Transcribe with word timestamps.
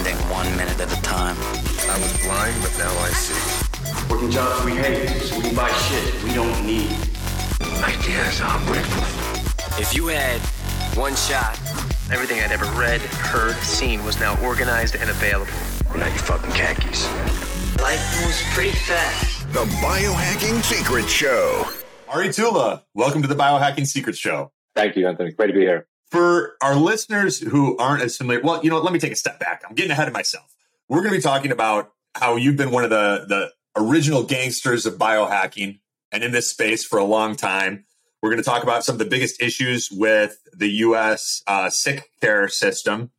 ending 0.00 0.16
one 0.30 0.48
minute 0.56 0.80
at 0.80 0.90
a 0.90 1.02
time. 1.02 1.36
I 1.90 1.98
was 2.00 2.12
blind, 2.24 2.56
but 2.62 2.72
now 2.78 2.90
I 3.00 3.10
see. 3.10 4.08
Working 4.08 4.30
jobs 4.30 4.64
we 4.64 4.72
hate, 4.72 5.08
so 5.20 5.36
we 5.36 5.42
can 5.42 5.54
buy 5.54 5.70
shit 5.72 6.24
we 6.24 6.32
don't 6.32 6.64
need. 6.64 6.90
Ideas 7.84 8.40
are 8.40 8.58
breakfast. 8.64 9.78
If 9.78 9.94
you 9.94 10.06
had 10.06 10.40
one 10.96 11.14
shot, 11.16 11.58
everything 12.10 12.40
I'd 12.40 12.50
ever 12.50 12.64
read, 12.80 13.02
heard, 13.02 13.56
seen 13.56 14.02
was 14.02 14.18
now 14.18 14.40
organized 14.42 14.94
and 14.94 15.10
available. 15.10 15.52
Now 15.94 16.06
you 16.06 16.18
fucking 16.20 16.52
khakis. 16.52 17.04
Life 17.78 18.00
moves 18.22 18.42
pretty 18.54 18.76
fast. 18.78 19.52
The 19.52 19.64
Biohacking 19.84 20.62
Secret 20.62 21.10
Show. 21.10 21.66
Ari 22.08 22.32
Tulla, 22.32 22.84
welcome 22.94 23.20
to 23.20 23.28
the 23.28 23.36
Biohacking 23.36 23.86
Secret 23.86 24.16
Show. 24.16 24.50
Thank 24.74 24.96
you, 24.96 25.06
Anthony. 25.06 25.32
Great 25.32 25.48
to 25.48 25.52
be 25.52 25.60
here. 25.60 25.86
For 26.10 26.56
our 26.60 26.74
listeners 26.74 27.38
who 27.38 27.76
aren't 27.76 28.02
as 28.02 28.16
familiar, 28.16 28.40
well, 28.42 28.62
you 28.64 28.70
know, 28.70 28.80
let 28.80 28.92
me 28.92 28.98
take 28.98 29.12
a 29.12 29.16
step 29.16 29.38
back. 29.38 29.62
I'm 29.68 29.74
getting 29.74 29.92
ahead 29.92 30.08
of 30.08 30.14
myself. 30.14 30.54
We're 30.88 31.02
going 31.02 31.12
to 31.12 31.18
be 31.18 31.22
talking 31.22 31.52
about 31.52 31.92
how 32.14 32.36
you've 32.36 32.56
been 32.56 32.72
one 32.72 32.84
of 32.84 32.90
the 32.90 33.24
the 33.28 33.52
original 33.76 34.24
gangsters 34.24 34.86
of 34.86 34.94
biohacking 34.94 35.78
and 36.10 36.24
in 36.24 36.32
this 36.32 36.50
space 36.50 36.84
for 36.84 36.98
a 36.98 37.04
long 37.04 37.36
time. 37.36 37.84
We're 38.22 38.30
going 38.30 38.42
to 38.42 38.48
talk 38.48 38.62
about 38.62 38.84
some 38.84 38.96
of 38.96 38.98
the 38.98 39.04
biggest 39.04 39.40
issues 39.40 39.88
with 39.90 40.36
the 40.52 40.68
U.S. 40.68 41.42
Uh, 41.46 41.70
sick 41.70 42.10
care 42.20 42.48
system, 42.48 43.12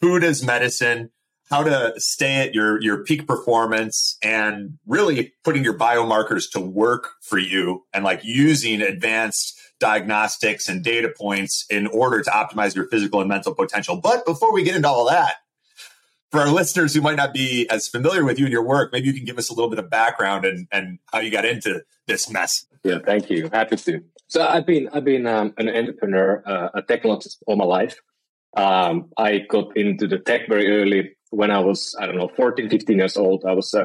food 0.00 0.22
as 0.22 0.44
medicine, 0.44 1.10
how 1.48 1.62
to 1.62 1.94
stay 1.96 2.36
at 2.36 2.54
your 2.54 2.80
your 2.82 3.04
peak 3.04 3.26
performance, 3.26 4.18
and 4.22 4.78
really 4.86 5.34
putting 5.44 5.64
your 5.64 5.78
biomarkers 5.78 6.50
to 6.52 6.60
work 6.60 7.10
for 7.22 7.38
you, 7.38 7.84
and 7.92 8.04
like 8.04 8.20
using 8.24 8.82
advanced 8.82 9.58
diagnostics 9.78 10.68
and 10.68 10.82
data 10.82 11.12
points 11.16 11.66
in 11.68 11.86
order 11.88 12.22
to 12.22 12.30
optimize 12.30 12.74
your 12.74 12.88
physical 12.88 13.20
and 13.20 13.28
mental 13.28 13.54
potential. 13.54 14.00
But 14.00 14.24
before 14.24 14.52
we 14.52 14.62
get 14.62 14.74
into 14.74 14.88
all 14.88 15.08
that, 15.08 15.34
for 16.30 16.40
our 16.40 16.48
listeners 16.48 16.94
who 16.94 17.00
might 17.00 17.16
not 17.16 17.32
be 17.32 17.68
as 17.70 17.88
familiar 17.88 18.24
with 18.24 18.38
you 18.38 18.46
and 18.46 18.52
your 18.52 18.62
work, 18.62 18.92
maybe 18.92 19.06
you 19.06 19.14
can 19.14 19.24
give 19.24 19.38
us 19.38 19.50
a 19.50 19.54
little 19.54 19.70
bit 19.70 19.78
of 19.78 19.90
background 19.90 20.44
and, 20.44 20.66
and 20.72 20.98
how 21.12 21.20
you 21.20 21.30
got 21.30 21.44
into 21.44 21.82
this 22.06 22.30
mess. 22.30 22.66
Yeah, 22.84 22.98
thank 23.04 23.30
you. 23.30 23.48
Happy 23.52 23.76
to. 23.76 24.02
So 24.28 24.46
I've 24.46 24.66
been 24.66 24.88
I've 24.92 25.04
been 25.04 25.26
um, 25.26 25.54
an 25.58 25.68
entrepreneur, 25.68 26.42
uh, 26.46 26.68
a 26.74 26.82
technologist 26.82 27.36
all 27.46 27.56
my 27.56 27.64
life. 27.64 27.96
Um, 28.56 29.10
I 29.16 29.38
got 29.48 29.76
into 29.76 30.06
the 30.06 30.18
tech 30.18 30.48
very 30.48 30.68
early 30.70 31.15
when 31.30 31.50
I 31.50 31.60
was 31.60 31.94
I 31.98 32.06
don't 32.06 32.16
know 32.16 32.30
14, 32.36 32.68
15 32.70 32.98
years 32.98 33.16
old. 33.16 33.44
I 33.46 33.52
was 33.52 33.72
uh, 33.74 33.84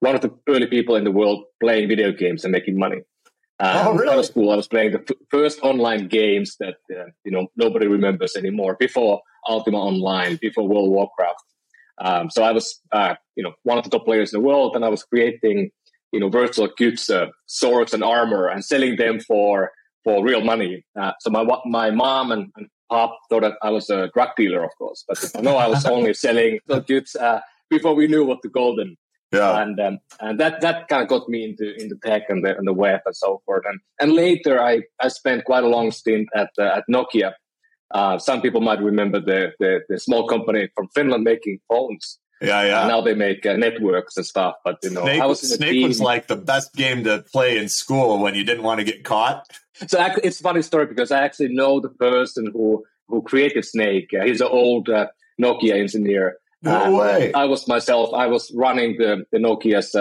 one 0.00 0.14
of 0.14 0.20
the 0.20 0.32
early 0.48 0.66
people 0.66 0.96
in 0.96 1.04
the 1.04 1.10
world 1.10 1.44
playing 1.60 1.88
video 1.88 2.12
games 2.12 2.44
and 2.44 2.52
making 2.52 2.78
money. 2.78 3.02
Um, 3.60 3.86
oh, 3.86 3.94
really? 3.94 4.12
Out 4.12 4.18
of 4.18 4.26
school, 4.26 4.50
I 4.50 4.56
was 4.56 4.66
playing 4.66 4.92
the 4.92 5.00
f- 5.00 5.16
first 5.30 5.60
online 5.62 6.08
games 6.08 6.56
that 6.58 6.76
uh, 6.90 7.04
you 7.24 7.30
know 7.30 7.46
nobody 7.56 7.86
remembers 7.86 8.34
anymore. 8.36 8.76
Before 8.78 9.20
Ultima 9.48 9.78
Online, 9.78 10.38
before 10.40 10.66
World 10.66 10.86
of 10.86 10.92
Warcraft. 10.92 11.44
Um, 12.00 12.30
so 12.30 12.42
I 12.42 12.52
was, 12.52 12.80
uh, 12.90 13.14
you 13.36 13.44
know, 13.44 13.52
one 13.62 13.78
of 13.78 13.84
the 13.84 13.90
top 13.90 14.04
players 14.04 14.32
in 14.32 14.40
the 14.40 14.46
world, 14.46 14.74
and 14.74 14.84
I 14.84 14.88
was 14.88 15.04
creating, 15.04 15.70
you 16.10 16.20
know, 16.20 16.28
virtual 16.28 16.68
goods, 16.76 17.08
uh, 17.10 17.26
swords 17.46 17.94
and 17.94 18.02
armor, 18.02 18.48
and 18.48 18.64
selling 18.64 18.96
them 18.96 19.20
for 19.20 19.70
for 20.04 20.24
real 20.24 20.40
money. 20.40 20.84
Uh, 21.00 21.12
so 21.20 21.30
my 21.30 21.44
my 21.64 21.90
mom 21.90 22.32
and, 22.32 22.50
and 22.56 22.66
pop 22.92 23.12
thought 23.28 23.42
that 23.46 23.56
I 23.68 23.70
was 23.76 23.86
a 23.90 24.00
drug 24.14 24.30
dealer, 24.40 24.62
of 24.68 24.72
course, 24.80 25.00
but 25.08 25.18
no, 25.46 25.52
I 25.64 25.68
was 25.74 25.82
only 25.96 26.12
selling 26.26 26.52
goods 26.90 27.12
uh, 27.26 27.40
before 27.74 27.94
we 28.00 28.06
knew 28.12 28.24
what 28.30 28.40
the 28.42 28.52
golden 28.62 28.90
Yeah. 29.32 29.62
and 29.62 29.76
um, 29.86 29.94
and 30.20 30.34
that 30.42 30.54
that 30.64 30.76
kind 30.90 31.02
of 31.04 31.08
got 31.14 31.24
me 31.34 31.40
into 31.48 31.66
into 31.82 31.96
tech 32.06 32.24
and 32.32 32.40
the 32.44 32.52
and 32.58 32.66
the 32.70 32.76
web 32.84 33.00
and 33.08 33.16
so 33.24 33.30
forth. 33.44 33.64
And 33.70 33.78
and 34.02 34.10
later, 34.24 34.54
I 34.72 34.74
I 35.04 35.08
spent 35.20 35.44
quite 35.50 35.64
a 35.68 35.72
long 35.76 35.88
stint 36.00 36.26
at 36.42 36.50
uh, 36.64 36.78
at 36.78 36.84
Nokia. 36.94 37.30
Uh, 37.98 38.16
some 38.28 38.40
people 38.44 38.60
might 38.68 38.82
remember 38.90 39.18
the, 39.30 39.40
the 39.60 39.72
the 39.90 39.98
small 40.06 40.24
company 40.34 40.62
from 40.76 40.86
Finland 40.96 41.24
making 41.32 41.56
phones. 41.68 42.04
Yeah, 42.42 42.60
And 42.60 42.68
yeah. 42.68 42.86
now 42.88 43.00
they 43.00 43.14
make 43.14 43.46
uh, 43.46 43.56
networks 43.56 44.16
and 44.16 44.26
stuff. 44.26 44.56
But 44.64 44.78
you 44.82 44.90
know, 44.90 45.02
Snake, 45.02 45.22
was 45.24 45.40
Snake 45.54 45.86
was 45.86 46.00
like 46.00 46.26
the 46.26 46.36
best 46.36 46.74
game 46.74 47.04
to 47.04 47.24
play 47.32 47.58
in 47.58 47.68
school 47.68 48.18
when 48.18 48.34
you 48.34 48.44
didn't 48.44 48.64
want 48.64 48.80
to 48.80 48.84
get 48.84 49.04
caught. 49.04 49.46
So 49.86 49.98
actually, 49.98 50.24
it's 50.24 50.40
a 50.40 50.42
funny 50.42 50.62
story 50.62 50.86
because 50.86 51.10
I 51.10 51.22
actually 51.22 51.54
know 51.54 51.80
the 51.80 51.88
person 51.88 52.50
who 52.52 52.84
who 53.08 53.22
created 53.22 53.64
Snake. 53.64 54.10
Uh, 54.18 54.24
he's 54.24 54.40
an 54.40 54.48
old 54.50 54.88
uh, 54.88 55.06
Nokia 55.40 55.74
engineer. 55.74 56.38
No 56.62 56.84
And 56.84 56.96
way. 56.96 57.32
I 57.32 57.44
was 57.46 57.66
myself. 57.66 58.12
I 58.14 58.26
was 58.26 58.52
running 58.54 58.96
the 58.98 59.24
the 59.32 59.38
Nokia's 59.38 59.94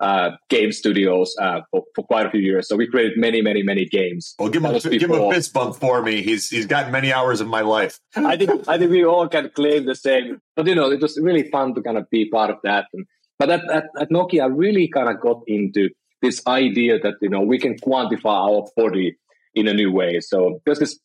uh, 0.00 0.30
game 0.48 0.72
studios 0.72 1.34
uh, 1.40 1.60
for, 1.70 1.84
for 1.94 2.04
quite 2.04 2.26
a 2.26 2.30
few 2.30 2.40
years. 2.40 2.68
So 2.68 2.76
we 2.76 2.86
created 2.86 3.18
many, 3.18 3.42
many, 3.42 3.62
many 3.62 3.84
games. 3.84 4.34
Well, 4.38 4.48
give 4.48 4.64
him, 4.64 4.74
a, 4.74 4.80
give 4.80 5.02
him 5.02 5.12
a 5.12 5.32
fist 5.32 5.52
bump 5.52 5.76
for 5.76 6.02
me. 6.02 6.22
He's 6.22 6.48
he's 6.48 6.66
got 6.66 6.90
many 6.90 7.12
hours 7.12 7.40
of 7.40 7.48
my 7.48 7.62
life. 7.62 7.98
I 8.14 8.36
think 8.36 8.68
I 8.68 8.78
think 8.78 8.90
we 8.90 9.04
all 9.04 9.28
can 9.28 9.50
claim 9.50 9.86
the 9.86 9.94
same. 9.94 10.40
But 10.56 10.66
you 10.66 10.74
know, 10.74 10.90
it 10.90 11.00
was 11.00 11.18
really 11.20 11.50
fun 11.50 11.74
to 11.74 11.82
kind 11.82 11.98
of 11.98 12.08
be 12.10 12.28
part 12.28 12.50
of 12.50 12.58
that. 12.64 12.86
And, 12.92 13.06
but 13.38 13.50
at, 13.50 13.70
at, 13.70 13.84
at 14.00 14.10
Nokia, 14.10 14.42
I 14.42 14.46
really 14.46 14.88
kind 14.88 15.08
of 15.08 15.20
got 15.20 15.42
into 15.46 15.90
this 16.22 16.42
idea 16.46 16.98
that 17.00 17.14
you 17.20 17.28
know 17.28 17.40
we 17.40 17.58
can 17.58 17.76
quantify 17.76 18.26
our 18.26 18.66
body 18.76 19.16
in 19.54 19.68
a 19.68 19.74
new 19.74 19.92
way. 19.92 20.20
So 20.20 20.60
there's 20.64 20.78
this 20.78 20.98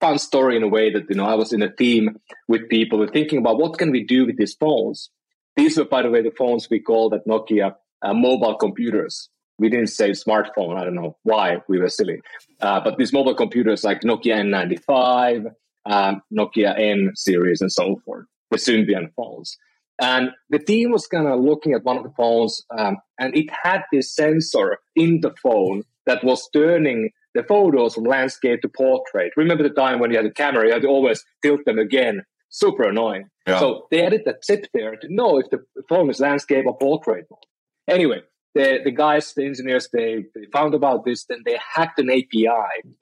fun 0.00 0.18
story 0.18 0.56
in 0.56 0.62
a 0.62 0.68
way 0.68 0.92
that 0.92 1.04
you 1.08 1.16
know 1.16 1.26
I 1.26 1.34
was 1.34 1.52
in 1.52 1.62
a 1.62 1.72
team 1.72 2.16
with 2.48 2.68
people 2.68 2.98
were 2.98 3.08
thinking 3.08 3.38
about 3.38 3.58
what 3.58 3.78
can 3.78 3.90
we 3.90 4.04
do 4.04 4.26
with 4.26 4.36
these 4.36 4.54
phones. 4.54 5.10
These 5.56 5.78
were, 5.78 5.84
by 5.84 6.02
the 6.02 6.10
way, 6.10 6.20
the 6.20 6.32
phones 6.32 6.68
we 6.68 6.80
called 6.80 7.14
at 7.14 7.26
Nokia 7.28 7.74
uh, 8.04 8.14
mobile 8.14 8.54
computers. 8.56 9.28
We 9.58 9.68
didn't 9.68 9.88
say 9.88 10.10
smartphone. 10.10 10.76
I 10.76 10.84
don't 10.84 10.94
know 10.94 11.16
why 11.22 11.58
we 11.68 11.78
were 11.78 11.88
silly. 11.88 12.20
Uh, 12.60 12.80
but 12.80 12.98
these 12.98 13.12
mobile 13.12 13.34
computers 13.34 13.84
like 13.84 14.00
Nokia 14.00 14.42
N95, 14.42 15.52
um, 15.86 16.22
Nokia 16.32 16.78
N 16.78 17.12
series, 17.14 17.60
and 17.60 17.70
so 17.70 18.00
forth, 18.04 18.26
the 18.50 18.56
Symbian 18.56 19.12
phones. 19.16 19.56
And 20.00 20.30
the 20.50 20.58
team 20.58 20.90
was 20.90 21.06
kind 21.06 21.28
of 21.28 21.40
looking 21.40 21.72
at 21.72 21.84
one 21.84 21.96
of 21.96 22.02
the 22.02 22.12
phones, 22.16 22.64
um, 22.76 22.96
and 23.18 23.36
it 23.36 23.48
had 23.50 23.82
this 23.92 24.12
sensor 24.12 24.78
in 24.96 25.20
the 25.20 25.32
phone 25.40 25.84
that 26.06 26.24
was 26.24 26.48
turning 26.52 27.10
the 27.34 27.44
photos 27.44 27.94
from 27.94 28.04
landscape 28.04 28.60
to 28.62 28.68
portrait. 28.68 29.32
Remember 29.36 29.62
the 29.62 29.74
time 29.74 30.00
when 30.00 30.10
you 30.10 30.16
had 30.16 30.26
a 30.26 30.32
camera, 30.32 30.66
you 30.66 30.72
had 30.72 30.82
to 30.82 30.88
always 30.88 31.24
tilt 31.42 31.60
them 31.64 31.78
again. 31.78 32.22
Super 32.48 32.88
annoying. 32.88 33.28
Yeah. 33.46 33.58
So 33.58 33.86
they 33.90 34.04
added 34.04 34.22
that 34.26 34.42
tip 34.42 34.66
there 34.72 34.96
to 34.96 35.12
know 35.12 35.38
if 35.38 35.50
the 35.50 35.64
phone 35.88 36.10
is 36.10 36.20
landscape 36.20 36.66
or 36.66 36.76
portrait 36.78 37.26
mode. 37.30 37.40
Anyway, 37.88 38.22
the, 38.54 38.80
the 38.84 38.90
guys, 38.90 39.32
the 39.34 39.44
engineers, 39.44 39.88
they, 39.92 40.24
they 40.34 40.46
found 40.52 40.74
about 40.74 41.04
this, 41.04 41.24
then 41.26 41.42
they 41.44 41.58
hacked 41.74 41.98
an 41.98 42.10
API, 42.10 42.46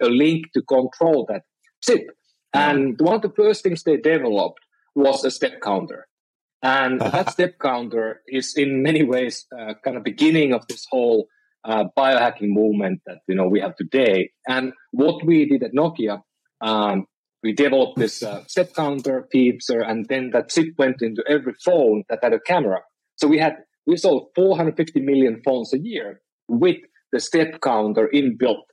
a 0.01 0.07
link 0.07 0.47
to 0.55 0.63
control 0.63 1.27
that 1.29 1.43
chip. 1.83 2.07
And 2.55 2.99
one 3.01 3.15
of 3.15 3.23
the 3.23 3.31
first 3.31 3.63
things 3.63 3.83
they 3.83 3.97
developed 3.97 4.61
was 4.95 5.25
a 5.25 5.31
step 5.31 5.61
counter. 5.63 6.07
And 6.63 7.01
that 7.01 7.31
step 7.31 7.59
counter 7.61 8.21
is 8.29 8.55
in 8.57 8.83
many 8.83 9.03
ways 9.03 9.47
uh, 9.59 9.75
kind 9.85 9.97
of 9.97 10.05
beginning 10.05 10.53
of 10.53 10.67
this 10.69 10.87
whole 10.91 11.27
uh, 11.65 11.85
biohacking 11.97 12.49
movement 12.49 13.01
that 13.07 13.19
you 13.27 13.35
know 13.35 13.49
we 13.49 13.61
have 13.61 13.77
today. 13.77 14.31
And 14.47 14.73
what 14.93 15.25
we 15.25 15.47
did 15.47 15.63
at 15.63 15.73
Nokia, 15.73 16.23
um, 16.61 17.07
we 17.43 17.53
developed 17.53 17.99
this 17.99 18.23
uh, 18.23 18.45
step 18.47 18.75
counter 18.75 19.27
feature, 19.33 19.81
and 19.81 20.07
then 20.09 20.31
that 20.31 20.51
chip 20.51 20.69
went 20.79 21.03
into 21.03 21.25
every 21.29 21.55
phone 21.65 22.05
that 22.09 22.21
had 22.23 22.33
a 22.33 22.41
camera. 22.41 22.81
So 23.17 23.27
we 23.27 23.39
had 23.39 23.57
we 23.87 23.97
sold 23.97 24.29
450 24.35 25.01
million 25.01 25.41
phones 25.45 25.73
a 25.73 25.79
year 25.79 26.21
with 26.49 26.77
the 27.13 27.21
step 27.21 27.61
counter 27.61 28.09
inbuilt, 28.15 28.65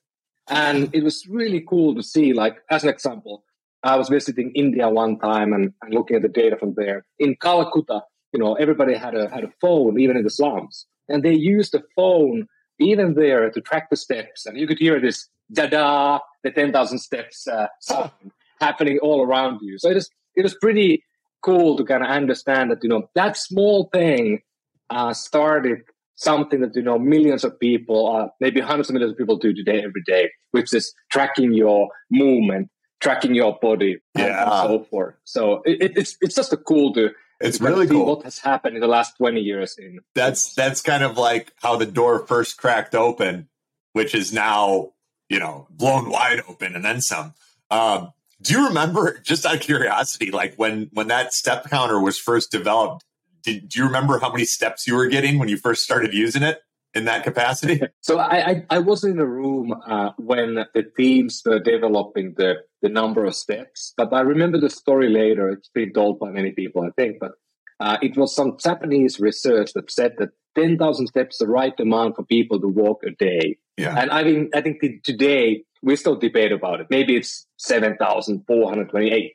and 0.47 0.89
it 0.93 1.03
was 1.03 1.27
really 1.27 1.63
cool 1.67 1.95
to 1.95 2.03
see. 2.03 2.33
Like 2.33 2.57
as 2.69 2.83
an 2.83 2.89
example, 2.89 3.43
I 3.83 3.95
was 3.95 4.09
visiting 4.09 4.51
India 4.55 4.89
one 4.89 5.19
time 5.19 5.53
and, 5.53 5.73
and 5.81 5.93
looking 5.93 6.15
at 6.15 6.21
the 6.21 6.29
data 6.29 6.57
from 6.57 6.73
there. 6.75 7.05
In 7.17 7.35
Calcutta, 7.41 8.01
you 8.33 8.39
know, 8.39 8.55
everybody 8.55 8.95
had 8.95 9.15
a 9.15 9.29
had 9.29 9.43
a 9.43 9.51
phone, 9.61 9.99
even 9.99 10.17
in 10.17 10.23
the 10.23 10.29
slums, 10.29 10.85
and 11.07 11.23
they 11.23 11.33
used 11.33 11.73
the 11.73 11.83
phone 11.95 12.47
even 12.79 13.13
there 13.13 13.49
to 13.49 13.61
track 13.61 13.89
the 13.89 13.97
steps. 13.97 14.45
And 14.45 14.57
you 14.57 14.67
could 14.67 14.79
hear 14.79 14.99
this 14.99 15.27
da-da, 15.51 16.19
the 16.43 16.51
10,000 16.51 16.99
steps 16.99 17.47
uh, 17.47 17.67
sound 17.81 18.11
happening 18.61 18.99
all 18.99 19.21
around 19.21 19.59
you. 19.61 19.77
So 19.77 19.89
it 19.89 19.95
was, 19.95 20.09
it 20.35 20.43
was 20.43 20.55
pretty 20.55 21.03
cool 21.41 21.77
to 21.77 21.83
kind 21.83 22.03
of 22.03 22.09
understand 22.09 22.71
that, 22.71 22.83
you 22.83 22.89
know, 22.89 23.09
that 23.15 23.37
small 23.37 23.89
thing 23.93 24.41
uh, 24.89 25.13
started 25.13 25.79
something 26.15 26.59
that, 26.61 26.75
you 26.75 26.81
know, 26.81 26.99
millions 26.99 27.43
of 27.43 27.59
people, 27.59 28.15
uh, 28.15 28.27
maybe 28.39 28.59
hundreds 28.59 28.89
of 28.89 28.93
millions 28.93 29.11
of 29.13 29.17
people 29.17 29.37
do 29.37 29.53
today, 29.53 29.79
every 29.81 30.01
day, 30.05 30.29
which 30.51 30.73
is 30.73 30.93
tracking 31.11 31.53
your 31.53 31.89
movement, 32.11 32.69
tracking 32.99 33.33
your 33.35 33.57
body, 33.61 33.97
Yeah. 34.17 34.43
and 34.43 34.51
so 34.69 34.83
forth. 34.89 35.15
So 35.23 35.61
it, 35.65 35.81
it, 35.81 35.97
it's, 35.97 36.17
it's 36.21 36.35
just 36.35 36.51
a 36.51 36.57
cool 36.57 36.93
to, 36.95 37.11
It's 37.39 37.61
really 37.61 37.87
cool. 37.87 38.05
what 38.05 38.23
has 38.23 38.39
happened 38.39 38.75
in 38.75 38.81
the 38.81 38.87
last 38.87 39.15
20 39.17 39.39
years 39.39 39.77
in 39.77 39.99
That's 40.13 40.53
that's 40.55 40.81
kind 40.81 41.03
of 41.03 41.17
like 41.17 41.53
how 41.61 41.77
the 41.77 41.85
door 41.85 42.25
first 42.27 42.57
cracked 42.57 42.95
open, 42.95 43.47
which 43.93 44.13
is 44.13 44.33
now 44.33 44.91
you 45.29 45.39
know 45.39 45.67
blown 45.69 46.09
wide 46.09 46.41
open 46.49 46.75
and 46.75 46.83
then 46.83 46.99
some. 46.99 47.33
Um, 47.71 48.11
do 48.41 48.53
you 48.53 48.67
remember, 48.67 49.19
just 49.23 49.45
out 49.45 49.55
of 49.55 49.61
curiosity, 49.61 50.31
like 50.31 50.55
when 50.55 50.89
when 50.93 51.07
that 51.07 51.31
step 51.33 51.69
counter 51.69 51.99
was 52.01 52.17
first 52.19 52.51
developed? 52.51 53.05
Did, 53.43 53.69
do 53.69 53.79
you 53.79 53.85
remember 53.85 54.19
how 54.19 54.31
many 54.31 54.45
steps 54.45 54.87
you 54.87 54.95
were 54.95 55.07
getting 55.07 55.39
when 55.39 55.49
you 55.49 55.57
first 55.57 55.83
started 55.83 56.13
using 56.13 56.43
it 56.43 56.59
in 56.93 57.05
that 57.05 57.23
capacity? 57.23 57.81
So 58.01 58.17
I, 58.17 58.49
I, 58.49 58.65
I 58.71 58.79
was 58.79 59.03
in 59.03 59.17
the 59.17 59.27
room 59.27 59.73
uh, 59.85 60.11
when 60.17 60.55
the 60.55 60.83
teams 60.97 61.43
were 61.45 61.59
developing 61.59 62.33
the 62.37 62.55
the 62.81 62.89
number 62.89 63.25
of 63.25 63.35
steps. 63.35 63.93
But 63.97 64.13
I 64.13 64.21
remember 64.21 64.59
the 64.59 64.69
story 64.69 65.09
later. 65.09 65.49
It's 65.49 65.69
been 65.69 65.93
told 65.93 66.19
by 66.19 66.31
many 66.31 66.51
people, 66.51 66.81
I 66.81 66.89
think. 66.97 67.17
But 67.19 67.33
uh, 67.79 67.97
it 68.01 68.17
was 68.17 68.35
some 68.35 68.57
Japanese 68.57 69.19
research 69.19 69.73
that 69.73 69.91
said 69.91 70.15
that 70.17 70.29
10,000 70.55 71.07
steps 71.07 71.35
is 71.35 71.39
the 71.39 71.47
right 71.47 71.77
amount 71.79 72.15
for 72.15 72.23
people 72.23 72.59
to 72.59 72.67
walk 72.67 73.03
a 73.05 73.11
day. 73.11 73.57
Yeah. 73.77 73.95
And 73.97 74.11
I 74.11 74.23
mean, 74.23 74.49
I 74.53 74.61
think 74.61 74.81
today 75.03 75.63
we 75.81 75.95
still 75.95 76.15
debate 76.15 76.51
about 76.51 76.81
it. 76.81 76.87
Maybe 76.89 77.15
it's 77.15 77.47
7,428. 77.57 79.33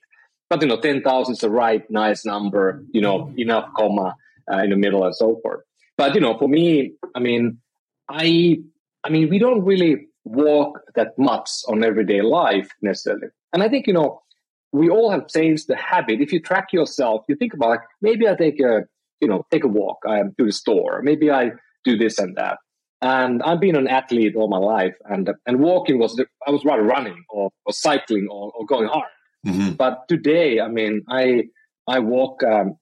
But, 0.51 0.63
you 0.63 0.69
know, 0.69 0.79
10,000 0.79 1.33
is 1.33 1.39
the 1.41 1.51
right, 1.51 1.83
nice 1.91 2.25
number, 2.25 2.85
you 2.93 3.01
know, 3.01 3.33
enough 3.37 3.69
comma 3.77 4.15
uh, 4.53 4.59
in 4.59 4.71
the 4.71 4.77
middle 4.77 5.05
and 5.05 5.15
so 5.15 5.41
forth. 5.43 5.61
But, 5.97 6.15
you 6.15 6.21
know, 6.21 6.37
for 6.39 6.49
me, 6.49 6.93
I 7.15 7.21
mean, 7.21 7.59
I, 8.09 8.59
I 9.03 9.11
mean, 9.11 9.31
we 9.31 9.39
don't 9.39 9.65
really 9.65 10.09
walk 10.25 10.81
that 10.97 11.19
much 11.19 11.51
on 11.69 11.85
everyday 11.85 12.23
life 12.23 12.69
necessarily. 12.83 13.29
And 13.53 13.63
I 13.63 13.69
think, 13.69 13.87
you 13.87 13.93
know, 13.93 14.23
we 14.73 14.91
all 14.91 15.11
have 15.11 15.29
changed 15.29 15.69
the 15.69 15.77
habit. 15.77 16.21
If 16.21 16.33
you 16.33 16.41
track 16.41 16.73
yourself, 16.73 17.25
you 17.29 17.37
think 17.37 17.55
about 17.55 17.69
like, 17.69 17.81
maybe 18.03 18.29
I 18.29 18.35
take 18.35 18.61
a, 18.61 18.83
you 19.21 19.29
know, 19.29 19.47
take 19.51 19.65
a 19.65 19.69
walk, 19.69 19.99
I 20.07 20.19
am 20.19 20.35
to 20.39 20.47
the 20.47 20.53
store, 20.53 21.01
maybe 21.03 21.31
I 21.31 21.53
do 21.85 21.97
this 21.97 22.19
and 22.19 22.37
that. 22.37 22.59
And 23.01 23.43
I've 23.43 23.61
been 23.61 23.77
an 23.77 23.87
athlete 23.87 24.35
all 24.35 24.49
my 24.49 24.59
life, 24.59 24.95
and 25.05 25.31
and 25.47 25.61
walking 25.61 25.99
was 25.99 26.17
the, 26.17 26.27
I 26.47 26.51
was 26.51 26.65
rather 26.65 26.83
running 26.83 27.23
or, 27.29 27.51
or 27.67 27.73
cycling 27.73 28.29
or, 28.31 28.51
or 28.57 28.65
going 28.65 28.89
hard. 28.89 29.11
Mm-hmm. 29.45 29.73
But 29.73 30.09
today, 30.09 30.61
I 30.61 30.69
mean, 30.69 31.03
I 31.09 31.45
I 31.89 31.99
walk 31.99 32.43
um, 32.45 32.77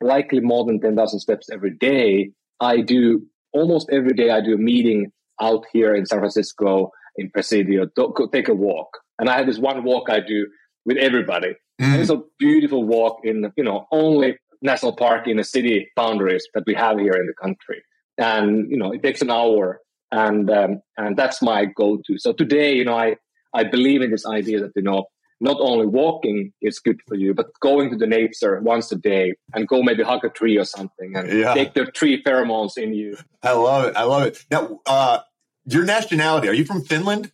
likely 0.00 0.40
more 0.40 0.64
than 0.64 0.80
ten 0.80 0.96
thousand 0.96 1.20
steps 1.20 1.48
every 1.52 1.74
day. 1.76 2.30
I 2.60 2.80
do 2.80 3.22
almost 3.52 3.88
every 3.92 4.14
day. 4.14 4.30
I 4.30 4.40
do 4.40 4.54
a 4.54 4.58
meeting 4.58 5.12
out 5.40 5.64
here 5.72 5.94
in 5.94 6.06
San 6.06 6.18
Francisco 6.18 6.90
in 7.16 7.30
Presidio. 7.30 7.86
Go 7.96 8.28
take 8.32 8.48
a 8.48 8.54
walk, 8.54 8.88
and 9.18 9.28
I 9.28 9.36
have 9.36 9.46
this 9.46 9.58
one 9.58 9.84
walk 9.84 10.10
I 10.10 10.20
do 10.20 10.46
with 10.84 10.96
everybody. 10.96 11.54
Mm-hmm. 11.80 12.00
It's 12.00 12.10
a 12.10 12.22
beautiful 12.38 12.84
walk 12.84 13.20
in 13.24 13.52
you 13.56 13.64
know 13.64 13.86
only 13.92 14.38
national 14.62 14.96
park 14.96 15.28
in 15.28 15.36
the 15.36 15.44
city 15.44 15.88
boundaries 15.94 16.48
that 16.54 16.64
we 16.66 16.74
have 16.74 16.98
here 16.98 17.12
in 17.12 17.26
the 17.26 17.34
country 17.40 17.82
and 18.18 18.70
you 18.70 18.76
know 18.76 18.92
it 18.92 19.02
takes 19.02 19.22
an 19.22 19.30
hour 19.30 19.80
and 20.10 20.50
um, 20.50 20.80
and 20.96 21.16
that's 21.16 21.40
my 21.40 21.64
go-to 21.64 22.18
so 22.18 22.32
today 22.32 22.74
you 22.74 22.84
know 22.84 22.96
i 22.96 23.14
i 23.54 23.62
believe 23.62 24.02
in 24.02 24.10
this 24.10 24.26
idea 24.26 24.60
that 24.60 24.72
you 24.74 24.82
know 24.82 25.04
not 25.40 25.56
only 25.60 25.86
walking 25.86 26.52
is 26.60 26.78
good 26.80 27.00
for 27.06 27.14
you 27.14 27.32
but 27.34 27.46
going 27.60 27.90
to 27.90 27.96
the 27.96 28.06
nature 28.06 28.60
once 28.60 28.90
a 28.92 28.96
day 28.96 29.34
and 29.54 29.68
go 29.68 29.82
maybe 29.82 30.02
hug 30.02 30.24
a 30.24 30.28
tree 30.28 30.56
or 30.58 30.64
something 30.64 31.14
and 31.16 31.28
Yeah. 31.32 31.54
take 31.54 31.74
the 31.74 31.86
tree 31.86 32.22
pheromones 32.22 32.76
in 32.76 32.92
you 32.94 33.16
I 33.42 33.52
love 33.52 33.84
it. 33.86 33.96
I 33.96 34.02
love 34.02 34.24
it. 34.24 34.44
Now, 34.50 34.80
uh, 34.84 35.20
your 35.64 35.84
nationality, 35.84 36.48
are 36.48 36.54
you 36.54 36.64
from 36.64 36.82
Finland? 36.82 37.30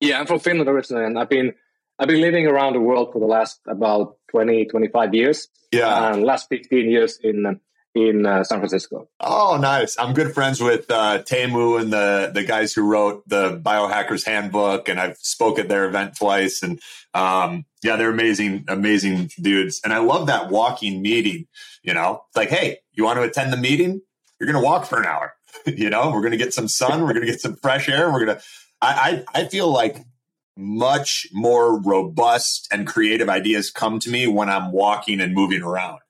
yeah 0.00 0.18
i'm 0.20 0.26
from 0.26 0.40
finland 0.40 0.68
originally 0.68 1.04
and 1.06 1.18
i've 1.18 1.28
been 1.30 1.52
i've 1.98 2.08
been 2.08 2.20
living 2.20 2.46
around 2.46 2.72
the 2.74 2.80
world 2.80 3.12
for 3.12 3.20
the 3.20 3.26
last 3.26 3.60
about 3.66 4.16
20 4.30 4.66
25 4.66 5.14
years 5.14 5.48
Yeah. 5.72 6.12
and 6.12 6.22
last 6.24 6.48
15 6.48 6.90
years 6.90 7.18
in 7.22 7.60
in 7.94 8.26
uh, 8.26 8.42
san 8.44 8.58
francisco 8.58 9.08
Oh, 9.26 9.56
nice. 9.56 9.98
I'm 9.98 10.12
good 10.12 10.34
friends 10.34 10.60
with 10.60 10.90
uh, 10.90 11.22
and 11.30 11.92
the 11.92 12.30
the 12.34 12.44
guys 12.46 12.74
who 12.74 12.82
wrote 12.82 13.26
the 13.26 13.58
Biohackers 13.58 14.26
Handbook, 14.26 14.88
and 14.88 15.00
I've 15.00 15.16
spoke 15.16 15.58
at 15.58 15.68
their 15.68 15.86
event 15.86 16.16
twice. 16.16 16.62
And 16.62 16.78
um, 17.14 17.64
yeah, 17.82 17.96
they're 17.96 18.10
amazing, 18.10 18.66
amazing 18.68 19.30
dudes. 19.40 19.80
And 19.82 19.94
I 19.94 19.98
love 19.98 20.26
that 20.26 20.50
walking 20.50 21.00
meeting. 21.00 21.46
You 21.82 21.94
know, 21.94 22.24
it's 22.28 22.36
like, 22.36 22.50
hey, 22.50 22.78
you 22.92 23.04
want 23.04 23.18
to 23.18 23.22
attend 23.22 23.52
the 23.52 23.56
meeting? 23.56 24.02
You're 24.38 24.50
going 24.50 24.62
to 24.62 24.66
walk 24.66 24.84
for 24.84 25.00
an 25.00 25.06
hour. 25.06 25.34
you 25.66 25.88
know, 25.88 26.10
we're 26.10 26.20
going 26.20 26.32
to 26.32 26.38
get 26.38 26.52
some 26.52 26.68
sun. 26.68 27.00
We're 27.00 27.14
going 27.14 27.26
to 27.26 27.32
get 27.32 27.40
some 27.40 27.56
fresh 27.56 27.88
air. 27.88 28.12
We're 28.12 28.26
going 28.26 28.38
to. 28.38 28.44
I 28.82 29.24
I 29.34 29.44
feel 29.46 29.68
like 29.72 30.04
much 30.56 31.26
more 31.32 31.80
robust 31.80 32.68
and 32.70 32.86
creative 32.86 33.30
ideas 33.30 33.70
come 33.70 33.98
to 34.00 34.10
me 34.10 34.26
when 34.26 34.50
I'm 34.50 34.70
walking 34.70 35.20
and 35.20 35.32
moving 35.32 35.62
around 35.62 36.00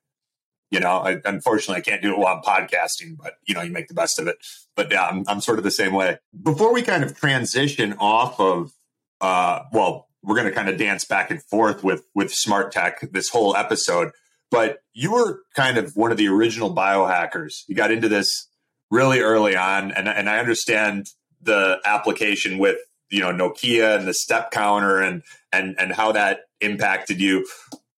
you 0.70 0.80
know, 0.80 0.98
I, 0.98 1.18
unfortunately, 1.24 1.76
I 1.76 1.80
can't 1.80 2.02
do 2.02 2.12
it 2.12 2.18
while 2.18 2.36
I'm 2.36 2.42
podcasting, 2.42 3.16
but 3.16 3.34
you 3.46 3.54
know, 3.54 3.62
you 3.62 3.70
make 3.70 3.88
the 3.88 3.94
best 3.94 4.18
of 4.18 4.26
it. 4.26 4.36
But 4.76 4.90
yeah, 4.90 5.06
I'm, 5.06 5.24
I'm 5.28 5.40
sort 5.40 5.58
of 5.58 5.64
the 5.64 5.70
same 5.70 5.92
way. 5.92 6.18
Before 6.42 6.72
we 6.72 6.82
kind 6.82 7.04
of 7.04 7.16
transition 7.16 7.94
off 7.98 8.40
of, 8.40 8.72
uh, 9.20 9.60
well, 9.72 10.08
we're 10.22 10.36
going 10.36 10.48
to 10.48 10.54
kind 10.54 10.68
of 10.68 10.78
dance 10.78 11.04
back 11.04 11.30
and 11.30 11.42
forth 11.42 11.84
with 11.84 12.02
with 12.14 12.32
smart 12.32 12.72
tech 12.72 13.00
this 13.12 13.28
whole 13.28 13.56
episode. 13.56 14.10
But 14.50 14.78
you 14.92 15.12
were 15.12 15.40
kind 15.54 15.78
of 15.78 15.96
one 15.96 16.10
of 16.10 16.16
the 16.16 16.28
original 16.28 16.74
biohackers. 16.74 17.62
You 17.68 17.74
got 17.74 17.90
into 17.90 18.08
this 18.08 18.48
really 18.90 19.20
early 19.20 19.56
on, 19.56 19.92
and 19.92 20.08
and 20.08 20.28
I 20.28 20.38
understand 20.38 21.08
the 21.40 21.78
application 21.84 22.58
with 22.58 22.78
you 23.10 23.20
know 23.20 23.32
Nokia 23.32 23.96
and 23.96 24.08
the 24.08 24.14
step 24.14 24.50
counter 24.50 25.00
and 25.00 25.22
and 25.52 25.76
and 25.78 25.92
how 25.92 26.12
that 26.12 26.40
impacted 26.60 27.20
you 27.20 27.46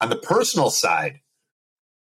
on 0.01 0.11
the 0.11 0.17
personal 0.17 0.71
side 0.71 1.21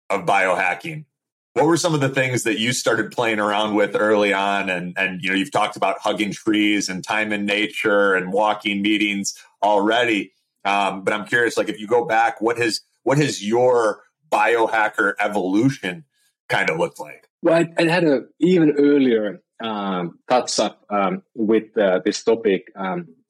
of 0.10 0.26
biohacking. 0.26 1.06
What 1.54 1.66
were 1.66 1.78
some 1.78 1.94
of 1.94 2.02
the 2.02 2.10
things 2.10 2.44
that 2.44 2.60
you 2.60 2.74
started 2.74 3.12
playing 3.12 3.40
around 3.40 3.76
with 3.76 3.96
early 3.96 4.34
on? 4.34 4.70
And 4.70 4.94
and 4.98 5.22
you 5.22 5.30
know 5.30 5.36
you've 5.36 5.52
talked 5.52 5.78
about 5.78 6.00
hugging 6.00 6.32
trees 6.32 6.90
and 6.90 7.04
time 7.04 7.32
in 7.32 7.46
nature 7.46 8.14
and 8.14 8.34
walking 8.34 8.82
meetings 8.82 9.38
already. 9.64 10.32
Um, 10.66 11.04
but 11.04 11.14
i'm 11.14 11.28
curious 11.28 11.58
like 11.58 11.70
if 11.70 11.80
you 11.80 11.86
go 11.86 12.06
back 12.06 12.42
what 12.42 12.58
has 12.58 12.82
what 13.04 13.20
has 13.20 13.48
your 13.48 14.02
biohacker 14.32 15.14
evolution 15.20 16.04
kind 16.50 16.70
of 16.70 16.78
looked 16.78 17.00
like? 17.00 17.30
Well, 17.42 17.56
I, 17.56 17.74
I 17.78 17.88
had 17.88 18.04
a 18.04 18.24
even 18.40 18.76
earlier 18.78 19.42
um, 19.64 20.20
touch 20.28 20.60
up 20.60 20.84
um, 20.90 21.24
with 21.36 21.78
uh, 21.78 22.00
this 22.04 22.24
topic. 22.24 22.72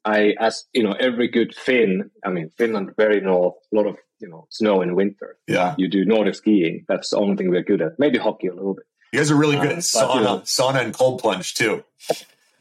I, 0.06 0.36
as 0.40 0.66
you 0.74 0.84
know, 0.84 0.94
every 0.94 1.28
good 1.28 1.56
Finn. 1.56 2.12
I 2.24 2.30
mean, 2.30 2.52
Finland 2.58 2.92
very 2.96 3.20
north, 3.22 3.56
a 3.74 3.76
lot 3.76 3.88
of 3.88 3.96
you 4.20 4.30
know 4.30 4.48
snow 4.50 4.82
in 4.82 4.96
winter. 4.96 5.38
yeah 5.48 5.76
You 5.78 5.88
do 5.90 6.06
Nordic 6.06 6.36
skiing. 6.36 6.86
That's 6.88 7.10
the 7.10 7.18
only 7.18 7.36
thing 7.36 7.50
we're 7.50 7.64
good 7.64 7.82
at. 7.82 7.94
Maybe 8.00 8.18
hockey 8.18 8.48
a 8.48 8.54
little 8.54 8.76
bit. 8.76 8.86
you 9.12 9.20
guys 9.20 9.32
are 9.32 9.36
really 9.44 9.58
good 9.58 9.72
Uh, 9.76 9.82
at 9.82 9.86
but, 9.94 10.16
you 10.16 10.22
sauna 10.22 10.24
know- 10.24 10.44
sauna 10.58 10.80
and 10.86 10.94
cold 10.94 11.20
plunge 11.22 11.54
too 11.56 11.84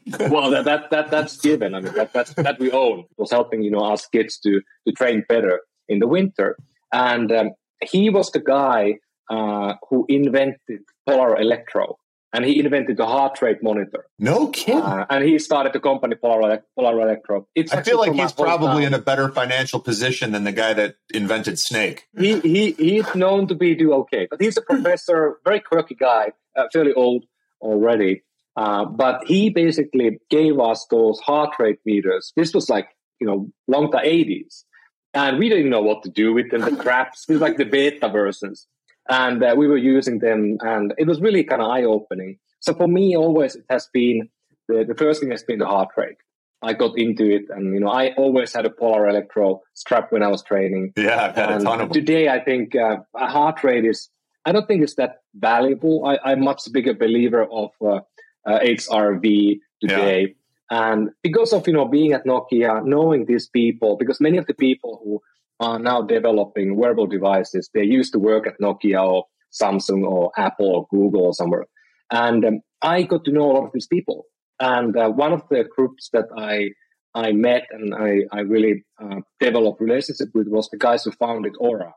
well, 0.19 0.51
that, 0.51 0.65
that 0.65 0.89
that 0.91 1.09
that's 1.09 1.37
given. 1.41 1.73
I 1.73 1.79
mean, 1.81 1.93
that 1.93 2.13
that's, 2.13 2.33
that 2.35 2.59
we 2.59 2.71
own. 2.71 2.99
It 2.99 3.17
was 3.17 3.31
helping 3.31 3.63
you 3.63 3.71
know 3.71 3.79
us 3.93 4.05
kids 4.05 4.37
to 4.43 4.61
to 4.87 4.93
train 4.93 5.23
better 5.27 5.61
in 5.87 5.97
the 5.99 6.07
winter. 6.07 6.57
And 6.93 7.31
um, 7.31 7.47
he 7.81 8.09
was 8.09 8.29
the 8.31 8.39
guy 8.39 8.95
uh, 9.29 9.73
who 9.89 10.05
invented 10.07 10.81
Polar 11.07 11.35
Electro, 11.39 11.97
and 12.33 12.43
he 12.43 12.59
invented 12.59 12.97
the 12.97 13.05
heart 13.05 13.41
rate 13.41 13.63
monitor. 13.63 14.05
no 14.19 14.47
kidding 14.49 14.81
Uh, 14.81 15.05
and 15.09 15.23
he 15.23 15.39
started 15.39 15.73
the 15.73 15.79
company 15.79 16.15
Polar, 16.15 16.63
Polar 16.77 17.01
Electro. 17.01 17.47
It's 17.55 17.73
i 17.73 17.81
feel 17.81 17.99
like 17.99 18.13
he's 18.13 18.31
probably 18.31 18.83
in 18.83 18.93
a 18.93 18.99
better 18.99 19.29
financial 19.29 19.79
position 19.79 20.31
than 20.31 20.43
the 20.43 20.51
guy 20.51 20.73
that 20.73 20.95
invented 21.13 21.59
snake 21.59 22.07
he, 22.17 22.39
he 22.39 22.71
he's 22.71 23.15
known 23.15 23.47
to 23.47 23.55
be 23.55 23.75
do 23.75 23.93
okay, 23.93 24.27
but 24.29 24.41
he's 24.41 24.57
a 24.57 24.61
professor, 24.73 25.37
very 25.43 25.59
quirky 25.59 25.95
guy, 25.95 26.31
uh, 26.57 26.63
fairly 26.71 26.93
old 26.93 27.25
already. 27.61 28.23
Uh, 28.55 28.85
but 28.85 29.25
he 29.27 29.49
basically 29.49 30.17
gave 30.29 30.59
us 30.59 30.85
those 30.89 31.19
heart 31.19 31.55
rate 31.59 31.79
meters. 31.85 32.31
This 32.35 32.53
was 32.53 32.69
like 32.69 32.87
you 33.19 33.27
know 33.27 33.49
long 33.67 33.89
the 33.91 33.99
eighties, 34.03 34.65
and 35.13 35.37
we 35.37 35.49
didn't 35.49 35.69
know 35.69 35.81
what 35.81 36.03
to 36.03 36.09
do 36.09 36.33
with 36.33 36.51
them. 36.51 36.61
The 36.61 36.75
craps, 36.83 37.25
this 37.25 37.35
was 37.35 37.41
like 37.41 37.57
the 37.57 37.65
beta 37.65 38.07
versions, 38.09 38.67
and 39.09 39.43
uh, 39.43 39.53
we 39.57 39.67
were 39.67 39.77
using 39.77 40.19
them, 40.19 40.57
and 40.61 40.93
it 40.97 41.07
was 41.07 41.21
really 41.21 41.43
kind 41.43 41.61
of 41.61 41.69
eye 41.69 41.83
opening. 41.83 42.37
So 42.59 42.73
for 42.73 42.87
me, 42.87 43.15
always 43.15 43.55
it 43.55 43.65
has 43.69 43.87
been 43.93 44.29
the, 44.67 44.85
the 44.87 44.95
first 44.95 45.21
thing 45.21 45.31
has 45.31 45.43
been 45.43 45.59
the 45.59 45.67
heart 45.67 45.89
rate. 45.97 46.17
I 46.63 46.73
got 46.73 46.97
into 46.97 47.29
it, 47.29 47.43
and 47.49 47.73
you 47.73 47.79
know 47.79 47.89
I 47.89 48.13
always 48.13 48.53
had 48.53 48.65
a 48.65 48.69
Polar 48.69 49.07
Electro 49.07 49.61
strap 49.73 50.11
when 50.11 50.23
I 50.23 50.27
was 50.27 50.41
training. 50.43 50.93
yeah 50.97 51.25
i've 51.25 51.35
had 51.35 51.51
a 51.51 51.63
ton 51.63 51.81
of 51.81 51.89
them 51.89 51.89
today, 51.89 52.29
I 52.29 52.39
think 52.43 52.75
uh, 52.75 52.97
a 53.15 53.27
heart 53.27 53.63
rate 53.63 53.85
is, 53.85 54.09
I 54.45 54.51
don't 54.51 54.67
think 54.67 54.81
it's 54.81 54.95
that 54.95 55.17
valuable. 55.35 56.05
I, 56.05 56.31
I'm 56.31 56.43
much 56.43 56.61
bigger 56.71 56.93
believer 56.93 57.43
of 57.43 57.71
uh, 57.81 57.99
uh, 58.45 58.59
HRV 58.59 59.59
today. 59.81 60.35
And 60.71 61.09
because 61.21 61.53
of, 61.53 61.67
you 61.67 61.73
know, 61.73 61.85
being 61.85 62.13
at 62.13 62.25
Nokia, 62.25 62.83
knowing 62.83 63.25
these 63.25 63.47
people, 63.47 63.97
because 63.97 64.19
many 64.19 64.37
of 64.37 64.47
the 64.47 64.53
people 64.53 64.99
who 65.03 65.21
are 65.59 65.79
now 65.79 66.01
developing 66.01 66.75
wearable 66.75 67.07
devices, 67.07 67.69
they 67.73 67.83
used 67.83 68.13
to 68.13 68.19
work 68.19 68.45
at 68.47 68.59
Nokia 68.61 69.01
or 69.03 69.25
Samsung 69.51 70.03
or 70.05 70.31
Apple 70.37 70.67
or 70.67 70.87
Google 70.91 71.25
or 71.25 71.33
somewhere. 71.33 71.65
And 72.11 72.43
um, 72.45 72.59
I 72.81 73.03
got 73.03 73.23
to 73.25 73.31
know 73.31 73.51
a 73.51 73.53
lot 73.53 73.65
of 73.65 73.71
these 73.73 73.87
people. 73.87 74.25
And 74.59 74.95
uh, 74.97 75.09
one 75.09 75.33
of 75.33 75.43
the 75.49 75.63
groups 75.75 76.09
that 76.13 76.25
I 76.37 76.69
I 77.13 77.31
met 77.31 77.63
and 77.71 77.95
I, 77.95 78.23
I 78.31 78.41
really 78.41 78.83
uh, 79.01 79.21
developed 79.39 79.79
relationship 79.79 80.29
with 80.33 80.47
was 80.49 80.69
the 80.69 80.77
guys 80.77 81.05
who 81.05 81.11
founded 81.11 81.53
Oura. 81.61 81.91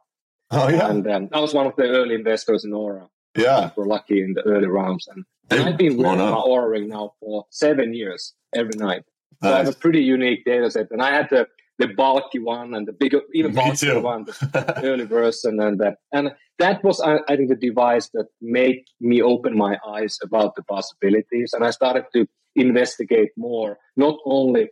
oh 0.52 0.68
yeah 0.68 0.88
And 0.88 1.06
um, 1.08 1.28
I 1.32 1.40
was 1.40 1.52
one 1.52 1.66
of 1.66 1.74
the 1.76 1.88
early 1.88 2.14
investors 2.14 2.64
in 2.64 2.70
Oura. 2.70 3.08
yeah 3.36 3.70
We're 3.76 3.86
lucky 3.86 4.22
in 4.22 4.34
the 4.34 4.42
early 4.42 4.68
rounds. 4.68 5.08
And, 5.12 5.24
and 5.50 5.60
I've 5.68 5.76
been 5.76 5.96
wearing 5.96 6.18
my. 6.18 6.30
Oura 6.30 6.70
ring 6.70 6.88
now 6.88 7.14
for 7.20 7.46
seven 7.50 7.94
years 7.94 8.34
every 8.54 8.76
night. 8.76 9.02
So 9.42 9.52
I 9.52 9.58
have 9.58 9.68
a 9.68 9.72
pretty 9.72 10.02
unique 10.02 10.44
data 10.44 10.70
set. 10.70 10.86
And 10.92 11.02
I 11.02 11.12
had 11.12 11.28
the, 11.30 11.46
the 11.78 11.88
bulky 11.88 12.38
one 12.40 12.74
and 12.74 12.86
the 12.86 12.92
bigger, 12.92 13.22
even 13.34 13.54
bulkier 13.54 14.00
one, 14.00 14.24
the 14.24 14.80
early 14.84 15.04
version. 15.04 15.60
And 15.60 15.78
that, 15.78 15.98
and 16.12 16.32
that 16.58 16.82
was, 16.82 17.00
I, 17.00 17.18
I 17.28 17.36
think, 17.36 17.48
the 17.48 17.54
device 17.56 18.08
that 18.14 18.26
made 18.40 18.84
me 19.00 19.22
open 19.22 19.56
my 19.56 19.78
eyes 19.86 20.18
about 20.22 20.56
the 20.56 20.64
possibilities. 20.64 21.52
And 21.52 21.64
I 21.64 21.70
started 21.70 22.04
to 22.14 22.26
investigate 22.56 23.30
more, 23.36 23.78
not 23.96 24.18
only 24.24 24.70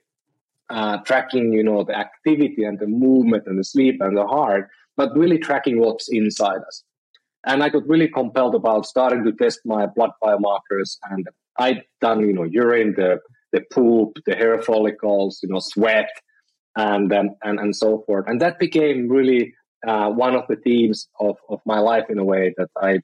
uh, 0.69 0.99
tracking, 0.99 1.53
you 1.53 1.63
know, 1.63 1.85
the 1.85 1.97
activity 1.97 2.65
and 2.65 2.79
the 2.79 2.89
movement 2.89 3.45
and 3.47 3.59
the 3.59 3.65
sleep 3.65 4.01
and 4.01 4.17
the 4.17 4.27
heart, 4.27 4.69
but 4.97 5.17
really 5.17 5.39
tracking 5.39 5.79
what's 5.79 6.09
inside 6.09 6.61
us. 6.67 6.83
And 7.45 7.63
I 7.63 7.69
got 7.69 7.87
really 7.87 8.09
compelled 8.09 8.57
about 8.57 8.87
starting 8.87 9.25
to 9.25 9.33
test 9.33 9.61
my 9.65 9.87
blood 9.87 10.11
biomarkers. 10.21 10.97
And 11.11 11.29
I'd 11.59 11.85
done, 12.01 12.21
you 12.27 12.33
know, 12.33 12.43
urine, 12.43 12.95
the, 12.97 13.21
the 13.53 13.61
poop, 13.73 14.19
the 14.27 14.35
hair 14.35 14.61
follicles, 14.61 15.39
you 15.45 15.49
know, 15.49 15.61
sweat, 15.61 16.09
and, 16.77 17.13
um, 17.13 17.31
and, 17.43 17.59
and 17.59 17.75
so 17.75 18.03
forth. 18.07 18.27
And 18.29 18.41
that 18.41 18.59
became 18.59 19.09
really 19.09 19.55
uh, 19.87 20.11
one 20.11 20.35
of 20.35 20.45
the 20.49 20.57
themes 20.57 21.09
of, 21.21 21.37
of 21.49 21.61
my 21.67 21.79
life 21.79 22.05
in 22.09 22.19
a 22.19 22.25
way 22.25 22.55
that 22.57 22.69
I, 22.81 23.01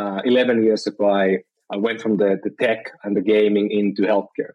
uh, 0.00 0.20
11 0.24 0.62
years 0.62 0.86
ago, 0.86 1.10
I, 1.10 1.38
I 1.70 1.76
went 1.76 2.00
from 2.00 2.16
the, 2.16 2.38
the 2.42 2.50
tech 2.60 2.90
and 3.02 3.16
the 3.16 3.22
gaming 3.22 3.70
into 3.70 4.02
healthcare 4.02 4.52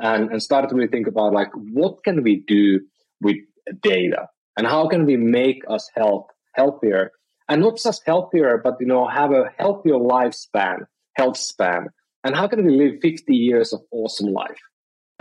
and, 0.00 0.30
and 0.30 0.42
started 0.42 0.68
to 0.68 0.76
really 0.76 0.88
think 0.88 1.06
about 1.06 1.32
like, 1.32 1.50
what 1.54 2.04
can 2.04 2.22
we 2.22 2.44
do 2.46 2.80
with 3.20 3.36
data 3.82 4.28
and 4.56 4.66
how 4.66 4.86
can 4.88 5.06
we 5.06 5.16
make 5.16 5.62
us 5.68 5.90
health 5.94 6.26
healthier 6.54 7.10
and 7.48 7.60
not 7.60 7.78
just 7.78 8.02
healthier, 8.06 8.60
but, 8.62 8.76
you 8.80 8.86
know, 8.86 9.06
have 9.06 9.32
a 9.32 9.50
healthier 9.58 9.94
lifespan, 9.94 10.86
health 11.16 11.36
span. 11.36 11.88
And 12.24 12.36
how 12.36 12.46
can 12.46 12.64
we 12.64 12.76
live 12.76 13.00
50 13.02 13.34
years 13.34 13.72
of 13.72 13.80
awesome 13.90 14.32
life? 14.32 14.60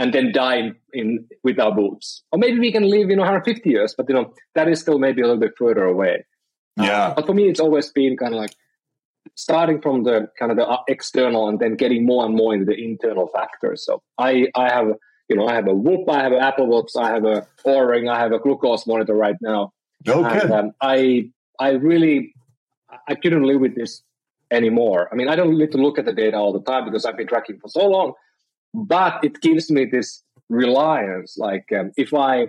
And 0.02 0.16
then 0.16 0.32
die 0.32 0.56
in, 0.56 0.76
in, 0.94 1.28
with 1.44 1.60
our 1.60 1.72
boots. 1.72 2.24
Or 2.32 2.40
maybe 2.40 2.58
we 2.60 2.72
can 2.72 2.90
live, 2.90 3.12
you 3.12 3.16
know, 3.16 3.22
150 3.22 3.70
years, 3.70 3.94
but 3.96 4.10
you 4.10 4.16
know, 4.16 4.34
that 4.56 4.68
is 4.68 4.80
still 4.80 4.98
maybe 4.98 5.22
a 5.22 5.26
little 5.26 5.40
bit 5.40 5.54
further 5.56 5.84
away. 5.84 6.26
Yeah. 6.76 7.10
Uh, 7.10 7.14
but 7.14 7.28
for 7.28 7.36
me, 7.36 7.48
it's 7.48 7.60
always 7.60 7.92
been 7.92 8.18
kind 8.18 8.34
of 8.34 8.40
like 8.40 8.56
starting 9.36 9.80
from 9.80 10.04
the 10.04 10.28
kind 10.40 10.52
of 10.52 10.58
the 10.58 10.68
uh, 10.68 10.80
external 10.88 11.48
and 11.48 11.60
then 11.60 11.76
getting 11.76 12.04
more 12.04 12.26
and 12.26 12.36
more 12.36 12.52
into 12.52 12.66
the 12.66 12.74
internal 12.84 13.28
factors. 13.28 13.86
So 13.86 14.02
I, 14.18 14.48
I 14.56 14.70
have, 14.74 14.88
you 15.30 15.36
know, 15.36 15.48
I 15.48 15.54
have 15.54 15.68
a 15.68 15.74
Whoop, 15.76 16.10
I 16.10 16.24
have 16.24 16.32
an 16.32 16.40
Apple 16.40 16.66
Watch, 16.66 16.90
I 16.98 17.10
have 17.10 17.24
a 17.24 17.46
Oura 17.64 17.92
Ring, 17.92 18.10
I 18.10 18.18
have 18.18 18.32
a 18.32 18.40
glucose 18.40 18.88
monitor 18.88 19.14
right 19.14 19.38
now. 19.40 19.72
Okay. 20.08 20.40
And, 20.40 20.52
um, 20.52 20.72
I, 20.82 21.30
I 21.60 21.74
really, 21.74 22.34
I 23.08 23.14
couldn't 23.14 23.44
live 23.44 23.62
with 23.62 23.76
this 23.76 24.02
anymore. 24.50 25.10
I 25.12 25.16
mean, 25.16 25.30
I 25.30 25.36
don't 25.36 25.56
need 25.56 25.72
to 25.74 25.78
look 25.78 26.00
at 26.00 26.06
the 26.06 26.14
data 26.14 26.38
all 26.38 26.54
the 26.54 26.62
time 26.62 26.86
because 26.86 27.06
I've 27.06 27.18
been 27.18 27.28
tracking 27.28 27.60
for 27.60 27.68
so 27.68 27.86
long 27.88 28.14
but 28.74 29.24
it 29.24 29.42
gives 29.42 29.70
me 29.70 29.86
this 29.86 30.24
reliance. 30.50 31.38
Like 31.38 31.72
um, 31.78 31.92
if 31.98 32.14
I 32.14 32.48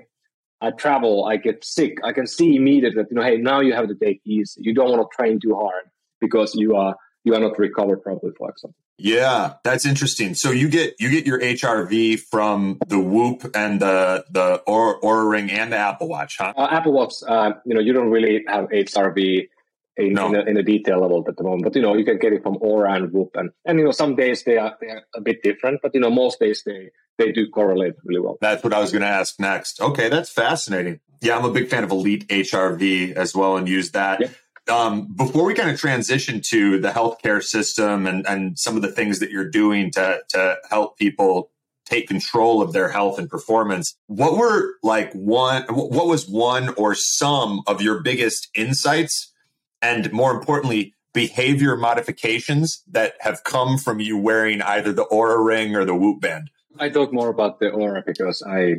I 0.61 0.71
travel, 0.71 1.25
I 1.25 1.37
get 1.37 1.65
sick, 1.65 1.99
I 2.05 2.13
can 2.13 2.27
see 2.27 2.57
immediately 2.57 3.03
that 3.03 3.11
you 3.11 3.17
know, 3.17 3.23
hey, 3.23 3.37
now 3.37 3.61
you 3.61 3.75
have 3.75 3.89
to 3.89 3.95
take 3.95 4.21
easy. 4.25 4.61
You 4.63 4.75
don't 4.75 4.91
want 4.91 5.03
to 5.03 5.17
train 5.17 5.41
too 5.41 5.55
hard 5.55 5.85
because 6.21 6.55
you 6.55 6.77
are 6.77 6.97
you 7.25 7.35
are 7.35 7.41
not 7.41 7.59
recovered 7.59 8.03
properly, 8.03 8.33
for 8.37 8.51
example. 8.51 8.77
Yeah, 8.99 9.55
that's 9.65 9.85
interesting. 9.85 10.35
So 10.35 10.51
you 10.51 10.69
get 10.69 10.95
you 11.01 11.11
get 11.11 11.27
your 11.27 11.41
HRV 11.41 12.21
from 12.21 12.79
the 12.87 13.01
Whoop 13.01 13.51
and 13.55 13.81
the 13.81 14.25
the 14.31 14.63
Oura 14.69 15.29
Ring 15.29 15.51
and 15.51 15.73
the 15.73 15.77
Apple 15.77 16.09
Watch, 16.09 16.37
huh? 16.39 16.53
Uh, 16.57 16.69
Apple 16.71 16.93
Watch, 16.93 17.15
uh, 17.27 17.53
you 17.65 17.75
know, 17.75 17.81
you 17.81 17.93
don't 17.93 18.11
really 18.11 18.45
have 18.47 18.69
HRV 18.69 19.49
in, 19.97 20.15
No. 20.15 20.29
in, 20.29 20.35
a, 20.37 20.41
in 20.51 20.57
a 20.57 20.63
detail 20.63 21.01
level 21.01 21.25
at 21.29 21.37
the 21.37 21.43
moment. 21.43 21.65
But 21.65 21.75
you 21.77 21.83
know, 21.83 21.95
you 21.95 22.05
can 22.05 22.19
get 22.19 22.33
it 22.33 22.43
from 22.43 22.57
Oura 22.57 22.97
and 22.97 23.13
Whoop, 23.13 23.31
and 23.35 23.51
and 23.65 23.79
you 23.79 23.85
know, 23.85 23.91
some 23.93 24.17
days 24.17 24.45
they 24.45 24.57
are 24.59 24.77
they 24.81 24.89
are 24.89 25.03
a 25.15 25.21
bit 25.21 25.43
different, 25.43 25.81
but 25.83 25.95
you 25.95 26.01
know, 26.01 26.11
most 26.11 26.39
days 26.41 26.63
they 26.65 26.91
they 27.19 27.33
do 27.33 27.49
correlate 27.51 27.95
really 28.05 28.21
well. 28.21 28.39
That's 28.41 28.65
what 28.65 28.73
I 28.73 28.81
was 28.81 28.91
going 28.91 29.03
to 29.03 29.09
ask 29.09 29.39
next. 29.39 29.81
Okay, 29.81 30.09
that's 30.09 30.31
fascinating. 30.31 31.01
Yeah, 31.21 31.37
I'm 31.39 31.45
a 31.45 31.53
big 31.53 31.69
fan 31.69 31.85
of 31.85 31.91
Elite 31.91 32.27
HRV 32.29 33.13
as 33.13 33.35
well, 33.35 33.57
and 33.57 33.69
use 33.69 33.91
that. 33.93 34.21
Yeah. 34.21 34.29
Um, 34.71 35.13
before 35.17 35.45
we 35.45 35.55
kind 35.55 35.71
of 35.71 35.79
transition 35.81 36.41
to 36.51 36.79
the 36.79 36.91
healthcare 36.91 37.43
system 37.43 38.07
and 38.07 38.25
and 38.29 38.59
some 38.59 38.77
of 38.77 38.83
the 38.83 38.93
things 38.93 39.19
that 39.19 39.31
you're 39.31 39.51
doing 39.51 39.91
to 39.93 40.21
to 40.31 40.57
help 40.71 40.99
people 40.99 41.51
take 41.85 42.07
control 42.09 42.63
of 42.63 42.73
their 42.73 42.89
health 42.89 43.19
and 43.19 43.29
performance, 43.29 43.97
what 44.07 44.37
were 44.39 44.75
like 44.85 45.13
one? 45.13 45.63
What 45.65 46.07
was 46.07 46.29
one 46.29 46.71
or 46.77 46.95
some 46.95 47.63
of 47.67 47.83
your 47.83 48.01
biggest 48.03 48.49
insights, 48.55 49.32
and 49.83 50.11
more 50.13 50.33
importantly, 50.33 50.95
behavior 51.13 51.77
modifications 51.77 52.83
that 52.91 53.15
have 53.21 53.45
come 53.45 53.77
from 53.77 54.01
you 54.01 54.17
wearing 54.17 54.63
either 54.63 54.93
the 54.93 55.05
Oura 55.07 55.45
Ring 55.45 55.77
or 55.77 55.85
the 55.85 55.95
Whoop 55.95 56.21
Band? 56.21 56.51
I 56.79 56.89
talk 56.89 57.13
more 57.13 57.29
about 57.29 57.61
the 57.61 57.67
Oura 57.67 58.05
because 58.07 58.43
I 58.43 58.77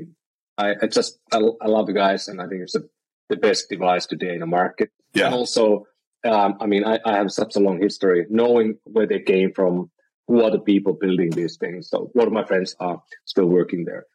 I, 0.58 0.76
I 0.82 0.88
just 0.88 1.20
I, 1.32 1.38
I 1.62 1.68
love 1.68 1.88
the 1.88 1.94
guys, 1.94 2.28
and 2.28 2.42
I 2.42 2.48
think 2.48 2.62
it's 2.62 2.74
the, 2.74 2.90
the 3.30 3.36
best 3.36 3.70
device 3.70 4.06
today 4.06 4.34
in 4.34 4.40
the 4.40 4.48
market. 4.48 4.92
Yeah. 5.14 5.28
And 5.28 5.36
also, 5.36 5.86
um, 6.26 6.56
I 6.60 6.66
mean, 6.66 6.86
I, 6.86 7.00
I 7.06 7.18
have 7.18 7.32
such 7.32 7.56
a 7.56 7.60
long 7.60 7.80
history 7.82 8.26
knowing 8.30 8.78
where 8.86 9.08
they 9.08 9.20
came 9.20 9.52
from, 9.54 9.92
who 10.28 10.44
are 10.44 10.52
the 10.52 10.60
people 10.60 10.94
building 10.94 11.32
these 11.32 11.58
things. 11.58 11.90
So 11.90 12.12
a 12.14 12.18
lot 12.18 12.28
of 12.28 12.34
my 12.34 12.46
friends 12.46 12.76
are 12.80 13.02
still 13.26 13.46
working 13.46 13.86
there. 13.86 14.06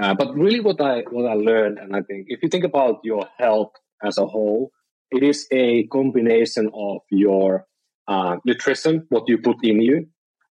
Uh, 0.00 0.14
but 0.14 0.34
really, 0.34 0.60
what 0.60 0.80
I 0.80 1.02
what 1.10 1.30
I 1.30 1.34
learned, 1.34 1.78
and 1.78 1.94
I 1.94 2.02
think 2.02 2.26
if 2.30 2.42
you 2.42 2.48
think 2.48 2.64
about 2.64 3.00
your 3.04 3.28
health 3.38 3.72
as 4.02 4.18
a 4.18 4.26
whole, 4.26 4.72
it 5.10 5.22
is 5.22 5.46
a 5.50 5.86
combination 5.88 6.70
of 6.74 7.00
your 7.10 7.66
uh, 8.08 8.36
nutrition, 8.44 9.06
what 9.08 9.28
you 9.28 9.38
put 9.38 9.56
in 9.62 9.80
you, 9.80 10.06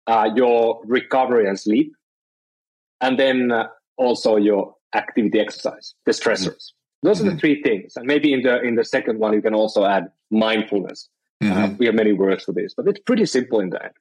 uh, 0.07 0.29
your 0.35 0.81
recovery 0.85 1.47
and 1.47 1.59
sleep, 1.59 1.91
and 3.01 3.19
then 3.19 3.51
uh, 3.51 3.67
also 3.97 4.37
your 4.37 4.75
activity 4.95 5.39
exercise, 5.39 5.93
the 6.05 6.11
stressors. 6.11 6.71
Those 7.03 7.21
are 7.21 7.29
the 7.29 7.37
three 7.37 7.61
things. 7.61 7.95
And 7.95 8.05
maybe 8.05 8.33
in 8.33 8.41
the 8.41 8.61
in 8.61 8.75
the 8.75 8.83
second 8.83 9.19
one, 9.19 9.33
you 9.33 9.41
can 9.41 9.53
also 9.53 9.85
add 9.85 10.07
mindfulness. 10.31 11.09
Uh, 11.41 11.69
we 11.77 11.85
have 11.85 11.95
many 11.95 12.11
words 12.11 12.43
for 12.43 12.51
this, 12.51 12.73
but 12.75 12.85
it's 12.87 12.99
pretty 12.99 13.25
simple 13.25 13.61
in 13.61 13.69
that. 13.69 13.93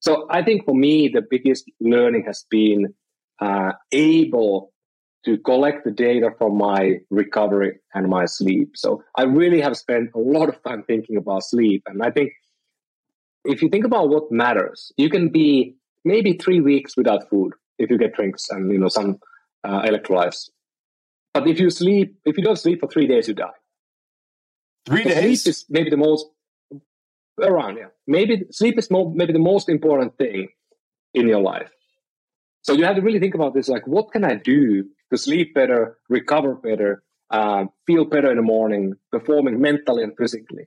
So 0.00 0.26
I 0.30 0.42
think 0.42 0.64
for 0.64 0.74
me, 0.74 1.08
the 1.08 1.22
biggest 1.28 1.70
learning 1.80 2.24
has 2.26 2.46
been 2.48 2.94
uh, 3.40 3.72
able 3.92 4.72
to 5.28 5.36
collect 5.36 5.84
the 5.84 5.90
data 5.90 6.30
from 6.38 6.56
my 6.56 6.94
recovery 7.10 7.78
and 7.92 8.08
my 8.08 8.24
sleep. 8.24 8.70
So 8.76 9.04
I 9.14 9.24
really 9.24 9.60
have 9.60 9.76
spent 9.76 10.08
a 10.14 10.18
lot 10.18 10.48
of 10.48 10.62
time 10.62 10.84
thinking 10.84 11.18
about 11.18 11.44
sleep. 11.44 11.82
And 11.86 12.02
I 12.02 12.10
think 12.10 12.32
if 13.44 13.60
you 13.60 13.68
think 13.68 13.84
about 13.84 14.08
what 14.08 14.32
matters, 14.32 14.90
you 14.96 15.10
can 15.10 15.28
be 15.28 15.76
maybe 16.02 16.32
three 16.32 16.62
weeks 16.62 16.96
without 16.96 17.28
food 17.28 17.52
if 17.78 17.90
you 17.90 17.98
get 17.98 18.14
drinks 18.14 18.48
and 18.48 18.72
you 18.72 18.78
know 18.78 18.88
some 18.88 19.18
uh, 19.64 19.82
electrolytes. 19.82 20.48
But 21.34 21.46
if 21.46 21.60
you 21.60 21.68
sleep, 21.68 22.16
if 22.24 22.38
you 22.38 22.42
don't 22.42 22.58
sleep 22.58 22.80
for 22.80 22.88
three 22.88 23.06
days, 23.06 23.28
you 23.28 23.34
die. 23.34 23.58
Three 24.86 25.02
So 25.02 25.10
days. 25.10 25.42
Sleep 25.42 25.52
is 25.52 25.66
maybe 25.68 25.90
the 25.90 25.98
most 25.98 26.24
around. 27.38 27.76
Yeah, 27.76 27.88
maybe 28.06 28.44
sleep 28.50 28.78
is 28.78 28.90
more, 28.90 29.12
maybe 29.14 29.34
the 29.34 29.38
most 29.38 29.68
important 29.68 30.16
thing 30.16 30.48
in 31.12 31.28
your 31.28 31.42
life. 31.42 31.70
So 32.62 32.72
you 32.72 32.84
have 32.84 32.96
to 32.96 33.02
really 33.02 33.20
think 33.20 33.34
about 33.34 33.52
this: 33.52 33.68
like, 33.68 33.86
what 33.86 34.10
can 34.10 34.24
I 34.24 34.36
do 34.36 34.88
to 35.10 35.18
sleep 35.18 35.54
better, 35.54 35.98
recover 36.08 36.54
better, 36.54 37.02
uh, 37.30 37.64
feel 37.86 38.04
better 38.04 38.30
in 38.30 38.36
the 38.36 38.42
morning, 38.42 38.94
performing 39.12 39.60
mentally 39.60 40.02
and 40.02 40.12
physically? 40.18 40.66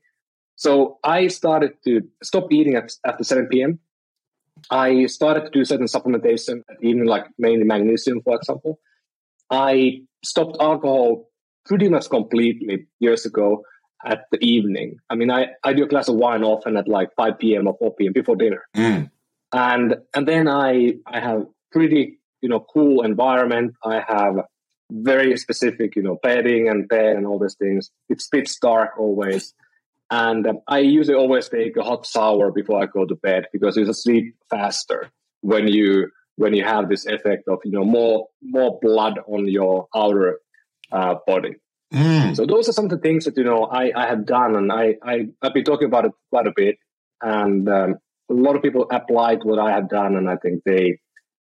So 0.56 1.00
I 1.04 1.28
started 1.28 1.72
to 1.86 2.02
stop 2.24 2.52
eating 2.52 2.76
at, 2.76 2.92
after 3.06 3.24
7 3.24 3.48
p.m. 3.48 3.80
I 4.70 5.08
started 5.08 5.46
to 5.46 5.50
do 5.50 5.66
certain 5.66 5.88
supplementation, 5.88 6.62
even 6.82 7.06
like 7.06 7.26
mainly 7.40 7.64
magnesium, 7.64 8.22
for 8.24 8.36
example. 8.36 8.80
I 9.50 10.02
stopped 10.24 10.58
alcohol 10.60 11.30
pretty 11.66 11.90
much 11.90 12.10
completely 12.10 12.88
years 13.00 13.26
ago 13.26 13.64
at 14.06 14.26
the 14.32 14.38
evening. 14.40 14.98
I 15.10 15.16
mean, 15.16 15.32
I, 15.32 15.48
I 15.64 15.74
do 15.74 15.84
a 15.84 15.88
glass 15.88 16.08
of 16.08 16.16
wine 16.16 16.44
often 16.44 16.78
at 16.78 16.88
like 16.88 17.10
5 17.16 17.40
p.m. 17.40 17.68
or 17.68 17.76
4 17.80 17.96
p.m. 17.96 18.14
before 18.14 18.36
dinner. 18.36 18.64
Mm. 18.76 19.10
And 19.54 19.96
and 20.16 20.28
then 20.28 20.48
I 20.48 20.94
I 21.06 21.20
have 21.20 21.46
pretty, 21.72 22.20
you 22.42 22.50
know, 22.50 22.60
cool 22.60 23.04
environment. 23.04 23.76
I 23.84 24.04
have 24.08 24.36
very 24.92 25.38
specific, 25.38 25.96
you 25.96 26.04
know, 26.04 26.20
bedding 26.22 26.68
and 26.68 26.88
bed 26.88 27.16
and 27.16 27.26
all 27.26 27.40
these 27.40 27.56
things. 27.56 27.92
It's 28.10 28.28
pitch 28.28 28.60
dark 28.60 28.92
always. 29.00 29.54
And 30.10 30.46
um, 30.46 30.60
I 30.68 30.80
usually 30.80 31.16
always 31.16 31.48
take 31.48 31.78
a 31.78 31.84
hot 31.84 32.06
shower 32.06 32.52
before 32.52 32.84
I 32.84 32.86
go 32.86 33.06
to 33.06 33.16
bed 33.16 33.46
because 33.54 33.78
you 33.78 33.92
sleep 33.94 34.36
faster 34.50 35.10
when 35.40 35.68
you 35.68 36.10
when 36.36 36.54
you 36.54 36.64
have 36.64 36.90
this 36.90 37.06
effect 37.06 37.48
of 37.48 37.60
you 37.64 37.72
know 37.72 37.86
more 37.86 38.28
more 38.42 38.78
blood 38.82 39.20
on 39.26 39.48
your 39.48 39.88
outer 39.96 40.40
uh, 40.92 41.16
body. 41.26 41.56
Mm. 41.94 42.36
So 42.36 42.46
those 42.46 42.68
are 42.68 42.74
some 42.74 42.86
of 42.86 42.92
the 42.92 42.98
things 42.98 43.26
that 43.26 43.38
you 43.38 43.44
know 43.44 43.66
I, 43.66 43.92
I 43.96 44.08
have 44.08 44.26
done, 44.26 44.56
and 44.56 44.72
I, 44.72 44.96
I 45.04 45.28
I've 45.42 45.54
been 45.54 45.64
talking 45.64 45.88
about 45.88 46.06
it 46.06 46.12
quite 46.30 46.48
a 46.48 46.54
bit, 46.56 46.78
and 47.22 47.68
um, 47.70 47.96
a 48.30 48.34
lot 48.34 48.56
of 48.58 48.62
people 48.62 48.88
applied 48.92 49.44
what 49.44 49.60
I 49.60 49.72
have 49.72 49.90
done, 49.90 50.16
and 50.16 50.30
I 50.30 50.36
think 50.36 50.64
they 50.66 51.00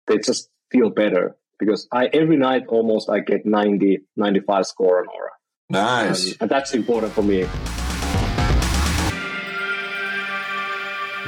they 0.08 0.18
just 0.18 0.50
feel 0.72 0.90
better 0.90 1.36
because 1.60 1.88
I 1.92 2.08
every 2.08 2.38
night 2.38 2.68
almost 2.68 3.10
I 3.10 3.20
get 3.20 3.46
90, 3.46 4.00
95 4.16 4.66
score 4.66 5.00
on 5.00 5.06
Oura, 5.08 5.30
Nice. 5.70 6.28
and, 6.34 6.38
and 6.42 6.50
that's 6.52 6.74
important 6.74 7.12
for 7.14 7.24
me. 7.24 7.46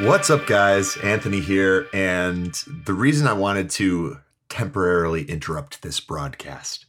What's 0.07 0.31
up, 0.31 0.47
guys? 0.47 0.97
Anthony 1.03 1.41
here. 1.41 1.87
And 1.93 2.53
the 2.85 2.93
reason 2.93 3.27
I 3.27 3.33
wanted 3.33 3.69
to 3.71 4.17
temporarily 4.49 5.23
interrupt 5.25 5.83
this 5.83 5.99
broadcast 5.99 6.85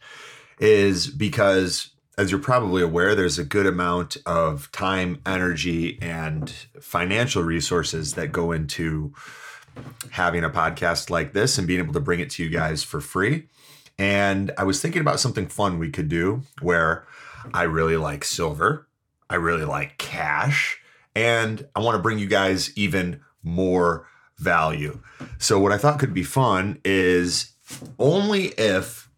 is 0.58 1.08
because, 1.08 1.90
as 2.16 2.30
you're 2.30 2.40
probably 2.40 2.82
aware, 2.82 3.14
there's 3.14 3.38
a 3.38 3.44
good 3.44 3.66
amount 3.66 4.16
of 4.24 4.70
time, 4.72 5.20
energy, 5.26 5.98
and 6.00 6.48
financial 6.80 7.42
resources 7.42 8.14
that 8.14 8.32
go 8.32 8.50
into 8.50 9.12
having 10.10 10.44
a 10.44 10.50
podcast 10.50 11.10
like 11.10 11.32
this 11.32 11.58
and 11.58 11.66
being 11.66 11.80
able 11.80 11.92
to 11.94 12.00
bring 12.00 12.20
it 12.20 12.30
to 12.30 12.42
you 12.42 12.50
guys 12.50 12.82
for 12.82 13.00
free. 13.00 13.48
And 13.98 14.50
I 14.58 14.64
was 14.64 14.80
thinking 14.80 15.00
about 15.00 15.20
something 15.20 15.46
fun 15.46 15.78
we 15.78 15.90
could 15.90 16.08
do 16.08 16.42
where 16.60 17.06
I 17.52 17.62
really 17.62 17.96
like 17.96 18.24
silver, 18.24 18.88
I 19.28 19.36
really 19.36 19.64
like 19.64 19.98
cash, 19.98 20.80
and 21.14 21.66
I 21.74 21.80
want 21.80 21.96
to 21.96 22.02
bring 22.02 22.18
you 22.18 22.26
guys 22.26 22.76
even 22.76 23.20
more 23.42 24.06
value. 24.38 25.00
So, 25.38 25.58
what 25.58 25.72
I 25.72 25.78
thought 25.78 25.98
could 25.98 26.14
be 26.14 26.22
fun 26.22 26.80
is 26.84 27.52
only 27.98 28.48
if 28.58 29.08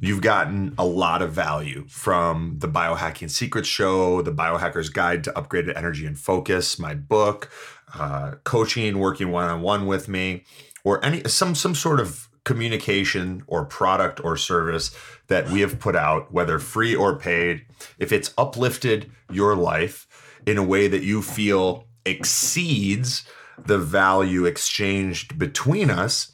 you've 0.00 0.20
gotten 0.20 0.74
a 0.76 0.84
lot 0.84 1.22
of 1.22 1.32
value 1.32 1.84
from 1.88 2.56
the 2.58 2.68
Biohacking 2.68 3.30
Secrets 3.30 3.68
Show, 3.68 4.20
the 4.22 4.32
Biohacker's 4.32 4.88
Guide 4.88 5.22
to 5.24 5.32
Upgraded 5.32 5.76
Energy 5.76 6.06
and 6.06 6.18
Focus, 6.18 6.78
my 6.78 6.94
book, 6.94 7.50
uh, 7.98 8.32
coaching, 8.44 8.98
working 8.98 9.30
one 9.30 9.48
on 9.48 9.62
one 9.62 9.86
with 9.86 10.08
me, 10.08 10.44
or 10.84 11.04
any 11.04 11.22
some 11.28 11.54
some 11.54 11.74
sort 11.74 12.00
of 12.00 12.28
communication 12.44 13.42
or 13.46 13.64
product 13.64 14.22
or 14.24 14.36
service 14.36 14.94
that 15.28 15.48
we 15.50 15.60
have 15.60 15.78
put 15.78 15.94
out, 15.94 16.32
whether 16.32 16.58
free 16.58 16.94
or 16.94 17.16
paid, 17.16 17.64
if 17.98 18.12
it's 18.12 18.34
uplifted 18.36 19.10
your 19.30 19.54
life 19.54 20.06
in 20.46 20.58
a 20.58 20.62
way 20.62 20.88
that 20.88 21.04
you 21.04 21.22
feel 21.22 21.86
exceeds 22.04 23.24
the 23.64 23.78
value 23.78 24.44
exchanged 24.44 25.38
between 25.38 25.88
us, 25.88 26.32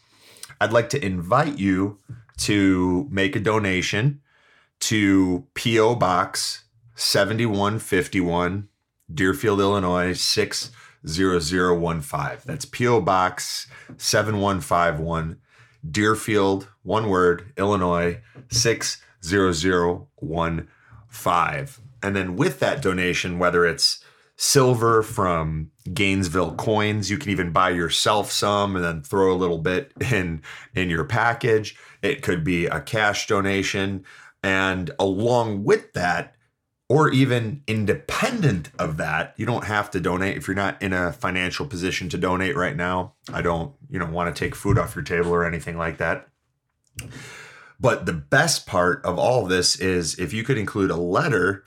I'd 0.60 0.72
like 0.72 0.88
to 0.90 1.04
invite 1.04 1.58
you 1.58 1.98
to 2.38 3.06
make 3.10 3.36
a 3.36 3.40
donation 3.40 4.20
to 4.80 5.46
P.O. 5.54 5.96
Box 5.96 6.64
7151, 6.94 8.68
Deerfield, 9.12 9.60
Illinois 9.60 10.18
60015. 11.04 12.38
That's 12.44 12.64
P.O. 12.64 13.00
Box 13.00 13.68
7151, 13.96 15.38
Deerfield, 15.88 16.66
one 16.82 17.08
word, 17.08 17.52
Illinois 17.56 18.20
60015. 18.50 20.68
And 22.00 22.14
then 22.14 22.36
with 22.36 22.60
that 22.60 22.82
donation, 22.82 23.38
whether 23.38 23.66
it's 23.66 24.04
silver 24.38 25.02
from 25.02 25.68
Gainesville 25.92 26.54
coins. 26.54 27.10
You 27.10 27.18
can 27.18 27.32
even 27.32 27.50
buy 27.50 27.70
yourself 27.70 28.30
some 28.30 28.76
and 28.76 28.84
then 28.84 29.02
throw 29.02 29.32
a 29.32 29.36
little 29.36 29.58
bit 29.58 29.92
in 30.12 30.42
in 30.74 30.88
your 30.88 31.04
package. 31.04 31.76
It 32.02 32.22
could 32.22 32.44
be 32.44 32.66
a 32.66 32.80
cash 32.80 33.26
donation 33.26 34.04
and 34.42 34.92
along 34.98 35.64
with 35.64 35.92
that 35.94 36.36
or 36.88 37.10
even 37.10 37.62
independent 37.66 38.70
of 38.78 38.96
that, 38.96 39.34
you 39.36 39.44
don't 39.44 39.64
have 39.64 39.90
to 39.90 40.00
donate 40.00 40.36
if 40.36 40.48
you're 40.48 40.56
not 40.56 40.80
in 40.82 40.92
a 40.92 41.12
financial 41.12 41.66
position 41.66 42.08
to 42.08 42.18
donate 42.18 42.56
right 42.56 42.76
now. 42.76 43.14
I 43.32 43.42
don't, 43.42 43.74
you 43.90 43.98
know, 43.98 44.06
want 44.06 44.34
to 44.34 44.38
take 44.38 44.54
food 44.54 44.78
off 44.78 44.96
your 44.96 45.04
table 45.04 45.30
or 45.30 45.44
anything 45.44 45.76
like 45.76 45.98
that. 45.98 46.28
But 47.78 48.06
the 48.06 48.14
best 48.14 48.66
part 48.66 49.04
of 49.04 49.18
all 49.18 49.42
of 49.42 49.50
this 49.50 49.78
is 49.78 50.18
if 50.18 50.32
you 50.32 50.42
could 50.42 50.58
include 50.58 50.90
a 50.90 50.96
letter 50.96 51.64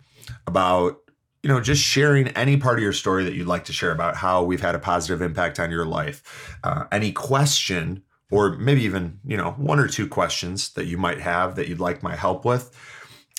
about 0.48 0.98
you 1.44 1.48
know, 1.48 1.60
just 1.60 1.82
sharing 1.82 2.28
any 2.30 2.56
part 2.58 2.78
of 2.78 2.84
your 2.84 2.94
story 2.94 3.24
that 3.24 3.34
you'd 3.34 3.48
like 3.48 3.66
to 3.66 3.74
share 3.74 3.92
about 3.92 4.16
how 4.16 4.44
we've 4.44 4.62
had 4.62 4.76
a 4.76 4.80
positive 4.80 5.22
impact 5.22 5.60
on 5.60 5.72
your 5.72 5.86
life. 5.86 6.58
Uh, 6.64 6.86
any 6.92 7.12
question, 7.12 8.04
or 8.30 8.58
maybe 8.58 8.84
even, 8.84 9.20
you 9.26 9.36
know, 9.38 9.52
one 9.52 9.80
or 9.80 9.88
two 9.88 10.08
questions 10.08 10.70
that 10.74 10.86
you 10.86 10.98
might 10.98 11.20
have 11.20 11.56
that 11.56 11.68
you'd 11.68 11.80
like 11.80 12.04
my 12.04 12.16
help 12.16 12.46
with. 12.46 12.72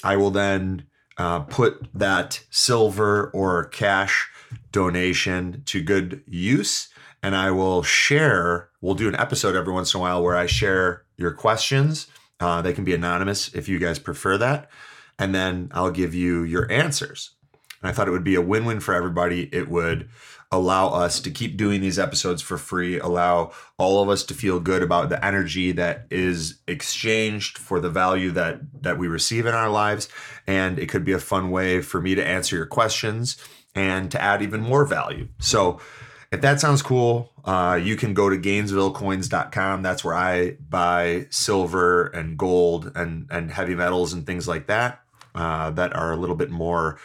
I 0.03 0.17
will 0.17 0.33
then 0.33 0.85
uh, 1.23 1.39
put 1.39 1.87
that 1.95 2.43
silver 2.51 3.31
or 3.31 3.67
cash 3.67 4.29
donation 4.73 5.63
to 5.67 5.81
good 5.81 6.21
use. 6.27 6.89
And 7.23 7.37
I 7.37 7.53
will 7.53 7.85
share, 7.85 8.71
we'll 8.81 8.97
do 8.97 9.09
an 9.09 9.15
episode 9.15 9.55
every 9.55 9.73
once 9.73 9.95
in 9.95 9.99
a 9.99 10.01
while 10.01 10.21
where 10.21 10.35
I 10.35 10.47
share 10.47 11.05
your 11.17 11.31
questions. 11.31 12.09
Uh, 12.41 12.61
they 12.61 12.73
can 12.73 12.83
be 12.83 12.93
anonymous 12.93 13.55
if 13.55 13.69
you 13.69 13.79
guys 13.79 14.01
prefer 14.01 14.37
that. 14.39 14.69
And 15.17 15.33
then 15.33 15.71
I'll 15.73 15.93
give 15.93 16.13
you 16.13 16.43
your 16.43 16.69
answers. 16.73 17.31
And 17.81 17.89
I 17.89 17.93
thought 17.93 18.09
it 18.09 18.13
would 18.13 18.25
be 18.25 18.35
a 18.35 18.43
win 18.43 18.65
win 18.65 18.81
for 18.81 18.93
everybody. 18.93 19.49
It 19.55 19.69
would 19.69 20.09
allow 20.53 20.89
us 20.89 21.19
to 21.21 21.31
keep 21.31 21.57
doing 21.57 21.81
these 21.81 21.99
episodes 21.99 22.43
for 22.43 22.59
free, 22.59 22.99
allow 22.99 23.53
all 23.79 24.03
of 24.03 24.11
us 24.11 24.23
to 24.25 24.35
feel 24.35 24.61
good 24.61 24.83
about 24.83 25.09
the 25.09 25.25
energy 25.25 25.73
that 25.73 26.07
is 26.11 26.61
exchanged 26.69 27.57
for 27.57 27.81
the 27.81 27.91
value 27.91 28.31
that 28.31 28.61
that 28.83 28.99
we 28.99 29.09
receive 29.09 29.47
in 29.47 29.55
our 29.55 29.71
lives. 29.71 30.09
And 30.47 30.79
it 30.79 30.89
could 30.89 31.05
be 31.05 31.13
a 31.13 31.19
fun 31.19 31.51
way 31.51 31.81
for 31.81 32.01
me 32.01 32.15
to 32.15 32.25
answer 32.25 32.55
your 32.55 32.67
questions 32.67 33.43
and 33.75 34.11
to 34.11 34.21
add 34.21 34.43
even 34.43 34.61
more 34.61 34.85
value. 34.85 35.29
So 35.39 35.81
if 36.31 36.43
that 36.43 36.61
sounds 36.61 36.83
cool, 36.83 37.33
uh, 37.45 37.81
you 37.83 37.97
can 37.97 38.15
go 38.15 38.29
to 38.29 38.37
GainesvilleCoins.com. 38.37 39.83
That's 39.83 40.05
where 40.05 40.15
I 40.15 40.53
buy 40.69 41.27
silver 41.31 42.07
and 42.07 42.39
gold 42.39 42.93
and, 42.95 43.27
and 43.31 43.51
heavy 43.51 43.75
metals 43.75 44.13
and 44.13 44.27
things 44.27 44.47
like 44.47 44.67
that 44.67 45.03
uh, 45.35 45.71
that 45.71 45.95
are 45.95 46.13
a 46.13 46.17
little 46.17 46.37
bit 46.37 46.51
more 46.51 46.99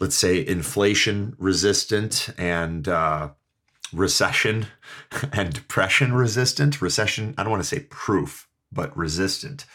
let's 0.00 0.16
say, 0.16 0.44
inflation 0.44 1.36
resistant 1.38 2.30
and 2.38 2.88
uh, 2.88 3.28
recession 3.92 4.66
and 5.32 5.52
depression 5.52 6.12
resistant. 6.14 6.80
Recession, 6.82 7.34
I 7.38 7.42
don't 7.42 7.50
want 7.50 7.62
to 7.62 7.68
say 7.68 7.86
proof, 7.90 8.48
but 8.72 8.96
resistant. 8.96 9.66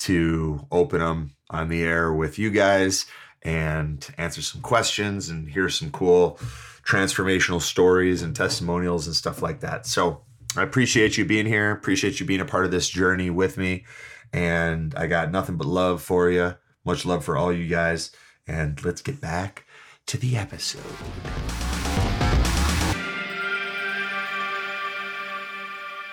to 0.00 0.66
open 0.72 1.00
them 1.00 1.34
on 1.50 1.68
the 1.68 1.82
air 1.82 2.12
with 2.12 2.38
you 2.38 2.50
guys 2.50 3.06
and 3.42 4.08
answer 4.16 4.42
some 4.42 4.62
questions 4.62 5.28
and 5.28 5.48
hear 5.48 5.68
some 5.68 5.90
cool 5.90 6.38
transformational 6.84 7.60
stories 7.60 8.22
and 8.22 8.34
testimonials 8.34 9.06
and 9.06 9.14
stuff 9.14 9.42
like 9.42 9.60
that. 9.60 9.86
So, 9.86 10.22
I 10.56 10.62
appreciate 10.62 11.18
you 11.18 11.24
being 11.24 11.46
here. 11.46 11.70
Appreciate 11.70 12.20
you 12.20 12.26
being 12.26 12.40
a 12.40 12.44
part 12.44 12.64
of 12.64 12.70
this 12.70 12.88
journey 12.88 13.30
with 13.30 13.56
me. 13.56 13.84
And 14.32 14.94
I 14.94 15.06
got 15.06 15.30
nothing 15.30 15.56
but 15.56 15.66
love 15.66 16.02
for 16.02 16.30
you. 16.30 16.54
Much 16.84 17.04
love 17.04 17.24
for 17.24 17.36
all 17.36 17.52
you 17.52 17.68
guys. 17.68 18.10
And 18.46 18.82
let's 18.84 19.02
get 19.02 19.20
back 19.20 19.66
to 20.06 20.16
the 20.16 20.36
episode. 20.36 20.82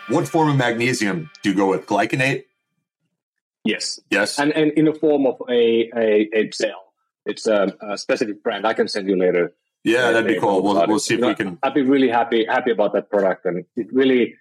What 0.07 0.27
form 0.27 0.49
of 0.49 0.57
magnesium 0.57 1.31
do 1.41 1.49
you 1.49 1.55
go 1.55 1.69
with? 1.69 1.87
Glycinate? 1.87 2.43
Yes. 3.63 3.99
Yes. 4.11 4.37
And, 4.37 4.51
and 4.51 4.71
in 4.73 4.85
the 4.85 4.93
form 4.93 5.25
of 5.25 5.41
a, 5.49 5.89
a, 5.95 6.29
a 6.33 6.51
cell. 6.51 6.93
It's 7.25 7.47
a, 7.47 7.75
a 7.81 7.97
specific 7.97 8.43
brand. 8.43 8.67
I 8.67 8.73
can 8.73 8.87
send 8.87 9.07
you 9.07 9.17
later. 9.17 9.55
Yeah, 9.85 10.11
that'd 10.11 10.27
be 10.27 10.39
cool. 10.39 10.61
We'll, 10.63 10.85
we'll 10.87 10.99
see 10.99 11.13
if 11.13 11.19
know, 11.21 11.27
we 11.29 11.35
can. 11.35 11.57
I'd 11.63 11.73
be 11.73 11.83
really 11.83 12.09
happy 12.09 12.45
happy 12.45 12.71
about 12.71 12.91
that 12.93 13.09
product, 13.09 13.45
and 13.45 13.63
it 13.75 13.87
really 13.93 14.35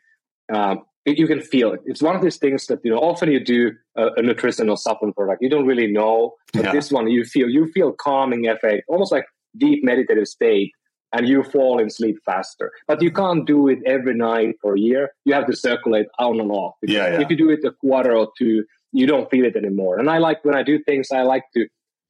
um, 0.52 0.82
it, 1.04 1.18
you 1.18 1.26
can 1.26 1.40
feel 1.40 1.72
it. 1.74 1.80
It's 1.84 2.02
one 2.02 2.16
of 2.16 2.22
these 2.22 2.38
things 2.38 2.66
that 2.68 2.80
you 2.84 2.90
know. 2.90 2.98
Often 2.98 3.30
you 3.32 3.44
do 3.44 3.72
a, 3.96 4.06
a 4.16 4.22
nutritional 4.22 4.76
supplement 4.76 5.16
product, 5.16 5.42
you 5.42 5.50
don't 5.50 5.66
really 5.66 5.86
know, 6.00 6.32
but 6.52 6.64
Yeah. 6.64 6.72
this 6.72 6.90
one 6.90 7.08
you 7.10 7.24
feel 7.24 7.48
you 7.48 7.70
feel 7.72 7.92
calming 7.92 8.46
effect, 8.48 8.84
almost 8.88 9.12
like 9.12 9.26
deep 9.56 9.84
meditative 9.84 10.26
state, 10.28 10.72
and 11.12 11.28
you 11.28 11.42
fall 11.44 11.78
in 11.78 11.90
sleep 11.90 12.16
faster. 12.24 12.72
But 12.88 13.02
you 13.02 13.10
can't 13.12 13.46
do 13.46 13.68
it 13.68 13.80
every 13.86 14.14
night 14.14 14.54
for 14.62 14.74
a 14.76 14.80
year. 14.80 15.10
You 15.26 15.34
have 15.34 15.46
to 15.46 15.56
circulate 15.56 16.06
on 16.18 16.40
and 16.40 16.50
off. 16.50 16.74
Yeah, 16.82 17.06
yeah. 17.12 17.20
If 17.20 17.28
you 17.30 17.36
do 17.36 17.50
it 17.50 17.60
a 17.64 17.72
quarter 17.72 18.16
or 18.16 18.28
two, 18.38 18.64
you 18.92 19.06
don't 19.06 19.28
feel 19.30 19.44
it 19.44 19.56
anymore. 19.56 19.98
And 19.98 20.08
I 20.08 20.18
like 20.18 20.42
when 20.44 20.54
I 20.56 20.62
do 20.62 20.78
things, 20.82 21.08
I 21.12 21.22
like 21.22 21.44
to 21.54 21.66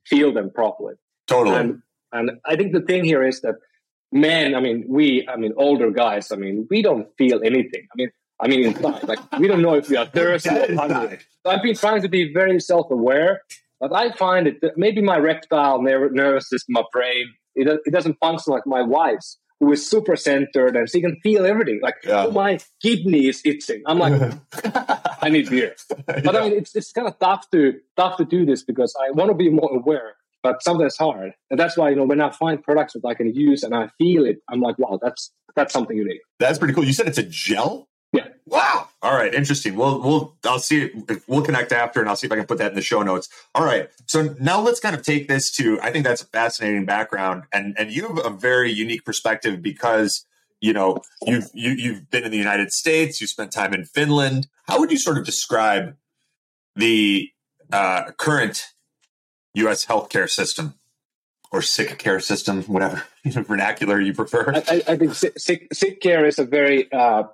feel 0.07 0.33
them 0.33 0.51
properly. 0.55 0.95
Totally. 1.27 1.57
And 1.57 1.83
and 2.15 2.31
I 2.47 2.57
think 2.57 2.73
the 2.73 2.81
thing 2.81 3.05
here 3.05 3.23
is 3.23 3.41
that 3.43 3.57
men, 4.13 4.55
I 4.55 4.61
mean, 4.61 4.85
we, 4.89 5.27
I 5.29 5.37
mean, 5.37 5.53
older 5.57 5.91
guys, 5.91 6.31
I 6.33 6.37
mean, 6.37 6.67
we 6.71 6.81
don't 6.83 7.09
feel 7.19 7.41
anything. 7.45 7.83
I 7.93 7.95
mean, 7.97 8.11
I 8.41 8.49
mean, 8.49 8.65
inside, 8.69 9.03
like 9.13 9.21
we 9.39 9.47
don't 9.49 9.63
know 9.63 9.75
if 9.75 9.89
we 9.91 9.97
are 9.97 10.07
thirsty 10.07 10.51
or 10.51 10.75
hungry. 10.75 11.19
So 11.43 11.51
I've 11.51 11.63
been 11.63 11.75
trying 11.77 12.03
to 12.03 12.09
be 12.09 12.33
very 12.33 12.59
self-aware, 12.61 13.43
but 13.81 13.93
I 13.93 14.13
find 14.13 14.47
it 14.47 14.61
that 14.63 14.79
maybe 14.79 15.01
my 15.03 15.19
reptile 15.19 15.83
ner- 15.83 16.11
nervous 16.11 16.49
system, 16.49 16.73
my 16.75 16.85
brain, 16.93 17.27
it, 17.55 17.69
it 17.87 17.91
doesn't 17.93 18.17
function 18.21 18.53
like 18.53 18.67
my 18.67 18.83
wife's, 18.83 19.39
who 19.61 19.73
is 19.73 19.89
super 19.89 20.17
centered 20.17 20.77
and 20.77 20.91
she 20.91 21.01
can 21.01 21.17
feel 21.23 21.47
everything. 21.47 21.79
Like, 21.83 21.95
Yeah. 22.05 22.27
oh, 22.27 22.33
my 22.33 22.59
kidney 22.83 23.27
is 23.29 23.41
itching. 23.45 23.83
I'm 23.87 23.99
like, 23.99 24.15
I 25.23 25.29
need 25.31 25.49
beer. 25.49 25.75
But 26.07 26.35
I 26.37 26.41
mean, 26.49 26.59
it's 26.59 26.75
it's 26.75 26.91
kind 26.93 27.07
of 27.09 27.19
tough 27.19 27.49
to 27.53 27.75
tough 27.97 28.17
to 28.19 28.25
do 28.25 28.45
this 28.45 28.63
because 28.65 28.95
I 29.05 29.11
want 29.13 29.31
to 29.31 29.35
be 29.35 29.49
more 29.49 29.71
aware, 29.73 30.17
but 30.45 30.63
sometimes 30.63 30.97
hard, 30.99 31.33
and 31.51 31.59
that's 31.59 31.77
why 31.77 31.89
you 31.89 31.97
know 31.97 32.05
when 32.05 32.21
I 32.21 32.31
find 32.31 32.63
products 32.63 32.93
that 32.93 33.05
I 33.05 33.15
can 33.15 33.35
use 33.35 33.63
and 33.63 33.75
I 33.75 33.89
feel 33.97 34.27
it, 34.27 34.43
I'm 34.51 34.61
like, 34.61 34.79
wow, 34.79 35.01
that's 35.03 35.33
that's 35.57 35.73
something 35.73 35.97
unique. 35.97 36.21
That's 36.39 36.59
pretty 36.59 36.75
cool. 36.75 36.85
You 36.85 36.93
said 36.93 37.09
it's 37.09 37.19
a 37.19 37.23
gel? 37.23 37.89
Yeah. 38.13 38.29
Wow. 38.45 38.91
All 39.01 39.15
right, 39.15 39.33
interesting. 39.35 39.75
We'll 39.75 40.03
we'll 40.03 40.37
I'll 40.45 40.59
see 40.59 40.91
we'll 41.27 41.43
connect 41.43 41.73
after 41.73 42.01
and 42.01 42.11
I'll 42.11 42.15
see 42.15 42.27
if 42.27 42.33
I 42.33 42.37
can 42.37 42.45
put 42.45 42.59
that 42.59 42.73
in 42.73 42.75
the 42.75 42.83
show 42.83 43.03
notes. 43.03 43.31
All 43.55 43.65
right. 43.65 43.89
So 44.07 44.37
now 44.39 44.61
let's 44.61 44.81
kind 44.81 44.95
of 44.95 45.03
take 45.03 45.29
this 45.29 45.51
to 45.57 45.81
I 45.81 45.91
think 45.91 46.05
that's 46.05 46.21
a 46.21 46.27
fascinating 46.27 46.85
background 46.85 47.45
and 47.51 47.75
and 47.79 47.91
you 47.91 48.07
have 48.07 48.25
a 48.25 48.31
very 48.31 48.71
unique 48.71 49.05
perspective 49.07 49.63
because 49.63 50.27
you 50.61 50.75
know 50.75 50.99
you've 51.27 51.49
you, 51.55 51.71
you've 51.71 52.11
been 52.11 52.25
in 52.25 52.31
the 52.31 52.39
United 52.39 52.71
States, 52.71 53.19
you 53.19 53.27
spent 53.27 53.51
time 53.51 53.73
in 53.73 53.87
Finland. 53.87 54.47
How 54.69 54.79
would 54.79 54.91
you 54.91 54.99
sort 54.99 55.17
of 55.17 55.25
describe 55.25 55.97
the 56.77 57.31
uh, 57.73 58.13
current 58.19 58.74
U.S. 59.55 59.87
healthcare 59.87 60.29
system 60.29 60.75
or 61.53 61.63
sick 61.63 61.99
care 61.99 62.21
system, 62.21 62.63
whatever 62.65 63.05
vernacular 63.25 64.01
you 64.01 64.13
prefer? 64.13 64.53
I, 64.69 64.83
I 64.89 64.97
think 64.97 65.15
sick, 65.15 65.69
sick 65.73 66.01
care 66.01 66.25
is 66.27 66.39
a 66.39 66.45
very 66.45 66.91
uh, 66.93 67.25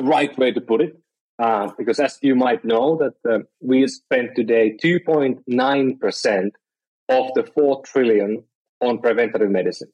right 0.00 0.36
way 0.38 0.52
to 0.52 0.60
put 0.60 0.80
it. 0.80 0.98
Uh, 1.38 1.72
because 1.78 1.98
as 1.98 2.18
you 2.20 2.34
might 2.34 2.64
know, 2.64 2.98
that 2.98 3.30
uh, 3.30 3.38
we 3.60 3.86
spend 3.88 4.30
today 4.36 4.76
2.9% 4.82 6.50
of 7.08 7.30
the 7.34 7.42
4 7.54 7.82
trillion 7.84 8.44
on 8.80 8.98
preventative 8.98 9.50
medicine. 9.50 9.88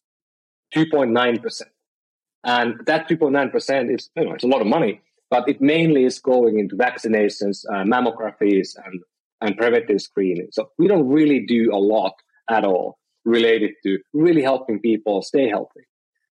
2.9%. 0.75 1.63
And 2.43 2.81
that 2.87 3.09
2.9% 3.09 3.95
is, 3.95 4.11
you 4.17 4.25
know, 4.25 4.33
it's 4.33 4.45
a 4.45 4.49
lot 4.49 4.61
of 4.61 4.67
money, 4.67 5.01
but 5.31 5.49
it 5.49 5.61
mainly 5.61 6.05
is 6.05 6.19
going 6.19 6.59
into 6.59 6.77
vaccinations, 6.77 7.65
uh, 7.69 7.85
mammographies, 7.85 8.77
and, 8.85 9.03
and 9.41 9.57
preventive 9.57 10.01
screening. 10.01 10.49
So 10.53 10.71
we 10.79 10.89
don't 10.89 11.09
really 11.09 11.45
do 11.47 11.71
a 11.73 11.79
lot 11.79 12.15
at 12.49 12.65
all 12.65 12.99
related 13.25 13.73
to 13.85 13.99
really 14.13 14.43
helping 14.43 14.81
people 14.81 15.23
stay 15.23 15.49
healthy. 15.49 15.83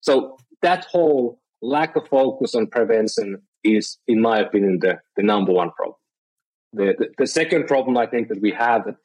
So 0.02 0.38
that 0.62 0.86
whole 0.86 1.40
lack 1.62 1.96
of 1.96 2.08
focus 2.08 2.56
on 2.56 2.68
prevention 2.68 3.42
is, 3.64 3.98
in 4.08 4.22
my 4.22 4.40
opinion, 4.40 4.80
the, 4.80 5.00
the 5.16 5.24
number 5.24 5.52
one 5.52 5.72
problem. 5.72 5.96
The, 6.74 6.96
the, 6.98 7.08
the 7.18 7.28
second 7.28 7.68
problem 7.68 7.98
I 7.98 8.06
think 8.06 8.28
that 8.30 8.42
we 8.42 8.52
have 8.52 8.86
that, 8.86 8.96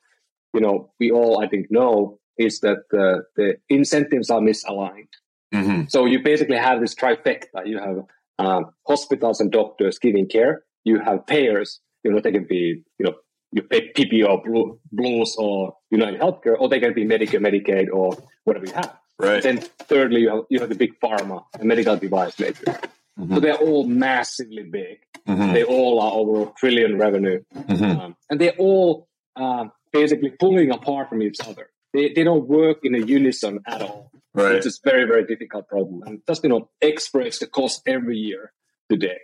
you 0.52 0.60
know, 0.60 0.92
we 1.00 1.10
all 1.10 1.42
I 1.42 1.48
think 1.48 1.66
know 1.70 2.18
is 2.38 2.60
that 2.60 2.78
the, 2.90 3.22
the 3.36 3.56
incentives 3.68 4.30
are 4.30 4.40
misaligned. 4.40 5.08
Mm-hmm. 5.52 5.84
So 5.88 6.04
you 6.04 6.22
basically 6.22 6.56
have 6.56 6.80
this 6.80 6.94
trifecta. 6.94 7.66
You 7.66 7.78
have 7.78 7.98
um, 8.38 8.66
hospitals 8.86 9.40
and 9.40 9.50
doctors 9.52 9.98
giving 9.98 10.26
care. 10.28 10.64
You 10.84 11.00
have 11.00 11.26
payers. 11.26 11.80
You 12.02 12.12
know, 12.12 12.20
they 12.20 12.32
can 12.32 12.44
be, 12.44 12.82
you 12.98 13.06
know, 13.06 13.14
you 13.54 13.62
pay 13.62 13.92
PPO, 13.92 14.78
Blues, 14.90 15.36
or 15.38 15.76
United 15.90 16.20
Healthcare, 16.20 16.56
or 16.58 16.68
they 16.68 16.80
can 16.80 16.92
be 16.92 17.04
Medicare, 17.04 17.40
Medicaid, 17.40 17.86
or 17.92 18.18
whatever 18.42 18.66
you 18.66 18.72
have. 18.72 18.98
Right. 19.16 19.40
Then 19.40 19.58
thirdly, 19.60 20.22
you 20.22 20.30
have, 20.30 20.44
you 20.50 20.58
have 20.58 20.68
the 20.68 20.74
big 20.74 20.98
pharma 20.98 21.44
and 21.54 21.68
medical 21.68 21.96
device 21.96 22.36
makers. 22.40 22.74
Mm-hmm. 23.16 23.32
So 23.32 23.40
they're 23.40 23.54
all 23.54 23.86
massively 23.86 24.64
big. 24.64 24.98
Mm-hmm. 25.28 25.52
They 25.52 25.62
all 25.62 26.00
are 26.00 26.12
over 26.14 26.50
a 26.50 26.52
trillion 26.58 26.98
revenue. 26.98 27.44
Mm-hmm. 27.54 28.00
Um, 28.00 28.16
and 28.28 28.40
they're 28.40 28.56
all 28.58 29.06
uh, 29.36 29.66
basically 29.92 30.30
pulling 30.30 30.72
apart 30.72 31.08
from 31.08 31.22
each 31.22 31.38
other. 31.46 31.70
They, 31.92 32.12
they 32.12 32.24
don't 32.24 32.48
work 32.48 32.78
in 32.82 32.96
a 32.96 33.06
unison 33.06 33.60
at 33.68 33.82
all. 33.82 34.10
Right. 34.34 34.56
It's 34.56 34.66
a 34.66 34.72
very, 34.82 35.04
very 35.04 35.24
difficult 35.24 35.68
problem. 35.68 36.02
And 36.04 36.22
just, 36.26 36.42
you 36.42 36.50
know, 36.50 36.68
express 36.80 37.38
the 37.38 37.46
cost 37.46 37.82
every 37.86 38.18
year 38.18 38.52
today. 38.90 39.18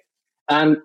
And 0.48 0.76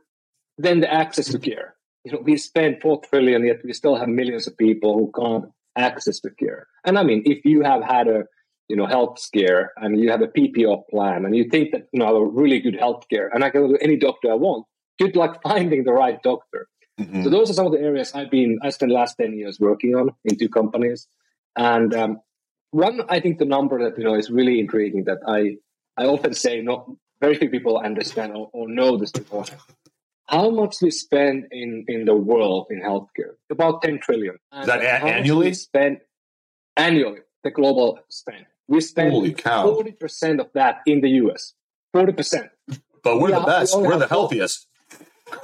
then 0.58 0.80
the 0.80 0.92
access 0.92 1.28
to 1.28 1.38
care. 1.38 1.75
You 2.06 2.14
know, 2.14 2.20
we 2.20 2.38
spend 2.38 2.82
four 2.82 3.02
trillion, 3.02 3.46
yet 3.46 3.62
we 3.64 3.74
still 3.74 3.96
have 3.96 4.08
millions 4.08 4.48
of 4.48 4.58
people 4.58 4.94
who 4.94 5.12
can't 5.20 5.46
access 5.76 6.22
the 6.22 6.30
care. 6.30 6.68
And 6.86 6.98
I 6.98 7.04
mean, 7.04 7.24
if 7.26 7.44
you 7.46 7.64
have 7.64 7.84
had 7.84 8.08
a 8.08 8.26
you 8.70 8.76
know 8.76 8.86
health 8.86 9.20
scare 9.20 9.74
and 9.78 10.00
you 10.00 10.10
have 10.10 10.22
a 10.22 10.28
PPO 10.28 10.88
plan 10.90 11.26
and 11.26 11.36
you 11.36 11.50
think 11.50 11.72
that 11.72 11.88
you 11.92 12.00
know 12.00 12.06
I 12.06 12.08
have 12.10 12.18
a 12.18 12.26
really 12.26 12.60
good 12.60 12.76
health 12.76 13.06
care 13.10 13.30
and 13.34 13.44
I 13.44 13.50
can 13.50 13.68
go 13.68 13.74
to 13.74 13.84
any 13.84 13.98
doctor 13.98 14.32
I 14.32 14.36
want, 14.36 14.66
good 15.00 15.16
luck 15.16 15.42
finding 15.44 15.84
the 15.84 15.94
right 15.94 16.22
doctor. 16.22 16.68
Mm-hmm. 17.00 17.24
So 17.24 17.30
those 17.30 17.50
are 17.50 17.54
some 17.54 17.66
of 17.66 17.74
the 17.74 17.80
areas 17.80 18.14
I've 18.14 18.32
been 18.32 18.60
I 18.62 18.70
spent 18.70 18.92
the 18.92 18.96
last 18.96 19.16
ten 19.16 19.38
years 19.38 19.60
working 19.60 19.96
on 19.96 20.12
in 20.24 20.38
two 20.38 20.50
companies. 20.50 21.08
And 21.58 21.94
um, 21.94 22.20
one 22.72 23.02
I 23.10 23.20
think 23.20 23.38
the 23.38 23.46
number 23.46 23.84
that 23.84 23.98
you 23.98 24.04
know 24.04 24.16
is 24.16 24.30
really 24.30 24.60
intriguing 24.60 25.06
that 25.06 25.20
I 25.28 25.58
I 25.98 26.06
often 26.06 26.34
say 26.34 26.62
not 26.62 26.90
very 27.22 27.36
few 27.36 27.50
people 27.50 27.78
understand 27.78 28.34
or, 28.36 28.50
or 28.54 28.68
know 28.68 28.98
this 28.98 29.12
before. 29.12 29.46
How 30.28 30.50
much 30.50 30.78
we 30.82 30.92
spend 30.92 31.48
in 31.52 31.86
in 31.88 32.06
the 32.06 32.16
world 32.16 32.68
in 32.70 32.82
healthcare? 32.82 33.36
About 33.50 33.82
ten 33.82 34.00
trillion. 34.00 34.38
And 34.52 34.62
is 34.62 34.68
that 34.68 34.82
a- 34.82 35.06
annually? 35.06 35.54
Spend 35.54 36.00
annually 36.76 37.20
the 37.44 37.52
global 37.52 38.00
spend. 38.10 38.46
We 38.68 38.82
spend 38.82 39.12
Holy 39.12 39.34
cow. 39.34 39.68
40% 39.68 40.40
of 40.40 40.50
that 40.54 40.82
in 40.88 41.02
the 41.02 41.10
US. 41.22 41.54
40%. 41.96 42.50
But 43.04 43.20
we're 43.20 43.32
the 43.32 43.42
best. 43.42 43.78
We 43.80 43.86
are 43.88 44.00
the 44.00 44.08
healthiest. 44.08 44.68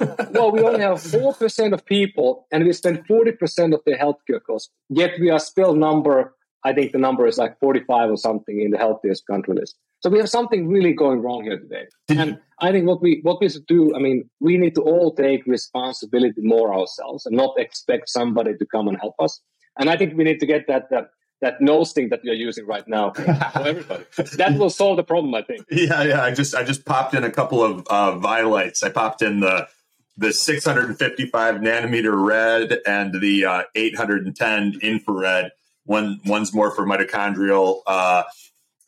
well, 0.30 0.50
we 0.50 0.60
only 0.60 0.80
have 0.80 0.98
4% 0.98 1.72
of 1.72 1.84
people 1.84 2.46
and 2.50 2.64
we 2.64 2.72
spend 2.72 3.06
40% 3.06 3.74
of 3.74 3.82
the 3.86 3.92
healthcare 3.92 4.42
costs. 4.42 4.70
Yet 4.88 5.12
we 5.20 5.30
are 5.30 5.38
still 5.38 5.74
number, 5.74 6.34
I 6.64 6.72
think 6.72 6.92
the 6.92 6.98
number 6.98 7.26
is 7.26 7.38
like 7.38 7.58
45 7.58 8.10
or 8.10 8.16
something 8.16 8.60
in 8.60 8.70
the 8.70 8.78
healthiest 8.78 9.26
country 9.26 9.54
list. 9.54 9.76
So 10.00 10.10
we 10.10 10.18
have 10.18 10.28
something 10.28 10.68
really 10.68 10.92
going 10.92 11.20
wrong 11.20 11.44
here 11.44 11.58
today. 11.58 11.86
and 12.08 12.38
I 12.58 12.72
think 12.72 12.86
what 12.86 13.00
we 13.00 13.20
what 13.22 13.40
we 13.40 13.48
should 13.48 13.66
do, 13.66 13.94
I 13.94 13.98
mean, 13.98 14.28
we 14.40 14.56
need 14.56 14.74
to 14.76 14.82
all 14.82 15.14
take 15.14 15.46
responsibility 15.46 16.40
more 16.42 16.74
ourselves 16.74 17.26
and 17.26 17.36
not 17.36 17.58
expect 17.58 18.08
somebody 18.08 18.56
to 18.56 18.66
come 18.66 18.88
and 18.88 18.98
help 19.00 19.14
us. 19.20 19.40
And 19.78 19.88
I 19.88 19.96
think 19.96 20.16
we 20.16 20.24
need 20.24 20.40
to 20.40 20.46
get 20.46 20.66
that, 20.68 20.90
that 20.90 21.10
that 21.40 21.60
nose 21.60 21.92
thing 21.92 22.08
that 22.10 22.24
you're 22.24 22.34
using 22.34 22.66
right 22.66 22.86
now 22.86 23.10
for 23.12 23.22
everybody. 23.66 24.04
that 24.36 24.56
will 24.56 24.70
solve 24.70 24.96
the 24.96 25.02
problem, 25.02 25.34
I 25.34 25.42
think. 25.42 25.66
Yeah, 25.70 26.02
yeah. 26.04 26.22
I 26.22 26.32
just 26.32 26.54
I 26.54 26.62
just 26.62 26.84
popped 26.84 27.14
in 27.14 27.24
a 27.24 27.30
couple 27.30 27.62
of 27.62 27.86
uh, 27.88 28.18
Vielights. 28.18 28.82
I 28.82 28.88
popped 28.88 29.22
in 29.22 29.40
the 29.40 29.68
the 30.16 30.32
655 30.32 31.56
nanometer 31.56 32.12
red 32.14 32.80
and 32.86 33.20
the 33.20 33.44
uh, 33.44 33.62
810 33.74 34.80
infrared. 34.82 35.50
One 35.84 36.20
one's 36.24 36.54
more 36.54 36.70
for 36.70 36.86
mitochondrial 36.86 37.80
uh, 37.86 38.24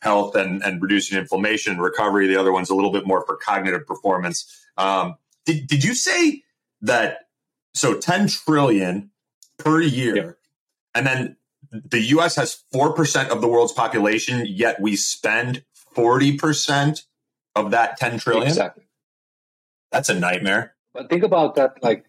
health 0.01 0.35
and 0.35 0.63
and 0.63 0.81
reducing 0.81 1.17
inflammation 1.17 1.79
recovery. 1.79 2.27
The 2.27 2.37
other 2.37 2.51
one's 2.51 2.69
a 2.69 2.75
little 2.75 2.91
bit 2.91 3.05
more 3.05 3.25
for 3.25 3.37
cognitive 3.37 3.85
performance. 3.85 4.65
Um, 4.77 5.15
did 5.45 5.67
did 5.67 5.83
you 5.83 5.93
say 5.93 6.43
that? 6.81 7.19
So 7.73 7.99
10 7.99 8.29
trillion 8.29 9.11
per 9.57 9.81
year, 9.81 10.15
yeah. 10.15 10.31
and 10.93 11.05
then 11.05 11.35
the 11.83 11.99
US 11.99 12.35
has 12.35 12.63
4% 12.73 13.29
of 13.29 13.41
the 13.41 13.47
world's 13.47 13.73
population, 13.73 14.45
yet 14.47 14.79
we 14.79 14.95
spend 14.95 15.63
40% 15.95 17.03
of 17.55 17.71
that 17.71 17.97
10 17.97 18.19
trillion. 18.19 18.47
Exactly. 18.47 18.83
That's 19.91 20.09
a 20.09 20.13
nightmare. 20.13 20.75
But 20.93 21.09
think 21.09 21.23
about 21.23 21.55
that. 21.55 21.81
Like, 21.81 22.05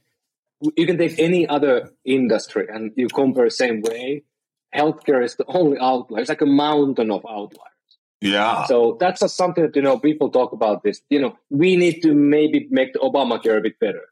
you 0.77 0.87
can 0.87 0.99
take 0.99 1.19
any 1.19 1.47
other 1.47 1.93
industry 2.05 2.67
and 2.73 2.93
you 2.97 3.09
compare 3.09 3.45
the 3.45 3.51
same 3.51 3.83
way. 3.83 4.25
Healthcare 4.75 5.25
is 5.25 5.37
the 5.37 5.45
only 5.47 5.79
outlier. 5.79 6.21
It's 6.21 6.29
like 6.29 6.41
a 6.41 6.47
mountain 6.47 7.11
of 7.11 7.25
outliers. 7.29 7.73
Yeah. 8.21 8.65
So 8.67 8.97
that's 8.99 9.21
just 9.21 9.37
something 9.37 9.65
that, 9.65 9.77
you 9.77 9.83
know, 9.83 9.99
people 9.99 10.31
talk 10.31 10.53
about 10.53 10.83
this. 10.83 11.01
You 11.11 11.21
know, 11.21 11.39
we 11.51 11.77
need 11.77 12.03
to 12.03 12.15
maybe 12.15 12.67
make 12.71 12.93
the 12.93 12.99
Obamacare 12.99 13.59
a 13.59 13.61
bit 13.61 13.79
better. 13.79 14.03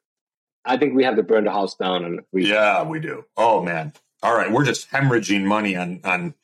I 0.64 0.76
think 0.76 0.94
we 0.94 1.04
have 1.04 1.16
to 1.16 1.22
burn 1.22 1.44
the 1.44 1.50
house 1.50 1.74
down 1.74 2.04
and 2.04 2.20
we 2.32 2.46
Yeah, 2.48 2.84
we 2.84 3.00
do. 3.00 3.24
Oh 3.36 3.62
man 3.62 3.92
all 4.24 4.34
right, 4.34 4.50
we're 4.50 4.64
just 4.64 4.90
hemorrhaging 4.90 5.44
money 5.44 5.76
on 5.76 6.00
on 6.02 6.34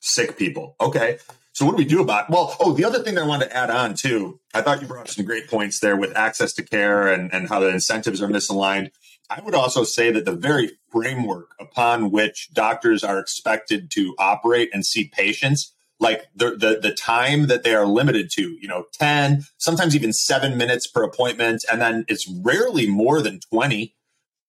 sick 0.00 0.38
people. 0.38 0.74
Okay. 0.80 1.18
So 1.56 1.64
what 1.64 1.70
do 1.70 1.78
we 1.78 1.86
do 1.86 2.02
about? 2.02 2.28
it? 2.28 2.34
Well, 2.34 2.54
oh, 2.60 2.74
the 2.74 2.84
other 2.84 3.02
thing 3.02 3.14
that 3.14 3.24
I 3.24 3.26
wanted 3.26 3.46
to 3.46 3.56
add 3.56 3.70
on 3.70 3.94
too, 3.94 4.38
I 4.52 4.60
thought 4.60 4.82
you 4.82 4.86
brought 4.86 5.00
up 5.00 5.08
some 5.08 5.24
great 5.24 5.48
points 5.48 5.80
there 5.80 5.96
with 5.96 6.14
access 6.14 6.52
to 6.52 6.62
care 6.62 7.08
and, 7.08 7.32
and 7.32 7.48
how 7.48 7.60
the 7.60 7.68
incentives 7.68 8.20
are 8.20 8.28
misaligned. 8.28 8.90
I 9.30 9.40
would 9.40 9.54
also 9.54 9.82
say 9.82 10.10
that 10.10 10.26
the 10.26 10.36
very 10.36 10.72
framework 10.92 11.52
upon 11.58 12.10
which 12.10 12.50
doctors 12.52 13.02
are 13.02 13.18
expected 13.18 13.90
to 13.92 14.14
operate 14.18 14.68
and 14.74 14.84
see 14.84 15.08
patients, 15.08 15.72
like 15.98 16.26
the, 16.34 16.50
the 16.50 16.78
the 16.82 16.94
time 16.94 17.46
that 17.46 17.62
they 17.62 17.74
are 17.74 17.86
limited 17.86 18.28
to, 18.32 18.58
you 18.60 18.68
know, 18.68 18.84
10, 18.92 19.44
sometimes 19.56 19.96
even 19.96 20.12
seven 20.12 20.58
minutes 20.58 20.86
per 20.86 21.04
appointment, 21.04 21.64
and 21.72 21.80
then 21.80 22.04
it's 22.06 22.30
rarely 22.44 22.86
more 22.86 23.22
than 23.22 23.40
20 23.50 23.94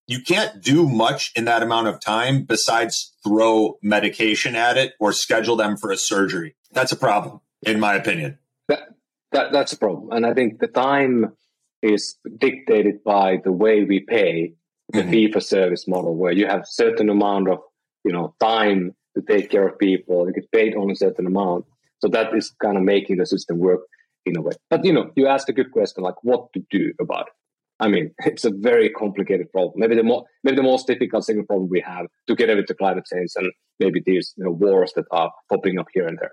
you 0.08 0.22
can't 0.22 0.64
do 0.64 0.88
much 0.88 1.32
in 1.36 1.46
that 1.46 1.62
amount 1.62 1.88
of 1.88 2.00
time 2.00 2.44
besides 2.44 3.14
throw 3.26 3.78
medication 3.84 4.56
at 4.56 4.78
it 4.78 4.94
or 5.00 5.12
schedule 5.12 5.58
them 5.58 5.76
for 5.76 5.92
a 5.92 5.98
surgery. 5.98 6.56
That's 6.72 6.94
a 6.94 6.96
problem, 6.96 7.42
in 7.62 7.80
my 7.80 7.96
opinion. 7.96 8.40
That, 8.70 8.90
that 9.34 9.52
that's 9.52 9.74
a 9.74 9.78
problem, 9.78 10.12
and 10.12 10.26
I 10.26 10.34
think 10.34 10.60
the 10.60 10.68
time 10.68 11.34
is 11.82 12.16
dictated 12.38 13.04
by 13.04 13.40
the 13.44 13.52
way 13.52 13.84
we 13.84 14.00
pay 14.00 14.54
the 14.90 15.02
mm-hmm. 15.02 15.12
fee 15.12 15.32
for 15.32 15.42
service 15.42 15.88
model, 15.88 16.16
where 16.16 16.32
you 16.32 16.48
have 16.48 16.64
certain 16.66 17.10
amount 17.10 17.50
of 17.50 17.60
you 18.04 18.14
know 18.14 18.34
time 18.40 18.96
to 19.16 19.22
take 19.22 19.52
care 19.52 19.68
of 19.68 19.78
people. 19.78 20.26
You 20.28 20.34
get 20.34 20.52
paid 20.52 20.76
only 20.76 20.94
a 20.94 20.96
certain 20.96 21.28
amount, 21.28 21.66
so 22.00 22.08
that 22.10 22.34
is 22.34 22.54
kind 22.62 22.78
of 22.78 22.84
making 22.84 23.18
the 23.18 23.26
system 23.26 23.60
work 23.60 23.82
in 24.26 24.38
a 24.38 24.42
way. 24.42 24.54
But 24.70 24.86
you 24.86 24.94
know, 24.94 25.12
you 25.16 25.28
asked 25.28 25.50
a 25.50 25.54
good 25.54 25.72
question, 25.72 26.04
like 26.04 26.24
what 26.24 26.54
to 26.54 26.64
do 26.70 26.94
about 27.00 27.28
it. 27.28 27.34
I 27.80 27.88
mean, 27.88 28.14
it's 28.26 28.46
a 28.46 28.52
very 28.52 28.90
complicated 28.90 29.52
problem. 29.52 29.74
Maybe 29.78 29.96
the 29.96 30.04
more, 30.04 30.26
maybe 30.44 30.58
the 30.58 30.64
most 30.64 30.88
difficult 30.88 31.26
single 31.26 31.46
problem 31.46 31.70
we 31.70 31.82
have, 31.82 32.08
together 32.28 32.56
with 32.56 32.68
the 32.68 32.74
climate 32.76 33.06
change 33.12 33.32
and 33.36 33.52
maybe 33.80 34.02
these 34.06 34.34
you 34.38 34.44
know 34.46 34.52
wars 34.52 34.94
that 34.96 35.06
are 35.12 35.32
popping 35.50 35.80
up 35.80 35.88
here 35.94 36.08
and 36.08 36.18
there. 36.20 36.32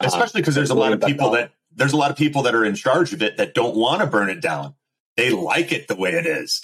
Especially 0.00 0.40
because 0.40 0.56
uh, 0.56 0.60
there's 0.60 0.70
a 0.70 0.74
lot 0.74 0.92
of 0.92 1.00
people 1.00 1.30
that 1.32 1.52
there's 1.74 1.92
a 1.92 1.96
lot 1.96 2.10
of 2.10 2.16
people 2.16 2.42
that 2.42 2.54
are 2.54 2.64
in 2.64 2.74
charge 2.74 3.12
of 3.12 3.22
it 3.22 3.36
that 3.36 3.54
don't 3.54 3.76
want 3.76 4.00
to 4.00 4.06
burn 4.06 4.30
it 4.30 4.40
down. 4.40 4.74
they 5.16 5.30
like 5.30 5.72
it 5.72 5.88
the 5.88 5.96
way 5.96 6.12
it 6.12 6.26
is. 6.26 6.62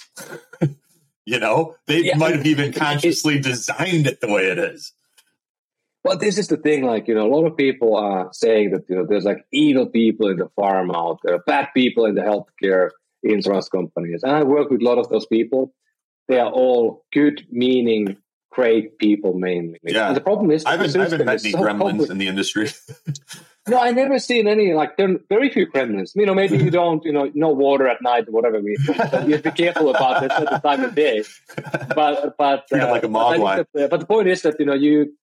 you 1.25 1.39
know, 1.39 1.75
they 1.87 2.05
Yeah. 2.05 2.17
might 2.17 2.35
have 2.35 2.45
even 2.45 2.71
consciously 2.85 3.37
designed 3.39 4.07
it 4.07 4.21
the 4.21 4.29
way 4.29 4.47
it 4.47 4.57
is. 4.57 4.93
Well, 6.05 6.17
this 6.17 6.37
is 6.37 6.47
the 6.47 6.57
thing. 6.57 6.83
Like, 6.85 7.07
you 7.07 7.15
know, 7.15 7.27
a 7.27 7.33
lot 7.35 7.45
of 7.45 7.57
people 7.57 7.97
are 7.97 8.29
saying 8.31 8.71
that, 8.71 8.83
you 8.87 8.95
know, 8.95 9.05
there's 9.07 9.25
like 9.25 9.43
evil 9.51 9.87
people 9.87 10.29
in 10.29 10.37
the 10.37 10.49
pharma 10.57 10.95
out 10.95 11.19
there, 11.23 11.39
bad 11.39 11.69
people 11.73 12.05
in 12.05 12.15
the 12.15 12.21
healthcare 12.21 12.91
insurance 13.33 13.69
companies. 13.69 14.23
And 14.23 14.31
I 14.31 14.43
work 14.43 14.69
with 14.69 14.81
a 14.81 14.85
lot 14.85 14.97
of 14.97 15.09
those 15.09 15.25
people. 15.25 15.73
They 16.27 16.39
are 16.39 16.49
all 16.49 17.05
good 17.13 17.45
meaning, 17.51 18.17
great 18.51 18.97
people 18.97 19.33
mainly. 19.33 19.79
Yeah. 19.83 20.07
And 20.07 20.15
the 20.15 20.21
problem 20.21 20.51
is, 20.51 20.65
I 20.65 20.71
haven't, 20.71 20.95
I 20.95 21.03
haven't 21.03 21.25
met 21.25 21.41
any 21.41 21.51
so 21.51 21.59
gremlins 21.59 22.09
in 22.09 22.17
the 22.17 22.27
industry. 22.27 22.69
No, 23.67 23.79
I 23.79 23.91
never 23.91 24.19
seen 24.19 24.47
any. 24.47 24.73
Like 24.73 24.95
there 24.95 25.09
are 25.09 25.17
very 25.27 25.49
few 25.49 25.65
gremlins. 25.65 26.11
You 26.15 26.27
know, 26.27 26.35
maybe 26.35 26.57
you 26.57 26.69
don't. 26.69 27.03
You 27.03 27.11
know, 27.11 27.31
no 27.33 27.49
water 27.49 27.87
at 27.87 27.99
night 27.99 28.27
or 28.27 28.31
whatever. 28.31 28.59
We 28.59 28.77
you 28.87 28.93
have 28.93 29.41
to 29.41 29.41
be 29.41 29.51
careful 29.51 29.89
about 29.89 30.23
it 30.23 30.31
at 30.31 30.49
the 30.51 30.59
time 30.59 30.83
of 30.83 30.93
day. 30.93 31.23
But 31.95 32.37
but 32.37 32.65
it 32.71 32.77
like 32.77 33.03
a 33.03 33.07
but, 33.07 33.39
mogwai. 33.39 33.65
that, 33.73 33.85
uh, 33.85 33.87
but 33.87 34.01
the 34.01 34.05
point 34.05 34.27
is 34.27 34.43
that 34.43 34.59
you 34.59 34.67
know 34.67 34.75
you 34.75 35.17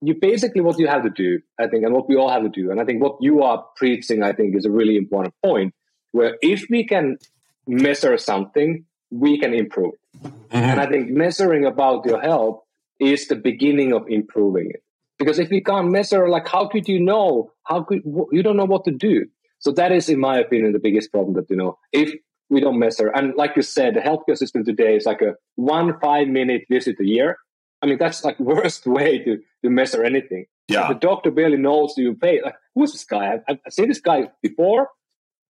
you 0.00 0.14
basically 0.14 0.62
what 0.62 0.80
you 0.80 0.88
have 0.88 1.04
to 1.04 1.10
do. 1.10 1.40
I 1.60 1.68
think, 1.68 1.84
and 1.84 1.94
what 1.94 2.08
we 2.08 2.16
all 2.16 2.28
have 2.28 2.42
to 2.42 2.48
do. 2.48 2.72
And 2.72 2.80
I 2.80 2.84
think 2.84 3.00
what 3.00 3.18
you 3.20 3.44
are 3.44 3.64
preaching, 3.76 4.24
I 4.24 4.32
think, 4.32 4.56
is 4.56 4.64
a 4.64 4.70
really 4.70 4.96
important 4.96 5.34
point. 5.44 5.72
Where 6.10 6.38
if 6.42 6.66
we 6.68 6.84
can 6.84 7.18
measure 7.66 8.16
something, 8.18 8.84
we 9.10 9.38
can 9.38 9.54
improve. 9.54 9.94
it. 9.94 10.22
Mm-hmm. 10.22 10.56
And 10.56 10.80
I 10.80 10.86
think 10.86 11.10
measuring 11.10 11.64
about 11.64 12.06
your 12.06 12.20
health 12.20 12.62
is 12.98 13.28
the 13.28 13.36
beginning 13.36 13.92
of 13.92 14.06
improving 14.08 14.70
it. 14.70 14.82
Because 15.18 15.38
if 15.38 15.50
you 15.50 15.62
can't 15.62 15.90
measure, 15.90 16.28
like, 16.28 16.46
how 16.46 16.68
could 16.68 16.88
you 16.88 17.00
know? 17.00 17.52
How 17.64 17.82
could 17.82 18.02
you 18.32 18.42
don't 18.42 18.56
know 18.56 18.64
what 18.66 18.84
to 18.84 18.90
do? 18.90 19.26
So 19.58 19.72
that 19.72 19.90
is, 19.92 20.08
in 20.08 20.20
my 20.20 20.38
opinion, 20.38 20.72
the 20.72 20.78
biggest 20.78 21.10
problem. 21.10 21.34
That 21.34 21.48
you 21.48 21.56
know, 21.56 21.78
if 21.92 22.12
we 22.50 22.60
don't 22.60 22.78
measure, 22.78 23.08
and 23.08 23.34
like 23.34 23.56
you 23.56 23.62
said, 23.62 23.94
the 23.94 24.00
healthcare 24.00 24.36
system 24.36 24.64
today 24.64 24.94
is 24.94 25.06
like 25.06 25.22
a 25.22 25.34
one 25.54 25.98
five 26.00 26.28
minute 26.28 26.64
visit 26.70 27.00
a 27.00 27.04
year. 27.04 27.38
I 27.82 27.86
mean, 27.86 27.98
that's 27.98 28.24
like 28.24 28.38
worst 28.52 28.86
way 28.86 29.18
to 29.20 29.38
to 29.64 29.70
measure 29.70 30.04
anything. 30.04 30.46
Yeah. 30.68 30.88
The 30.88 30.98
doctor 30.98 31.30
barely 31.30 31.56
knows 31.56 31.94
you 31.96 32.14
pay. 32.14 32.42
Like, 32.42 32.56
who's 32.74 32.92
this 32.92 33.04
guy? 33.04 33.34
I've, 33.48 33.58
I've 33.64 33.72
seen 33.72 33.88
this 33.88 34.00
guy 34.00 34.30
before, 34.42 34.88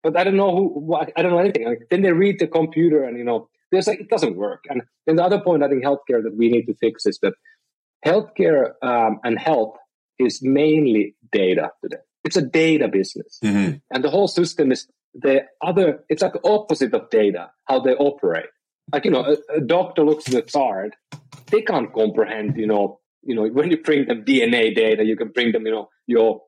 but 0.02 0.16
I 0.16 0.24
don't 0.24 0.36
know 0.36 0.54
who. 0.56 0.94
I 0.94 1.22
don't 1.22 1.32
know 1.32 1.38
anything. 1.38 1.66
Like, 1.66 1.82
then 1.90 2.02
they 2.02 2.12
read 2.12 2.38
the 2.38 2.46
computer, 2.46 3.04
and 3.04 3.16
you 3.18 3.24
know, 3.24 3.48
there's 3.70 3.86
like 3.86 4.00
it 4.00 4.08
doesn't 4.08 4.36
work. 4.36 4.64
And 4.68 4.82
then 5.06 5.16
the 5.16 5.24
other 5.24 5.40
point 5.40 5.62
I 5.62 5.68
think 5.68 5.84
healthcare 5.84 6.22
that 6.22 6.34
we 6.36 6.48
need 6.50 6.66
to 6.66 6.74
fix 6.74 7.06
is 7.06 7.18
that 7.22 7.34
healthcare 8.06 8.72
um, 8.82 9.20
and 9.24 9.38
health 9.38 9.76
is 10.18 10.40
mainly 10.42 11.14
data 11.32 11.70
today. 11.82 12.02
It's 12.24 12.36
a 12.36 12.42
data 12.42 12.88
business, 12.88 13.38
Mhm. 13.42 13.80
and 13.90 14.04
the 14.04 14.10
whole 14.10 14.28
system 14.28 14.70
is 14.72 14.86
the 15.14 15.44
other. 15.62 16.04
It's 16.08 16.22
like 16.22 16.34
the 16.34 16.46
opposite 16.48 16.92
of 16.94 17.08
data, 17.10 17.50
how 17.64 17.80
they 17.80 17.94
operate. 17.94 18.46
Like 18.92 19.04
you 19.04 19.10
know, 19.10 19.24
a, 19.24 19.56
a 19.56 19.60
doctor 19.60 20.04
looks 20.04 20.26
at 20.28 20.34
the 20.34 20.42
chart, 20.42 20.94
they 21.50 21.62
can't 21.62 21.92
comprehend. 21.92 22.56
You 22.56 22.66
know, 22.66 23.00
you 23.22 23.34
know 23.34 23.46
when 23.46 23.70
you 23.70 23.78
bring 23.82 24.06
them 24.06 24.24
DNA 24.24 24.74
data, 24.74 25.04
you 25.04 25.16
can 25.16 25.28
bring 25.28 25.52
them, 25.52 25.64
you 25.66 25.72
know, 25.72 25.88
your 26.06 26.42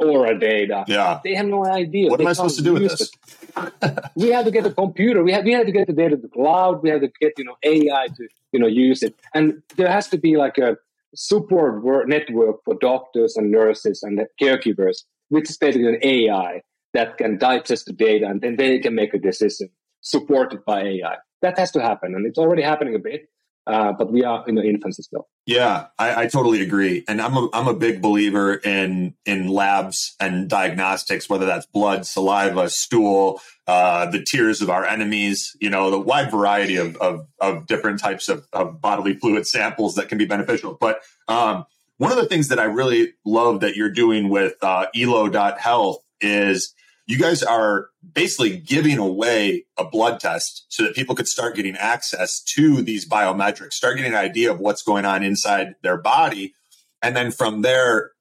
Oura 0.00 0.38
data. 0.38 0.84
Yeah. 0.86 1.20
They 1.24 1.34
have 1.34 1.46
no 1.46 1.64
idea. 1.64 2.10
What 2.10 2.20
am 2.20 2.26
I 2.26 2.32
supposed 2.32 2.56
to 2.56 2.62
do 2.62 2.74
with 2.74 2.82
this? 2.82 3.10
we 4.16 4.28
have 4.28 4.44
to 4.44 4.50
get 4.50 4.66
a 4.66 4.70
computer. 4.70 5.22
We 5.22 5.32
have 5.32 5.44
we 5.44 5.52
have 5.52 5.66
to 5.66 5.72
get 5.72 5.86
the 5.86 5.92
data 5.92 6.16
to 6.16 6.22
the 6.22 6.28
cloud. 6.28 6.82
We 6.82 6.90
have 6.90 7.00
to 7.00 7.10
get 7.20 7.32
you 7.38 7.44
know 7.44 7.56
AI 7.62 8.08
to 8.16 8.28
you 8.52 8.60
know 8.60 8.66
use 8.66 9.02
it, 9.02 9.14
and 9.34 9.62
there 9.76 9.90
has 9.90 10.08
to 10.08 10.18
be 10.18 10.36
like 10.36 10.58
a 10.58 10.76
support 11.14 11.82
wor- 11.82 12.06
network 12.06 12.56
for 12.64 12.74
doctors 12.80 13.36
and 13.36 13.50
nurses 13.50 14.02
and 14.02 14.20
caregivers, 14.40 15.04
which 15.28 15.50
is 15.50 15.56
basically 15.58 15.88
an 15.88 15.98
AI 16.02 16.62
that 16.94 17.18
can 17.18 17.38
digest 17.38 17.86
the 17.86 17.92
data 17.92 18.26
and 18.26 18.40
then 18.40 18.56
they 18.56 18.78
can 18.78 18.94
make 18.94 19.14
a 19.14 19.18
decision 19.18 19.68
supported 20.00 20.64
by 20.64 20.82
AI. 20.82 21.16
That 21.40 21.58
has 21.58 21.70
to 21.72 21.82
happen, 21.82 22.14
and 22.14 22.26
it's 22.26 22.38
already 22.38 22.62
happening 22.62 22.94
a 22.94 22.98
bit, 22.98 23.28
uh, 23.66 23.92
but 23.92 24.12
we 24.12 24.24
are 24.24 24.44
in 24.46 24.54
the 24.54 24.62
infancy 24.62 25.02
still. 25.02 25.28
Yeah, 25.44 25.86
I, 25.98 26.22
I 26.22 26.26
totally 26.28 26.62
agree, 26.62 27.04
and 27.08 27.20
I'm 27.20 27.36
a 27.36 27.48
I'm 27.52 27.66
a 27.66 27.74
big 27.74 28.00
believer 28.00 28.54
in 28.54 29.14
in 29.26 29.48
labs 29.48 30.14
and 30.20 30.48
diagnostics, 30.48 31.28
whether 31.28 31.46
that's 31.46 31.66
blood, 31.66 32.06
saliva, 32.06 32.68
stool, 32.68 33.40
uh, 33.66 34.08
the 34.08 34.22
tears 34.22 34.62
of 34.62 34.70
our 34.70 34.84
enemies. 34.84 35.56
You 35.60 35.68
know, 35.68 35.90
the 35.90 35.98
wide 35.98 36.30
variety 36.30 36.76
of 36.76 36.96
of, 36.98 37.26
of 37.40 37.66
different 37.66 37.98
types 37.98 38.28
of, 38.28 38.46
of 38.52 38.80
bodily 38.80 39.14
fluid 39.14 39.44
samples 39.44 39.96
that 39.96 40.08
can 40.08 40.16
be 40.16 40.26
beneficial. 40.26 40.78
But 40.80 41.00
um, 41.26 41.64
one 41.98 42.12
of 42.12 42.18
the 42.18 42.26
things 42.26 42.46
that 42.48 42.60
I 42.60 42.64
really 42.64 43.14
love 43.26 43.60
that 43.60 43.74
you're 43.74 43.90
doing 43.90 44.28
with 44.28 44.54
uh, 44.62 44.86
Elo.health 44.94 46.04
is 46.20 46.72
you 47.06 47.18
guys 47.18 47.42
are 47.42 47.88
basically 48.14 48.56
giving 48.56 48.98
away 48.98 49.64
a 49.76 49.84
blood 49.84 50.20
test 50.20 50.66
so 50.68 50.84
that 50.84 50.94
people 50.94 51.14
could 51.14 51.26
start 51.26 51.56
getting 51.56 51.76
access 51.76 52.40
to 52.40 52.82
these 52.82 53.08
biometrics, 53.08 53.72
start 53.72 53.96
getting 53.96 54.12
an 54.12 54.18
idea 54.18 54.50
of 54.50 54.60
what's 54.60 54.82
going 54.82 55.04
on 55.04 55.22
inside 55.22 55.74
their 55.82 55.98
body. 55.98 56.54
And 57.02 57.16
then 57.16 57.32
from 57.32 57.62
there, 57.62 58.12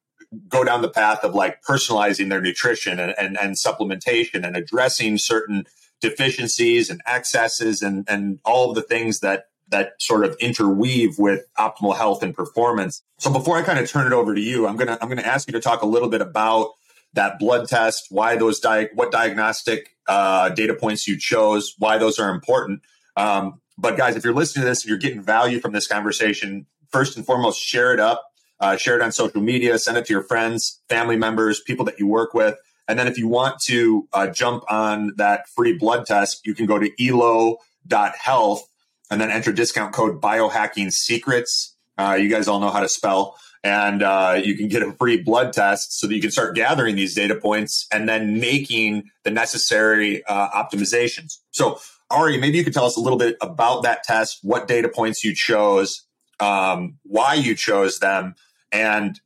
go 0.48 0.64
down 0.64 0.82
the 0.82 0.90
path 0.90 1.24
of 1.24 1.36
like 1.36 1.62
personalizing 1.64 2.30
their 2.30 2.42
nutrition 2.42 3.00
and, 3.00 3.14
and, 3.18 3.38
and 3.40 3.56
supplementation 3.56 4.46
and 4.46 4.56
addressing 4.56 5.18
certain 5.18 5.66
deficiencies 6.00 6.90
and 6.90 7.02
excesses 7.06 7.82
and, 7.82 8.06
and 8.08 8.40
all 8.44 8.70
of 8.70 8.76
the 8.76 8.82
things 8.82 9.20
that 9.20 9.46
that 9.72 9.94
sort 10.00 10.26
of 10.26 10.36
interweave 10.42 11.18
with 11.18 11.46
optimal 11.58 11.96
health 11.96 12.22
and 12.22 12.36
performance. 12.36 13.02
So 13.20 13.32
before 13.32 13.56
I 13.56 13.62
kind 13.62 13.80
of 13.80 13.90
turn 13.90 14.06
it 14.06 14.14
over 14.14 14.36
to 14.36 14.42
you, 14.42 14.68
I'm 14.68 14.76
gonna 14.76 14.98
I'm 15.02 15.08
gonna 15.08 15.22
ask 15.22 15.48
you 15.48 15.54
to 15.54 15.62
talk 15.62 15.82
a 15.82 15.86
little 15.86 16.10
bit 16.10 16.22
about 16.22 16.72
that 17.14 17.40
blood 17.40 17.68
test, 17.68 18.08
why 18.10 18.38
those 18.38 18.60
di- 18.60 18.90
what 18.94 19.12
diagnostic 19.12 19.90
uh, 20.08 20.50
data 20.50 20.74
points 20.74 21.08
you 21.08 21.18
chose, 21.18 21.74
why 21.78 21.98
those 21.98 22.20
are 22.20 22.30
important. 22.30 22.82
Um, 23.18 23.62
but 23.78 23.98
guys, 23.98 24.16
if 24.16 24.24
you're 24.24 24.34
listening 24.34 24.64
to 24.64 24.70
this 24.70 24.84
and 24.84 24.90
you're 24.90 24.98
getting 24.98 25.22
value 25.22 25.60
from 25.60 25.74
this 25.74 25.88
conversation, 25.88 26.66
first 26.92 27.18
and 27.18 27.26
foremost, 27.26 27.60
share 27.60 27.94
it 27.94 28.00
up, 28.00 28.24
uh, 28.60 28.78
share 28.78 28.96
it 28.96 29.02
on 29.02 29.12
social 29.12 29.42
media, 29.42 29.78
send 29.78 29.98
it 29.98 30.06
to 30.06 30.14
your 30.14 30.24
friends, 30.24 30.82
family 30.88 31.18
members, 31.18 31.62
people 31.62 31.86
that 31.86 32.00
you 32.00 32.08
work 32.08 32.34
with. 32.34 32.56
And 32.88 33.00
then 33.00 33.08
if 33.08 33.18
you 33.18 33.28
want 33.28 33.60
to 33.68 34.08
uh, 34.14 34.28
jump 34.28 34.64
on 34.70 35.14
that 35.18 35.48
free 35.56 35.78
blood 35.78 36.06
test, 36.06 36.46
you 36.46 36.54
can 36.54 36.66
go 36.66 36.78
to 36.78 36.92
elo.health 37.00 38.64
and 39.10 39.22
then 39.22 39.32
enter 39.32 39.52
discount 39.52 39.94
code 39.94 40.22
biohacking 40.22 40.92
secrets. 40.92 41.76
Uh, 41.98 42.18
you 42.20 42.30
guys 42.30 42.48
all 42.48 42.60
know 42.60 42.70
how 42.70 42.80
to 42.80 42.90
spell. 42.90 43.38
And 43.64 44.02
uh, 44.02 44.42
you 44.44 44.56
can 44.56 44.68
get 44.68 44.82
a 44.82 44.92
free 44.94 45.22
blood 45.22 45.54
test 45.54 46.00
so 46.00 46.08
that 46.08 46.16
you 46.16 46.22
can 46.22 46.32
start 46.32 46.56
gathering 46.56 46.96
these 46.96 47.14
data 47.14 47.36
points 47.36 47.88
and 47.92 48.10
then 48.10 48.40
making 48.40 49.12
the 49.24 49.30
necessary 49.30 50.26
uh, 50.26 50.50
optimizations. 50.50 51.38
So, 51.52 51.80
Ari, 52.10 52.38
maybe 52.38 52.58
you 52.58 52.64
could 52.64 52.74
tell 52.74 52.86
us 52.86 52.98
a 52.98 53.00
little 53.00 53.20
bit 53.20 53.38
about 53.40 53.84
that 53.84 54.04
test, 54.04 54.40
what 54.42 54.68
data 54.68 54.90
points 54.90 55.24
you 55.24 55.36
chose, 55.36 56.06
um, 56.40 56.98
why 57.04 57.36
you 57.36 57.56
chose 57.56 58.00
them, 58.00 58.36
and 58.72 59.20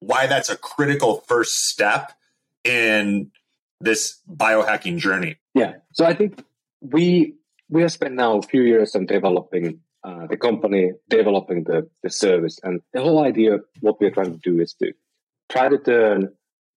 why 0.00 0.26
that's 0.26 0.48
a 0.48 0.56
critical 0.56 1.22
first 1.28 1.66
step 1.68 2.12
in 2.64 3.30
this 3.80 4.18
biohacking 4.30 4.98
journey. 4.98 5.36
Yeah. 5.54 5.74
So 5.92 6.06
I 6.06 6.14
think 6.14 6.42
we 6.80 7.34
we 7.68 7.82
have 7.82 7.92
spent 7.92 8.14
now 8.14 8.38
a 8.38 8.42
few 8.42 8.62
years 8.62 8.94
on 8.94 9.06
developing 9.06 9.80
uh, 10.04 10.26
the 10.26 10.36
company, 10.36 10.92
developing 11.08 11.64
the, 11.64 11.88
the 12.02 12.10
service, 12.10 12.58
and 12.62 12.80
the 12.92 13.00
whole 13.00 13.24
idea 13.24 13.54
of 13.54 13.64
what 13.80 14.00
we're 14.00 14.10
trying 14.10 14.32
to 14.32 14.38
do 14.50 14.60
is 14.60 14.74
to 14.74 14.92
try 15.48 15.68
to 15.68 15.78
turn 15.78 16.32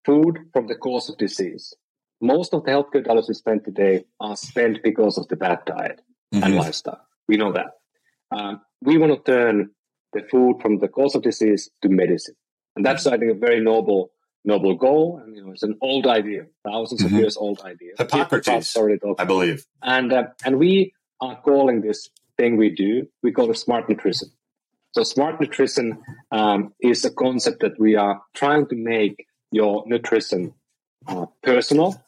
food 0.04 0.38
from 0.52 0.66
the 0.66 0.74
cause 0.74 1.08
of 1.08 1.16
disease. 1.18 1.74
Most 2.20 2.52
of 2.54 2.64
the 2.64 2.70
healthcare 2.70 3.04
dollars 3.04 3.26
we 3.28 3.34
spend 3.34 3.64
today 3.64 4.04
are 4.20 4.36
spent 4.36 4.82
because 4.82 5.18
of 5.18 5.28
the 5.28 5.36
bad 5.36 5.64
diet 5.66 6.00
and 6.32 6.54
lifestyle. 6.56 7.04
We 7.28 7.36
know 7.36 7.52
that. 7.52 7.72
Um, 8.30 8.60
we 8.80 8.96
want 8.98 9.12
to 9.24 9.32
turn 9.32 9.70
the 10.12 10.22
food 10.30 10.60
from 10.60 10.78
the 10.78 10.88
cause 10.88 11.14
of 11.14 11.22
disease 11.22 11.70
to 11.82 11.88
medicine, 11.88 12.34
and 12.76 12.84
that's 12.84 13.06
I 13.06 13.16
think 13.18 13.30
a 13.32 13.34
very 13.34 13.60
noble 13.60 14.10
noble 14.44 14.74
goal. 14.74 15.20
And 15.22 15.36
you 15.36 15.44
know, 15.44 15.52
it's 15.52 15.62
an 15.62 15.76
old 15.80 16.06
idea, 16.06 16.46
1000s 16.66 17.00
Mhm. 17.00 17.04
of 17.06 17.12
years 17.12 17.36
old 17.36 17.60
idea. 17.60 17.92
Hippocrates, 17.98 18.76
I 19.18 19.24
believe. 19.24 19.64
and 19.82 20.12
uh, 20.12 20.24
and 20.44 20.58
we 20.58 20.92
are 21.20 21.36
calling 21.42 21.80
this 21.82 22.08
thing 22.38 22.56
we 22.56 22.70
do 22.70 23.06
we 23.22 23.32
call 23.32 23.50
it 23.50 23.58
smart 23.58 23.88
nutrition. 23.88 24.28
So 24.92 25.04
smart 25.04 25.40
nutrition 25.40 26.02
um, 26.30 26.74
is 26.80 27.04
a 27.04 27.10
concept 27.10 27.60
that 27.60 27.78
we 27.78 27.96
are 27.96 28.20
trying 28.34 28.66
to 28.68 28.76
make 28.76 29.26
your 29.50 29.84
nutrition 29.86 30.52
uh, 31.06 31.26
personal. 31.42 32.02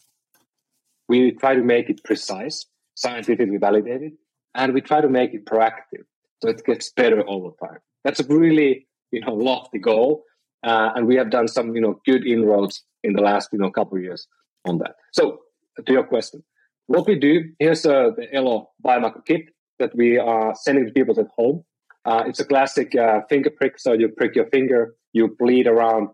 We 1.09 1.33
try 1.33 1.55
to 1.55 1.63
make 1.63 1.89
it 1.89 2.05
precise 2.05 2.67
scientifically 2.95 3.57
validated 3.57 4.13
and 4.55 4.73
we 4.73 4.81
try 4.81 5.01
to 5.01 5.09
make 5.09 5.35
it 5.35 5.47
proactive 5.47 6.05
so 6.43 6.49
it 6.49 6.65
gets 6.65 6.93
better 6.93 7.29
over 7.29 7.51
time. 7.63 7.79
That's 8.05 8.21
a 8.21 8.25
really 8.25 8.87
you 9.11 9.21
know 9.21 9.35
lofty 9.35 9.79
goal 9.79 10.25
uh, 10.63 10.91
and 10.95 11.07
we 11.07 11.17
have 11.17 11.31
done 11.31 11.49
some 11.49 11.75
you 11.75 11.81
know 11.81 12.01
good 12.07 12.27
inroads 12.27 12.83
in 13.03 13.15
the 13.15 13.23
last 13.23 13.49
you 13.53 13.59
know 13.59 13.71
couple 13.71 13.97
of 13.99 14.05
years 14.05 14.27
on 14.67 14.79
that. 14.79 14.97
So 15.13 15.41
to 15.85 15.93
your 15.93 16.05
question 16.05 16.45
what 16.87 17.07
we 17.07 17.19
do 17.19 17.51
here's 17.59 17.85
uh, 17.87 18.11
the 18.17 18.33
Elo 18.33 18.71
biomarker 18.85 19.25
kit 19.25 19.47
that 19.79 19.95
we 19.95 20.19
are 20.19 20.55
sending 20.55 20.87
to 20.87 20.93
people 20.93 21.19
at 21.19 21.27
home. 21.37 21.65
Uh, 22.05 22.25
it's 22.27 22.41
a 22.41 22.45
classic 22.45 22.95
uh, 22.95 23.21
finger 23.29 23.51
prick. 23.51 23.79
So 23.79 23.93
you 23.93 24.09
prick 24.09 24.35
your 24.35 24.47
finger, 24.51 24.95
you 25.13 25.35
bleed 25.39 25.67
around 25.67 26.09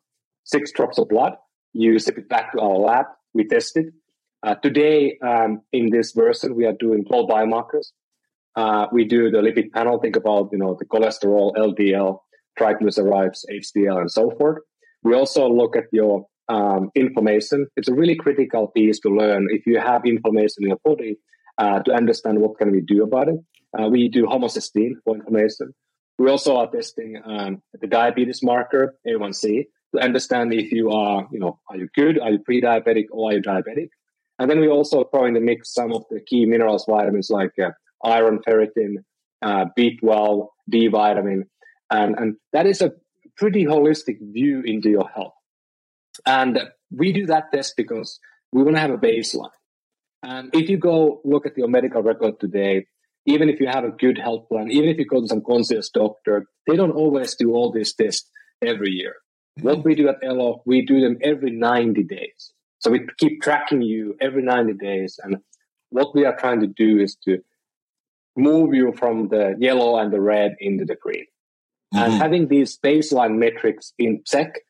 six 0.45 0.73
drops 0.73 0.99
of 0.99 1.09
blood, 1.09 1.35
you 1.73 1.99
zip 1.99 2.19
it 2.19 2.29
back 2.29 2.53
to 2.53 2.61
our 2.61 2.77
lab, 2.77 3.07
we 3.35 3.47
test 3.47 3.77
it, 3.77 3.87
Uh, 4.43 4.55
today, 4.55 5.19
um, 5.23 5.61
in 5.73 5.91
this 5.91 6.13
version, 6.13 6.57
we 6.57 6.65
are 6.65 6.73
doing 6.73 7.05
flow 7.05 7.27
biomarkers. 7.27 7.93
Uh, 8.57 8.87
we 8.91 9.05
do 9.05 9.31
the 9.31 9.39
lipid 9.39 9.71
panel. 9.73 9.99
Think 9.99 10.17
about 10.17 10.49
you 10.53 10.59
know 10.59 10.77
the 10.79 10.87
cholesterol, 10.87 11.55
LDL, 11.57 12.19
triglycerides, 12.59 13.45
HDL, 13.53 14.01
and 14.01 14.11
so 14.11 14.31
forth. 14.39 14.59
We 15.03 15.15
also 15.15 15.49
look 15.49 15.77
at 15.77 15.85
your 15.93 16.27
um, 16.49 16.91
inflammation. 16.95 17.67
It's 17.77 17.89
a 17.89 17.95
really 17.95 18.17
critical 18.17 18.69
piece 18.69 18.99
to 19.01 19.11
learn 19.11 19.49
if 19.51 19.67
you 19.67 19.79
have 19.79 20.05
inflammation 20.05 20.65
in 20.65 20.69
your 20.69 20.81
body 20.85 21.19
uh, 21.59 21.81
to 21.81 21.93
understand 21.93 22.41
what 22.41 22.59
can 22.59 22.73
we 22.73 22.81
do 22.81 23.03
about 23.03 23.29
it. 23.29 23.39
Uh, 23.79 23.89
we 23.89 24.09
do 24.09 24.27
homocysteine 24.27 24.95
for 25.05 25.17
inflammation. 25.17 25.73
We 26.19 26.29
also 26.29 26.57
are 26.57 26.71
testing 26.71 27.21
um, 27.25 27.63
the 27.81 27.87
diabetes 27.87 28.43
marker 28.43 28.95
A1C 29.07 29.65
to 29.95 30.01
understand 30.01 30.53
if 30.53 30.71
you 30.73 30.91
are, 30.91 31.27
you 31.33 31.39
know, 31.39 31.61
are 31.69 31.77
you 31.77 31.89
good, 31.95 32.19
are 32.19 32.31
you 32.31 32.39
pre-diabetic, 32.41 33.07
or 33.11 33.31
are 33.31 33.35
you 33.35 33.43
diabetic? 33.43 33.89
And 34.39 34.51
then 34.51 34.61
we 34.61 34.69
also 34.69 35.05
throw 35.05 35.27
in 35.27 35.35
the 35.35 35.41
mix 35.41 35.73
some 35.73 35.93
of 35.93 36.05
the 36.11 36.21
key 36.21 36.47
minerals, 36.47 36.85
vitamins 36.89 37.31
like 37.31 37.53
uh, 37.59 37.71
iron, 38.05 38.41
ferritin, 38.47 38.97
uh, 39.43 39.67
B12, 39.79 40.49
D 40.69 40.89
vitamin, 40.89 41.49
and 41.91 42.19
and 42.19 42.37
that 42.53 42.67
is 42.67 42.81
a 42.81 42.93
pretty 43.37 43.65
holistic 43.65 44.19
view 44.21 44.63
into 44.65 44.91
your 44.91 45.09
health. 45.09 45.35
And 46.27 46.59
we 46.91 47.13
do 47.13 47.27
that 47.27 47.53
test 47.53 47.75
because 47.77 48.19
we 48.53 48.63
want 48.63 48.77
to 48.77 48.81
have 48.81 48.91
a 48.91 48.99
baseline. 48.99 49.51
And 50.23 50.55
if 50.55 50.69
you 50.69 50.77
go 50.77 51.21
look 51.25 51.47
at 51.47 51.57
your 51.57 51.69
medical 51.69 52.03
record 52.03 52.39
today, 52.41 52.87
even 53.27 53.49
if 53.49 53.61
you 53.61 53.67
have 53.67 53.85
a 53.85 53.91
good 53.91 54.19
health 54.19 54.49
plan, 54.49 54.71
even 54.71 54.89
if 54.89 54.99
you 54.99 55.07
go 55.07 55.21
to 55.21 55.29
some 55.29 55.43
conscious 55.43 55.91
doctor, 55.91 56.47
they 56.67 56.77
don't 56.77 56.93
always 56.93 57.35
do 57.35 57.53
all 57.53 57.71
these 57.71 57.95
tests 57.95 58.29
every 58.63 58.91
year. 58.91 59.17
Mm-hmm. 59.59 59.69
What 59.69 59.85
we 59.85 59.95
do 59.95 60.09
at 60.09 60.17
Elo, 60.23 60.63
we 60.65 60.85
do 60.85 61.01
them 61.01 61.19
every 61.23 61.51
90 61.51 62.03
days. 62.05 62.53
So 62.79 62.91
we 62.91 63.07
keep 63.19 63.43
tracking 63.43 63.83
you 63.83 64.17
every 64.21 64.43
90 64.43 64.75
days. 64.75 65.21
And 65.23 65.39
what 65.91 66.15
we 66.15 66.25
are 66.25 66.37
trying 66.37 66.61
to 66.61 66.67
do 66.67 66.99
is 66.99 67.17
to 67.27 67.43
move 68.37 68.75
you 68.75 68.93
from 68.97 69.29
the 69.29 69.55
yellow 69.59 69.99
and 69.99 70.13
the 70.13 70.21
red 70.21 70.57
into 70.61 70.85
the 70.85 70.97
green. 70.97 71.27
Mm-hmm. 71.95 72.05
And 72.05 72.13
having 72.15 72.49
these 72.49 72.79
baseline 72.79 73.37
metrics 73.37 73.93
in 73.99 74.23
check 74.27 74.61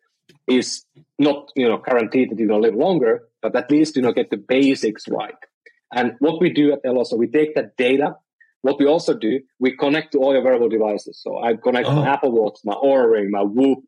is 0.47 0.85
not 1.19 1.51
you 1.55 1.69
know 1.69 1.79
guaranteed 1.79 2.31
that 2.31 2.39
you're 2.39 2.49
going 2.49 2.63
to 2.63 2.69
live 2.69 2.77
longer, 2.77 3.29
but 3.43 3.55
at 3.55 3.71
least 3.71 3.97
you 3.97 4.03
know 4.03 4.13
get 4.13 4.31
the 4.31 4.37
basics 4.37 5.09
right. 5.09 5.35
And 5.93 6.15
what 6.19 6.41
we 6.41 6.51
do 6.51 6.73
at 6.73 6.81
Elo, 6.85 7.05
so 7.05 7.17
we 7.17 7.27
take 7.27 7.55
that 7.55 7.77
data. 7.77 8.17
What 8.63 8.79
we 8.79 8.87
also 8.87 9.15
do, 9.15 9.41
we 9.59 9.77
connect 9.77 10.13
to 10.13 10.19
all 10.19 10.33
your 10.33 10.43
wearable 10.43 10.69
devices. 10.69 11.21
So 11.23 11.43
I 11.43 11.55
connect 11.55 11.89
oh. 11.89 11.95
my 11.95 12.09
Apple 12.09 12.33
Watch, 12.33 12.59
my 12.65 12.75
Oura 12.75 13.11
Ring, 13.11 13.31
my 13.31 13.43
Whoop, 13.43 13.79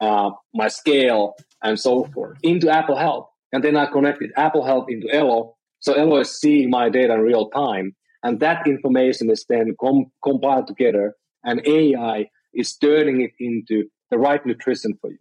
uh, 0.00 0.30
my 0.54 0.68
scale, 0.68 1.34
and 1.62 1.78
so 1.78 2.04
forth 2.06 2.38
into 2.42 2.68
Apple 2.68 2.96
Health. 2.96 3.28
And 3.52 3.62
then 3.62 3.76
I 3.76 3.86
connected 3.86 4.32
Apple 4.36 4.64
Health 4.64 4.86
into 4.88 5.08
Elo. 5.14 5.54
So 5.80 5.94
Elo 5.94 6.18
is 6.18 6.38
seeing 6.38 6.70
my 6.70 6.88
data 6.88 7.14
in 7.14 7.20
real 7.20 7.48
time. 7.50 7.94
And 8.22 8.40
that 8.40 8.66
information 8.66 9.30
is 9.30 9.44
then 9.48 9.76
com- 9.80 10.10
compiled 10.24 10.66
together, 10.66 11.14
and 11.44 11.64
AI 11.64 12.28
is 12.52 12.76
turning 12.76 13.20
it 13.20 13.30
into 13.38 13.84
the 14.10 14.18
right 14.18 14.44
nutrition 14.44 14.98
for 15.00 15.10
you. 15.10 15.18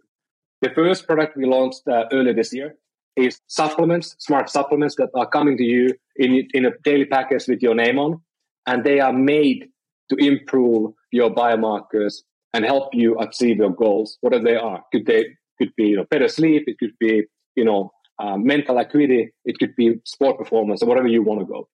The 0.61 0.69
first 0.69 1.05
product 1.05 1.37
we 1.37 1.45
launched 1.45 1.87
uh, 1.87 2.05
earlier 2.11 2.33
this 2.33 2.51
year 2.51 2.75
is 3.15 3.39
supplements, 3.47 4.15
smart 4.19 4.49
supplements 4.49 4.95
that 4.95 5.09
are 5.13 5.27
coming 5.27 5.57
to 5.57 5.63
you 5.63 5.93
in, 6.15 6.47
in 6.53 6.65
a 6.65 6.71
daily 6.83 7.05
package 7.05 7.47
with 7.47 7.61
your 7.61 7.75
name 7.75 7.99
on. 7.99 8.21
And 8.67 8.83
they 8.83 8.99
are 8.99 9.13
made 9.13 9.67
to 10.09 10.15
improve 10.17 10.93
your 11.11 11.33
biomarkers 11.33 12.15
and 12.53 12.65
help 12.65 12.93
you 12.93 13.17
achieve 13.19 13.57
your 13.57 13.69
goals, 13.69 14.17
whatever 14.21 14.43
they 14.43 14.55
are. 14.55 14.83
Could 14.91 15.05
they 15.05 15.25
could 15.57 15.71
be 15.75 15.87
you 15.87 15.97
know, 15.97 16.05
better 16.09 16.27
sleep, 16.27 16.63
it 16.67 16.77
could 16.79 16.97
be 16.99 17.23
you 17.55 17.65
know 17.65 17.91
uh, 18.19 18.37
mental 18.37 18.77
acuity, 18.77 19.31
it 19.43 19.59
could 19.59 19.75
be 19.75 19.95
sport 20.05 20.37
performance, 20.37 20.81
or 20.81 20.87
whatever 20.87 21.07
you 21.07 21.21
want 21.21 21.41
to 21.41 21.45
go. 21.45 21.67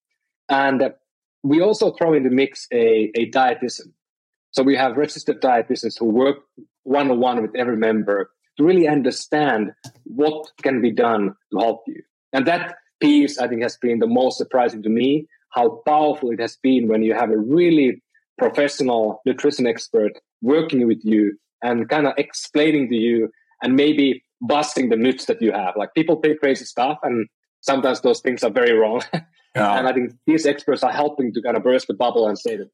And 0.50 0.82
uh, 0.82 0.90
we 1.44 1.62
also 1.62 1.92
throw 1.92 2.14
in 2.14 2.24
the 2.24 2.30
mix 2.30 2.68
a, 2.72 3.12
a 3.16 3.30
dietitian. 3.30 3.94
So 4.52 4.64
we 4.64 4.76
have 4.76 4.98
registered 4.98 5.42
dietitians 5.42 5.98
who 5.98 6.06
work 6.06 6.38
one 6.84 7.10
on 7.10 7.20
one 7.20 7.42
with 7.42 7.56
every 7.56 7.78
member 7.78 8.32
to 8.58 8.64
really 8.64 8.88
understand 8.88 9.72
what 10.04 10.52
can 10.62 10.82
be 10.82 10.92
done 10.92 11.36
to 11.52 11.60
help 11.60 11.84
you. 11.88 12.02
And 12.34 12.46
that 12.48 12.76
piece, 13.00 13.38
I 13.38 13.48
think, 13.48 13.62
has 13.64 13.78
been 13.78 14.00
the 14.00 14.08
most 14.08 14.38
surprising 14.38 14.84
to 14.84 14.90
me 14.90 15.28
how 15.52 15.82
powerful 15.86 16.32
it 16.32 16.40
has 16.40 16.58
been 16.62 16.88
when 16.88 17.04
you 17.04 17.14
have 17.14 17.32
a 17.32 17.38
really 17.38 18.02
professional 18.38 19.22
nutrition 19.26 19.68
expert 19.68 20.14
working 20.42 20.88
with 20.88 21.00
you 21.04 21.38
and 21.62 21.88
kind 21.90 22.08
of 22.08 22.14
explaining 22.18 22.90
to 22.90 22.96
you 22.96 23.30
and 23.62 23.76
maybe 23.76 24.24
busting 24.42 24.90
the 24.90 24.98
myths 24.98 25.26
that 25.26 25.42
you 25.42 25.52
have. 25.52 25.76
Like 25.76 25.94
people 25.94 26.16
think 26.16 26.40
crazy 26.40 26.66
stuff, 26.66 26.98
and 27.04 27.28
sometimes 27.62 28.02
those 28.02 28.22
things 28.22 28.44
are 28.44 28.52
very 28.52 28.74
wrong. 28.74 29.04
Yeah. 29.54 29.78
and 29.78 29.86
I 29.86 29.92
think 29.92 30.14
these 30.26 30.46
experts 30.46 30.82
are 30.82 30.94
helping 30.94 31.34
to 31.34 31.42
kind 31.42 31.58
of 31.58 31.64
burst 31.64 31.88
the 31.88 31.94
bubble 31.94 32.26
and 32.26 32.40
say 32.40 32.56
that 32.56 32.70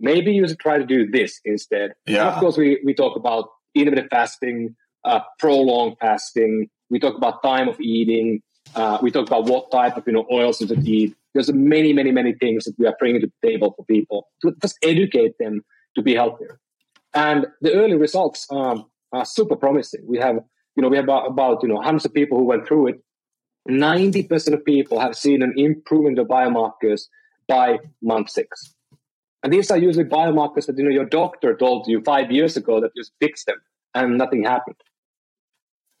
maybe 0.00 0.32
you 0.32 0.48
should 0.48 0.58
try 0.58 0.78
to 0.78 0.86
do 0.86 1.06
this 1.06 1.38
instead. 1.44 1.92
Yeah. 2.06 2.20
And 2.20 2.28
of 2.30 2.40
course, 2.40 2.56
we, 2.56 2.80
we 2.86 2.94
talk 2.94 3.16
about 3.16 3.50
intermittent 3.74 4.08
fasting, 4.10 4.74
uh, 5.04 5.20
prolonged 5.38 5.98
fasting. 6.00 6.70
We 6.88 6.98
talk 7.00 7.18
about 7.18 7.42
time 7.42 7.68
of 7.68 7.78
eating. 7.82 8.40
Uh, 8.74 8.96
we 9.02 9.10
talk 9.10 9.26
about 9.26 9.44
what 9.44 9.70
type 9.70 9.98
of 9.98 10.06
you 10.06 10.14
know 10.14 10.26
oils 10.32 10.56
to 10.58 10.74
eat. 10.84 11.14
There's 11.34 11.52
many, 11.52 11.92
many, 11.92 12.12
many 12.12 12.34
things 12.34 12.64
that 12.64 12.74
we 12.78 12.86
are 12.86 12.94
bringing 12.98 13.20
to 13.22 13.26
the 13.28 13.48
table 13.48 13.72
for 13.76 13.84
people 13.86 14.28
to 14.42 14.54
just 14.60 14.76
educate 14.82 15.32
them 15.38 15.62
to 15.96 16.02
be 16.02 16.14
healthier. 16.14 16.58
And 17.14 17.46
the 17.60 17.72
early 17.74 17.96
results 17.96 18.46
um, 18.50 18.86
are 19.12 19.24
super 19.24 19.56
promising. 19.56 20.02
We 20.06 20.18
have, 20.18 20.36
you 20.76 20.82
know, 20.82 20.88
we 20.88 20.96
have 20.96 21.04
about, 21.04 21.28
about 21.28 21.62
you 21.62 21.68
know 21.68 21.80
hundreds 21.80 22.04
of 22.04 22.14
people 22.14 22.38
who 22.38 22.44
went 22.44 22.66
through 22.66 22.88
it. 22.88 23.02
Ninety 23.66 24.22
percent 24.22 24.54
of 24.54 24.64
people 24.64 24.98
have 24.98 25.16
seen 25.16 25.42
an 25.42 25.54
improvement 25.56 26.18
of 26.18 26.26
biomarkers 26.26 27.02
by 27.46 27.78
month 28.02 28.30
six. 28.30 28.74
And 29.42 29.52
these 29.52 29.70
are 29.70 29.78
usually 29.78 30.04
biomarkers 30.04 30.66
that 30.66 30.78
you 30.78 30.84
know 30.84 30.90
your 30.90 31.04
doctor 31.04 31.56
told 31.56 31.86
you 31.86 32.02
five 32.02 32.30
years 32.30 32.56
ago 32.56 32.80
that 32.80 32.92
you 32.94 33.04
fix 33.20 33.44
them 33.44 33.60
and 33.94 34.18
nothing 34.18 34.44
happened. 34.44 34.76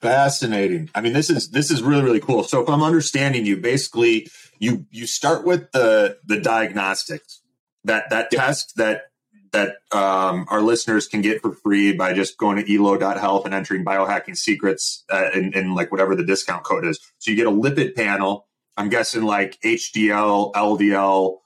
Fascinating. 0.00 0.90
I 0.94 1.00
mean, 1.00 1.12
this 1.12 1.30
is 1.30 1.50
this 1.50 1.70
is 1.70 1.82
really 1.82 2.02
really 2.02 2.20
cool. 2.20 2.42
So 2.42 2.62
if 2.62 2.68
I'm 2.68 2.82
understanding 2.82 3.46
you, 3.46 3.56
basically 3.56 4.28
you 4.62 4.86
you 4.92 5.06
start 5.06 5.44
with 5.44 5.72
the 5.72 6.18
the 6.24 6.40
diagnostics 6.40 7.42
that 7.84 8.08
that 8.10 8.30
test 8.30 8.76
that 8.76 9.02
that 9.50 9.76
um, 9.90 10.46
our 10.48 10.62
listeners 10.62 11.06
can 11.06 11.20
get 11.20 11.42
for 11.42 11.52
free 11.52 11.92
by 11.92 12.14
just 12.14 12.38
going 12.38 12.64
to 12.64 12.74
elo.health 12.74 13.44
and 13.44 13.52
entering 13.52 13.84
biohacking 13.84 14.34
secrets 14.34 15.04
uh, 15.12 15.30
in, 15.34 15.52
in 15.52 15.74
like 15.74 15.92
whatever 15.92 16.16
the 16.16 16.24
discount 16.24 16.64
code 16.64 16.86
is. 16.86 16.98
So 17.18 17.30
you 17.30 17.36
get 17.36 17.46
a 17.46 17.50
lipid 17.50 17.94
panel. 17.94 18.46
I'm 18.78 18.88
guessing 18.88 19.24
like 19.24 19.58
HDL, 19.62 20.54
LDL, 20.54 21.36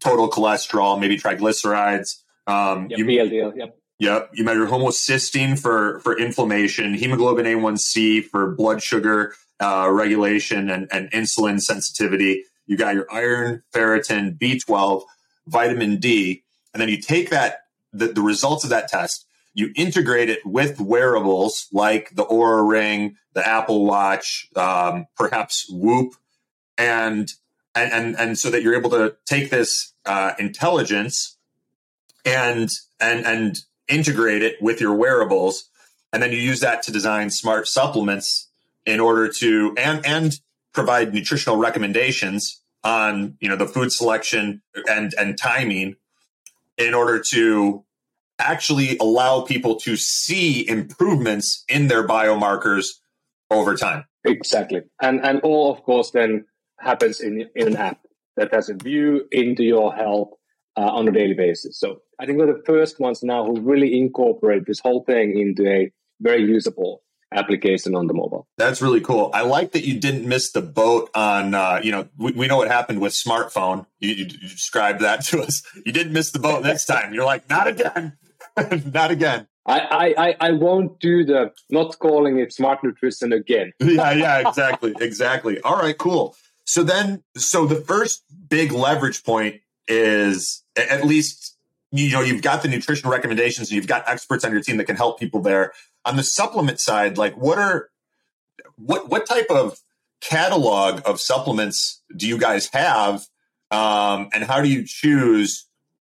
total 0.00 0.28
cholesterol, 0.28 0.98
maybe 0.98 1.16
triglycerides. 1.16 2.16
Um, 2.48 2.88
yep, 2.90 2.98
you, 2.98 3.04
VLDL, 3.04 3.56
yep. 3.56 3.78
Yep. 4.00 4.30
You 4.34 4.42
measure 4.42 4.66
homocysteine 4.66 5.56
for, 5.56 6.00
for 6.00 6.18
inflammation, 6.18 6.94
hemoglobin 6.94 7.46
A1C 7.46 8.24
for 8.24 8.56
blood 8.56 8.82
sugar 8.82 9.36
uh, 9.60 9.88
regulation 9.88 10.68
and, 10.68 10.88
and 10.90 11.08
insulin 11.12 11.60
sensitivity. 11.60 12.42
You 12.66 12.76
got 12.76 12.94
your 12.94 13.06
iron, 13.10 13.62
ferritin, 13.72 14.38
B12, 14.38 15.02
vitamin 15.46 15.96
D. 15.98 16.42
And 16.72 16.80
then 16.80 16.88
you 16.88 17.00
take 17.00 17.30
that, 17.30 17.64
the, 17.92 18.08
the 18.08 18.22
results 18.22 18.64
of 18.64 18.70
that 18.70 18.88
test, 18.88 19.26
you 19.54 19.72
integrate 19.76 20.30
it 20.30 20.44
with 20.46 20.80
wearables 20.80 21.68
like 21.72 22.14
the 22.14 22.24
Oura 22.24 22.66
Ring, 22.66 23.16
the 23.34 23.46
Apple 23.46 23.84
Watch, 23.84 24.48
um, 24.56 25.06
perhaps 25.16 25.66
Whoop, 25.68 26.14
and, 26.78 27.30
and 27.74 27.92
and 27.92 28.16
and 28.18 28.38
so 28.38 28.50
that 28.50 28.62
you're 28.62 28.76
able 28.76 28.90
to 28.90 29.16
take 29.26 29.50
this 29.50 29.92
uh, 30.06 30.32
intelligence 30.38 31.36
and 32.24 32.70
and 33.00 33.26
and 33.26 33.60
integrate 33.88 34.42
it 34.42 34.56
with 34.60 34.80
your 34.80 34.94
wearables, 34.94 35.68
and 36.12 36.22
then 36.22 36.32
you 36.32 36.38
use 36.38 36.60
that 36.60 36.82
to 36.84 36.92
design 36.92 37.30
smart 37.30 37.68
supplements 37.68 38.48
in 38.86 39.00
order 39.00 39.28
to 39.28 39.74
and 39.76 40.04
and 40.04 40.40
provide 40.72 41.14
nutritional 41.14 41.56
recommendations 41.56 42.62
on 42.84 43.36
you 43.40 43.48
know 43.48 43.56
the 43.56 43.66
food 43.66 43.92
selection 43.92 44.62
and 44.88 45.14
and 45.18 45.38
timing 45.38 45.96
in 46.78 46.94
order 46.94 47.20
to 47.20 47.84
actually 48.38 48.96
allow 48.98 49.42
people 49.42 49.76
to 49.76 49.96
see 49.96 50.68
improvements 50.68 51.64
in 51.68 51.86
their 51.86 52.06
biomarkers 52.06 52.86
over 53.50 53.76
time. 53.76 54.04
Exactly. 54.24 54.82
And 55.00 55.24
and 55.24 55.40
all 55.40 55.72
of 55.72 55.82
course 55.82 56.10
then 56.10 56.46
happens 56.80 57.20
in 57.20 57.48
in 57.54 57.68
an 57.68 57.76
app 57.76 58.00
that 58.36 58.52
has 58.52 58.68
a 58.68 58.74
view 58.74 59.26
into 59.30 59.62
your 59.62 59.94
health 59.94 60.30
uh, 60.76 60.80
on 60.80 61.06
a 61.06 61.12
daily 61.12 61.34
basis. 61.34 61.78
So 61.78 62.00
I 62.18 62.26
think 62.26 62.38
we're 62.38 62.52
the 62.52 62.62
first 62.64 62.98
ones 62.98 63.22
now 63.22 63.44
who 63.44 63.60
really 63.60 63.98
incorporate 63.98 64.66
this 64.66 64.80
whole 64.80 65.04
thing 65.04 65.38
into 65.38 65.68
a 65.68 65.92
very 66.20 66.42
usable 66.42 67.02
application 67.34 67.94
on 67.94 68.06
the 68.06 68.14
mobile. 68.14 68.46
That's 68.58 68.82
really 68.82 69.00
cool. 69.00 69.30
I 69.32 69.42
like 69.42 69.72
that 69.72 69.86
you 69.86 69.98
didn't 69.98 70.26
miss 70.26 70.52
the 70.52 70.62
boat 70.62 71.10
on, 71.14 71.54
uh, 71.54 71.80
you 71.82 71.92
know, 71.92 72.08
we, 72.16 72.32
we, 72.32 72.46
know 72.46 72.56
what 72.56 72.68
happened 72.68 73.00
with 73.00 73.12
smartphone. 73.12 73.86
You, 74.00 74.10
you, 74.10 74.24
you 74.24 74.48
described 74.48 75.00
that 75.00 75.24
to 75.26 75.42
us. 75.42 75.62
You 75.84 75.92
didn't 75.92 76.12
miss 76.12 76.30
the 76.30 76.38
boat 76.38 76.62
this 76.62 76.84
time. 76.84 77.14
You're 77.14 77.24
like, 77.24 77.48
not 77.48 77.66
again, 77.66 78.16
not 78.92 79.10
again. 79.10 79.46
I, 79.64 80.14
I, 80.18 80.36
I 80.40 80.50
won't 80.52 80.98
do 80.98 81.24
the 81.24 81.52
not 81.70 81.98
calling 81.98 82.38
it 82.38 82.52
smart 82.52 82.82
nutrition 82.82 83.32
again. 83.32 83.72
yeah, 83.80 84.12
yeah, 84.12 84.48
exactly, 84.48 84.94
exactly. 85.00 85.60
All 85.60 85.76
right, 85.76 85.96
cool. 85.96 86.34
So 86.64 86.82
then, 86.82 87.22
so 87.36 87.66
the 87.66 87.76
first 87.76 88.24
big 88.48 88.72
leverage 88.72 89.24
point 89.24 89.60
is 89.88 90.62
at 90.76 91.04
least 91.04 91.56
you 91.90 92.10
know 92.10 92.22
you've 92.22 92.42
got 92.42 92.62
the 92.62 92.68
nutrition 92.68 93.10
recommendations 93.10 93.68
and 93.68 93.76
you've 93.76 93.86
got 93.86 94.08
experts 94.08 94.44
on 94.44 94.52
your 94.52 94.62
team 94.62 94.78
that 94.78 94.84
can 94.84 94.96
help 94.96 95.18
people 95.18 95.40
there. 95.40 95.72
On 96.04 96.16
the 96.16 96.22
supplement 96.22 96.80
side, 96.80 97.18
like 97.18 97.34
what 97.34 97.58
are 97.58 97.90
what 98.76 99.08
what 99.08 99.26
type 99.26 99.46
of 99.50 99.78
catalog 100.20 101.00
of 101.04 101.20
supplements 101.20 102.02
do 102.16 102.26
you 102.26 102.38
guys 102.38 102.68
have, 102.72 103.26
um, 103.70 104.28
and 104.32 104.44
how 104.44 104.60
do 104.60 104.68
you 104.68 104.84
choose? 104.84 105.66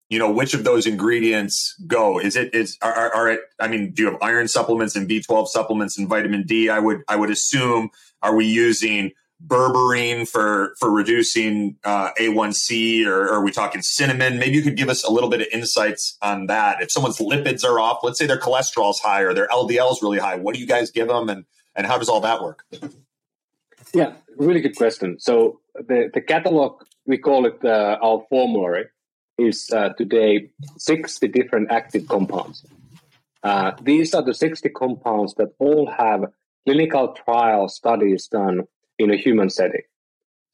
You 0.10 0.20
know 0.20 0.32
which 0.32 0.54
of 0.54 0.64
those 0.64 0.86
ingredients 0.86 1.76
go. 1.88 2.20
Is 2.20 2.36
it 2.36 2.54
is 2.54 2.78
are, 2.82 2.94
are, 2.94 3.16
are 3.16 3.32
it? 3.32 3.40
I 3.60 3.68
mean, 3.68 3.92
do 3.92 4.04
you 4.04 4.12
have 4.12 4.22
iron 4.22 4.48
supplements 4.48 4.96
and 4.96 5.08
B 5.08 5.22
twelve 5.22 5.50
supplements 5.50 5.98
and 5.98 6.08
vitamin 6.08 6.44
D? 6.44 6.70
I 6.70 6.80
would 6.80 7.02
I 7.08 7.16
would 7.16 7.32
assume. 7.32 7.90
Are 8.22 8.36
we 8.36 8.46
using 8.46 9.12
berberine 9.44 10.28
for 10.28 10.76
for 10.80 10.90
reducing 10.92 11.78
uh, 11.84 12.12
A1C, 12.20 13.06
or, 13.06 13.24
or, 13.24 13.34
are 13.34 13.44
we 13.44 13.52
talking 13.52 13.82
cinnamon? 13.82 14.40
Maybe 14.40 14.56
you 14.56 14.62
could 14.62 14.78
give 14.78 14.90
us 14.90 15.04
a 15.04 15.12
little 15.12 15.30
bit 15.30 15.42
of 15.42 15.48
insights 15.52 16.18
on 16.22 16.48
that. 16.48 16.82
If 16.82 16.92
someone's 16.92 17.18
lipids 17.18 17.64
are 17.64 17.80
off, 17.80 18.00
let's 18.04 18.18
say 18.18 18.26
their 18.26 18.40
cholesterol's 18.40 19.00
high 19.00 19.22
or 19.22 19.34
their 19.34 19.48
LDL 19.48 19.92
is 19.92 20.00
really 20.02 20.20
high, 20.20 20.36
what 20.36 20.56
do 20.56 20.62
you 20.62 20.68
guys 20.68 20.92
give 20.92 21.08
them, 21.08 21.30
and 21.30 21.46
and 21.76 21.86
how 21.86 21.98
does 21.98 22.10
all 22.10 22.22
that 22.22 22.42
work? 22.42 22.64
Yeah, 23.94 24.14
really 24.38 24.62
good 24.62 24.76
question. 24.76 25.20
So 25.20 25.60
the 25.76 26.10
the 26.14 26.22
catalog 26.22 26.82
we 27.06 27.18
call 27.18 27.46
it 27.46 27.64
uh, 27.64 27.98
our 28.02 28.26
formulary 28.30 28.86
is 29.38 29.70
uh, 29.72 29.90
today 29.90 30.50
60 30.78 31.28
different 31.28 31.72
active 31.72 32.08
compounds. 32.08 32.66
Uh, 33.44 33.74
these 33.82 34.14
are 34.14 34.24
the 34.24 34.34
60 34.34 34.70
compounds 34.70 35.36
that 35.36 35.50
all 35.60 35.92
have 35.92 36.26
clinical 36.66 37.10
trial 37.10 37.70
studies 37.70 38.28
done 38.28 38.64
in 39.00 39.12
a 39.12 39.18
human 39.18 39.50
setting. 39.50 39.82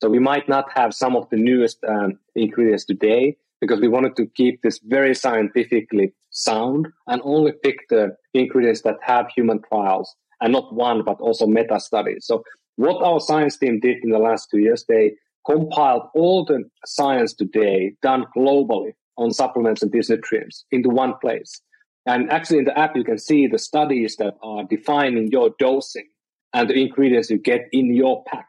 So 0.01 0.09
we 0.09 0.19
might 0.19 0.49
not 0.49 0.71
have 0.73 0.93
some 0.93 1.15
of 1.15 1.29
the 1.29 1.37
newest 1.37 1.77
um, 1.87 2.17
ingredients 2.35 2.85
today 2.85 3.37
because 3.59 3.79
we 3.79 3.87
wanted 3.87 4.15
to 4.15 4.25
keep 4.25 4.61
this 4.61 4.79
very 4.83 5.13
scientifically 5.13 6.13
sound 6.31 6.87
and 7.07 7.21
only 7.23 7.51
pick 7.51 7.87
the 7.89 8.15
ingredients 8.33 8.81
that 8.81 8.97
have 9.01 9.27
human 9.29 9.61
trials 9.61 10.15
and 10.41 10.51
not 10.53 10.73
one, 10.73 11.03
but 11.03 11.21
also 11.21 11.45
meta 11.45 11.79
studies. 11.79 12.25
So 12.25 12.43
what 12.77 13.03
our 13.03 13.19
science 13.19 13.57
team 13.57 13.79
did 13.79 14.03
in 14.03 14.09
the 14.09 14.17
last 14.17 14.49
two 14.49 14.57
years, 14.57 14.85
they 14.87 15.13
compiled 15.45 16.03
all 16.15 16.45
the 16.45 16.63
science 16.85 17.33
today 17.33 17.93
done 18.01 18.25
globally 18.35 18.93
on 19.17 19.31
supplements 19.31 19.83
and 19.83 19.91
these 19.91 20.09
nutrients 20.09 20.65
into 20.71 20.89
one 20.89 21.13
place. 21.21 21.61
And 22.07 22.31
actually 22.31 22.59
in 22.59 22.65
the 22.65 22.77
app, 22.77 22.95
you 22.95 23.03
can 23.03 23.19
see 23.19 23.45
the 23.45 23.59
studies 23.59 24.15
that 24.15 24.35
are 24.41 24.63
defining 24.63 25.31
your 25.31 25.51
dosing 25.59 26.07
and 26.53 26.69
the 26.69 26.73
ingredients 26.73 27.29
you 27.29 27.37
get 27.37 27.61
in 27.71 27.95
your 27.95 28.23
pack 28.25 28.47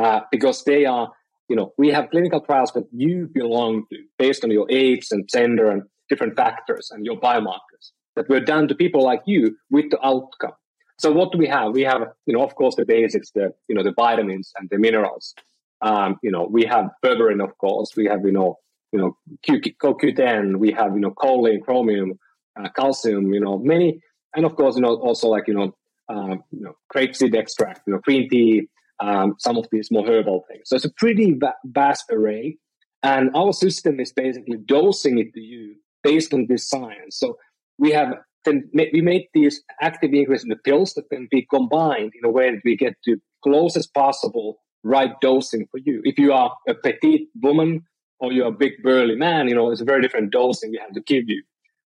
uh, 0.00 0.20
because 0.30 0.64
they 0.64 0.84
are 0.84 1.10
you 1.48 1.56
know 1.56 1.72
we 1.76 1.88
have 1.88 2.10
clinical 2.10 2.40
trials 2.40 2.72
that 2.72 2.84
you 2.92 3.28
belong 3.32 3.84
to 3.90 3.98
based 4.18 4.44
on 4.44 4.50
your 4.50 4.66
age 4.70 5.08
and 5.10 5.28
gender 5.28 5.70
and 5.70 5.82
different 6.08 6.36
factors 6.36 6.90
and 6.92 7.04
your 7.04 7.18
biomarkers 7.18 7.92
that 8.16 8.28
were 8.28 8.40
done 8.40 8.68
to 8.68 8.74
people 8.74 9.02
like 9.02 9.22
you 9.26 9.56
with 9.70 9.90
the 9.90 9.98
outcome 10.04 10.52
so 10.98 11.10
what 11.10 11.32
do 11.32 11.38
we 11.38 11.46
have 11.46 11.72
we 11.72 11.82
have 11.82 12.02
you 12.26 12.34
know 12.34 12.44
of 12.44 12.54
course 12.54 12.74
the 12.76 12.84
basics 12.84 13.30
the 13.34 13.52
you 13.68 13.74
know 13.74 13.82
the 13.82 13.94
vitamins 13.96 14.52
and 14.58 14.68
the 14.70 14.78
minerals 14.78 15.34
um, 15.82 16.16
you 16.22 16.30
know 16.30 16.46
we 16.50 16.64
have 16.64 16.86
berberine 17.04 17.42
of 17.42 17.56
course 17.58 17.90
we 17.96 18.06
have 18.06 18.24
you 18.24 18.32
know 18.32 18.56
you 18.92 18.98
know 18.98 19.16
CoQ10 19.48 20.56
we 20.56 20.72
have 20.72 20.94
you 20.94 21.00
know 21.00 21.12
choline 21.12 21.62
chromium 21.62 22.12
uh, 22.58 22.68
calcium 22.76 23.32
you 23.32 23.40
know 23.40 23.58
many 23.58 24.00
and 24.34 24.44
of 24.44 24.54
course 24.56 24.76
you 24.76 24.82
know 24.82 24.94
also 24.96 25.28
like 25.28 25.46
you 25.48 25.54
know 25.54 25.74
um, 26.10 26.42
you 26.50 26.60
know, 26.60 26.74
grapeseed 26.94 27.34
extract, 27.34 27.82
you 27.86 27.92
know, 27.92 28.00
green 28.00 28.28
tea, 28.28 28.68
um, 29.00 29.34
some 29.38 29.56
of 29.56 29.66
these 29.70 29.90
more 29.90 30.06
herbal 30.06 30.44
things. 30.48 30.62
So 30.66 30.76
it's 30.76 30.84
a 30.84 30.92
pretty 30.92 31.34
va- 31.34 31.54
vast 31.64 32.04
array. 32.10 32.58
And 33.02 33.30
our 33.34 33.52
system 33.52 33.98
is 33.98 34.12
basically 34.12 34.58
dosing 34.58 35.18
it 35.18 35.32
to 35.34 35.40
you 35.40 35.76
based 36.02 36.34
on 36.34 36.46
this 36.48 36.68
science. 36.68 37.18
So 37.18 37.38
we 37.78 37.92
have 37.92 38.14
then 38.44 38.70
we 38.74 39.02
made 39.02 39.26
these 39.34 39.62
active 39.82 40.12
ingredients 40.14 40.44
in 40.44 40.48
the 40.48 40.56
pills 40.56 40.94
that 40.94 41.08
can 41.10 41.28
be 41.30 41.46
combined 41.50 42.12
in 42.14 42.24
a 42.24 42.30
way 42.30 42.50
that 42.50 42.62
we 42.64 42.74
get 42.74 42.94
to 43.04 43.18
closest 43.44 43.92
possible 43.92 44.60
right 44.82 45.12
dosing 45.20 45.66
for 45.70 45.78
you. 45.78 46.00
If 46.04 46.18
you 46.18 46.32
are 46.32 46.54
a 46.66 46.74
petite 46.74 47.28
woman 47.42 47.82
or 48.18 48.32
you're 48.32 48.46
a 48.46 48.52
big 48.52 48.82
burly 48.82 49.14
man, 49.14 49.48
you 49.48 49.54
know, 49.54 49.70
it's 49.70 49.82
a 49.82 49.84
very 49.84 50.00
different 50.00 50.32
dosing 50.32 50.70
we 50.70 50.78
have 50.78 50.92
to 50.92 51.02
give 51.02 51.28
you. 51.28 51.42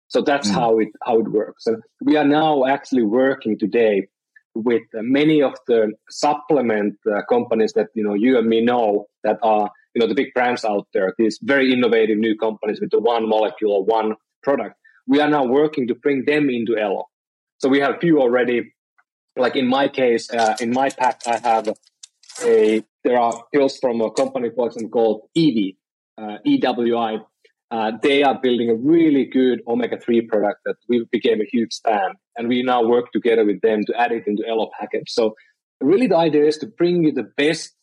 So 0.08 0.22
that's 0.22 0.48
mm. 0.48 0.54
how 0.54 0.78
it 0.78 0.88
how 1.02 1.18
it 1.18 1.28
works. 1.30 1.66
And 1.66 1.82
we 2.00 2.16
are 2.16 2.24
now 2.24 2.66
actually 2.66 3.02
working 3.02 3.58
today 3.58 4.06
with 4.54 4.82
many 4.94 5.42
of 5.42 5.54
the 5.66 5.92
supplement 6.10 6.94
uh, 7.10 7.22
companies 7.28 7.72
that 7.72 7.88
you 7.94 8.04
know 8.04 8.14
you 8.14 8.38
and 8.38 8.48
me 8.48 8.60
know 8.60 9.06
that 9.22 9.38
are 9.42 9.70
you 9.94 10.00
know 10.00 10.06
the 10.06 10.14
big 10.14 10.32
brands 10.34 10.64
out 10.64 10.86
there 10.94 11.12
these 11.18 11.38
very 11.42 11.72
innovative 11.72 12.18
new 12.18 12.36
companies 12.36 12.80
with 12.80 12.90
the 12.90 13.00
one 13.00 13.28
molecule 13.28 13.72
or 13.72 13.84
one 13.84 14.14
product. 14.42 14.76
We 15.06 15.20
are 15.20 15.28
now 15.28 15.44
working 15.44 15.86
to 15.88 15.94
bring 15.94 16.24
them 16.24 16.48
into 16.48 16.78
elo. 16.78 17.08
So 17.58 17.68
we 17.68 17.80
have 17.80 17.96
a 17.96 17.98
few 17.98 18.20
already. 18.20 18.74
Like 19.36 19.56
in 19.56 19.66
my 19.66 19.88
case 19.88 20.30
uh, 20.30 20.56
in 20.60 20.70
my 20.70 20.90
pack 20.90 21.22
i 21.26 21.38
have 21.38 21.68
a 22.44 22.84
there 23.02 23.18
are 23.18 23.44
pills 23.52 23.78
from 23.78 24.00
a 24.00 24.10
company 24.12 24.50
for 24.54 24.66
example 24.66 24.90
called 24.90 25.20
evi 25.36 25.76
uh, 26.18 26.38
ewi 26.44 27.20
uh, 27.70 27.92
they 28.02 28.22
are 28.22 28.38
building 28.40 28.70
a 28.70 28.74
really 28.74 29.24
good 29.24 29.60
omega-3 29.66 30.28
product 30.28 30.60
that 30.64 30.76
we 30.88 31.06
became 31.10 31.40
a 31.40 31.46
huge 31.50 31.80
fan 31.84 32.14
and 32.36 32.48
we 32.48 32.62
now 32.62 32.84
work 32.84 33.10
together 33.12 33.44
with 33.44 33.60
them 33.62 33.84
to 33.86 33.98
add 33.98 34.12
it 34.12 34.26
into 34.26 34.46
elo 34.46 34.70
package. 34.78 35.08
So 35.08 35.34
really 35.80 36.06
the 36.06 36.16
idea 36.16 36.44
is 36.44 36.58
to 36.58 36.66
bring 36.66 37.04
you 37.04 37.12
the 37.12 37.30
best 37.36 37.74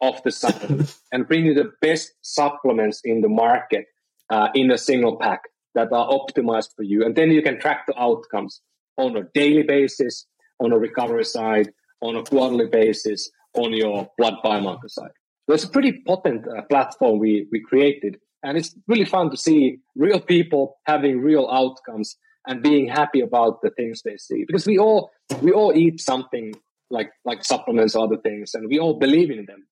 of 0.00 0.22
the 0.24 0.30
science 0.30 1.00
and 1.12 1.26
bring 1.26 1.46
you 1.46 1.54
the 1.54 1.72
best 1.80 2.12
supplements 2.22 3.00
in 3.04 3.20
the 3.20 3.28
market 3.28 3.86
uh, 4.30 4.48
in 4.54 4.70
a 4.70 4.78
single 4.78 5.16
pack 5.16 5.42
that 5.74 5.92
are 5.92 6.08
optimized 6.08 6.74
for 6.76 6.82
you. 6.82 7.04
And 7.04 7.16
then 7.16 7.30
you 7.30 7.42
can 7.42 7.58
track 7.58 7.86
the 7.86 7.98
outcomes 7.98 8.60
on 8.96 9.16
a 9.16 9.24
daily 9.34 9.62
basis 9.62 10.26
on 10.58 10.72
a 10.72 10.78
recovery 10.78 11.24
side 11.24 11.70
on 12.02 12.16
a 12.16 12.22
quarterly 12.22 12.66
basis 12.66 13.30
on 13.54 13.72
your 13.72 14.08
blood 14.16 14.34
biomarker 14.44 14.88
side. 14.88 15.10
So 15.46 15.54
it's 15.54 15.64
a 15.64 15.68
pretty 15.68 16.02
potent 16.06 16.46
uh, 16.46 16.62
platform 16.62 17.18
we, 17.18 17.46
we 17.50 17.60
created 17.60 18.18
and 18.42 18.56
it's 18.56 18.74
really 18.86 19.04
fun 19.04 19.30
to 19.30 19.36
see 19.36 19.78
real 19.94 20.20
people 20.20 20.78
having 20.84 21.20
real 21.20 21.48
outcomes 21.50 22.16
and 22.46 22.62
being 22.62 22.88
happy 22.88 23.20
about 23.20 23.60
the 23.62 23.70
things 23.70 24.02
they 24.02 24.16
see. 24.16 24.44
Because 24.46 24.66
we 24.66 24.78
all 24.78 25.10
we 25.42 25.52
all 25.52 25.72
eat 25.76 26.00
something 26.00 26.54
like 26.90 27.12
like 27.24 27.44
supplements 27.44 27.94
or 27.94 28.04
other 28.04 28.16
things 28.16 28.54
and 28.54 28.68
we 28.68 28.78
all 28.78 28.94
believe 28.98 29.30
in 29.30 29.44
them. 29.46 29.66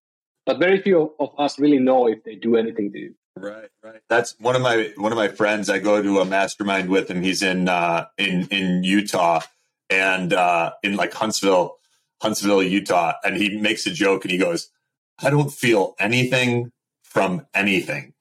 But 0.47 0.59
very 0.59 0.81
few 0.81 1.15
of 1.19 1.31
us 1.39 1.59
really 1.59 1.79
know 1.79 2.07
if 2.07 2.25
they 2.25 2.35
do 2.35 2.57
anything 2.57 2.93
to 2.93 2.99
you. 2.99 3.15
Right 3.37 3.71
right. 3.83 4.01
That's 4.09 4.35
one 4.39 4.57
of 4.57 4.63
my 4.63 4.93
one 4.97 5.13
of 5.13 5.17
my 5.17 5.29
friends 5.29 5.71
i 5.71 5.79
go 5.79 6.03
to 6.03 6.21
a 6.21 6.25
mastermind 6.25 6.89
with 6.89 7.11
him. 7.11 7.23
he's 7.23 7.43
in 7.43 7.69
uh 7.69 8.07
in 8.19 8.49
in 8.51 8.85
utah 8.85 9.41
and 9.91 10.33
uh 10.33 10.73
in 10.83 10.97
like 10.97 11.15
huntsville 11.15 11.77
huntsville 12.21 12.63
utah. 12.63 13.15
And 13.25 13.37
he 13.37 13.57
makes 13.59 13.87
a 13.87 13.91
joke 13.91 14.25
and 14.25 14.33
he 14.33 14.39
goes 14.39 14.71
i 15.21 15.31
don't 15.31 15.53
feel 15.53 15.95
anything 15.99 16.73
from 17.03 17.47
anything 17.55 18.13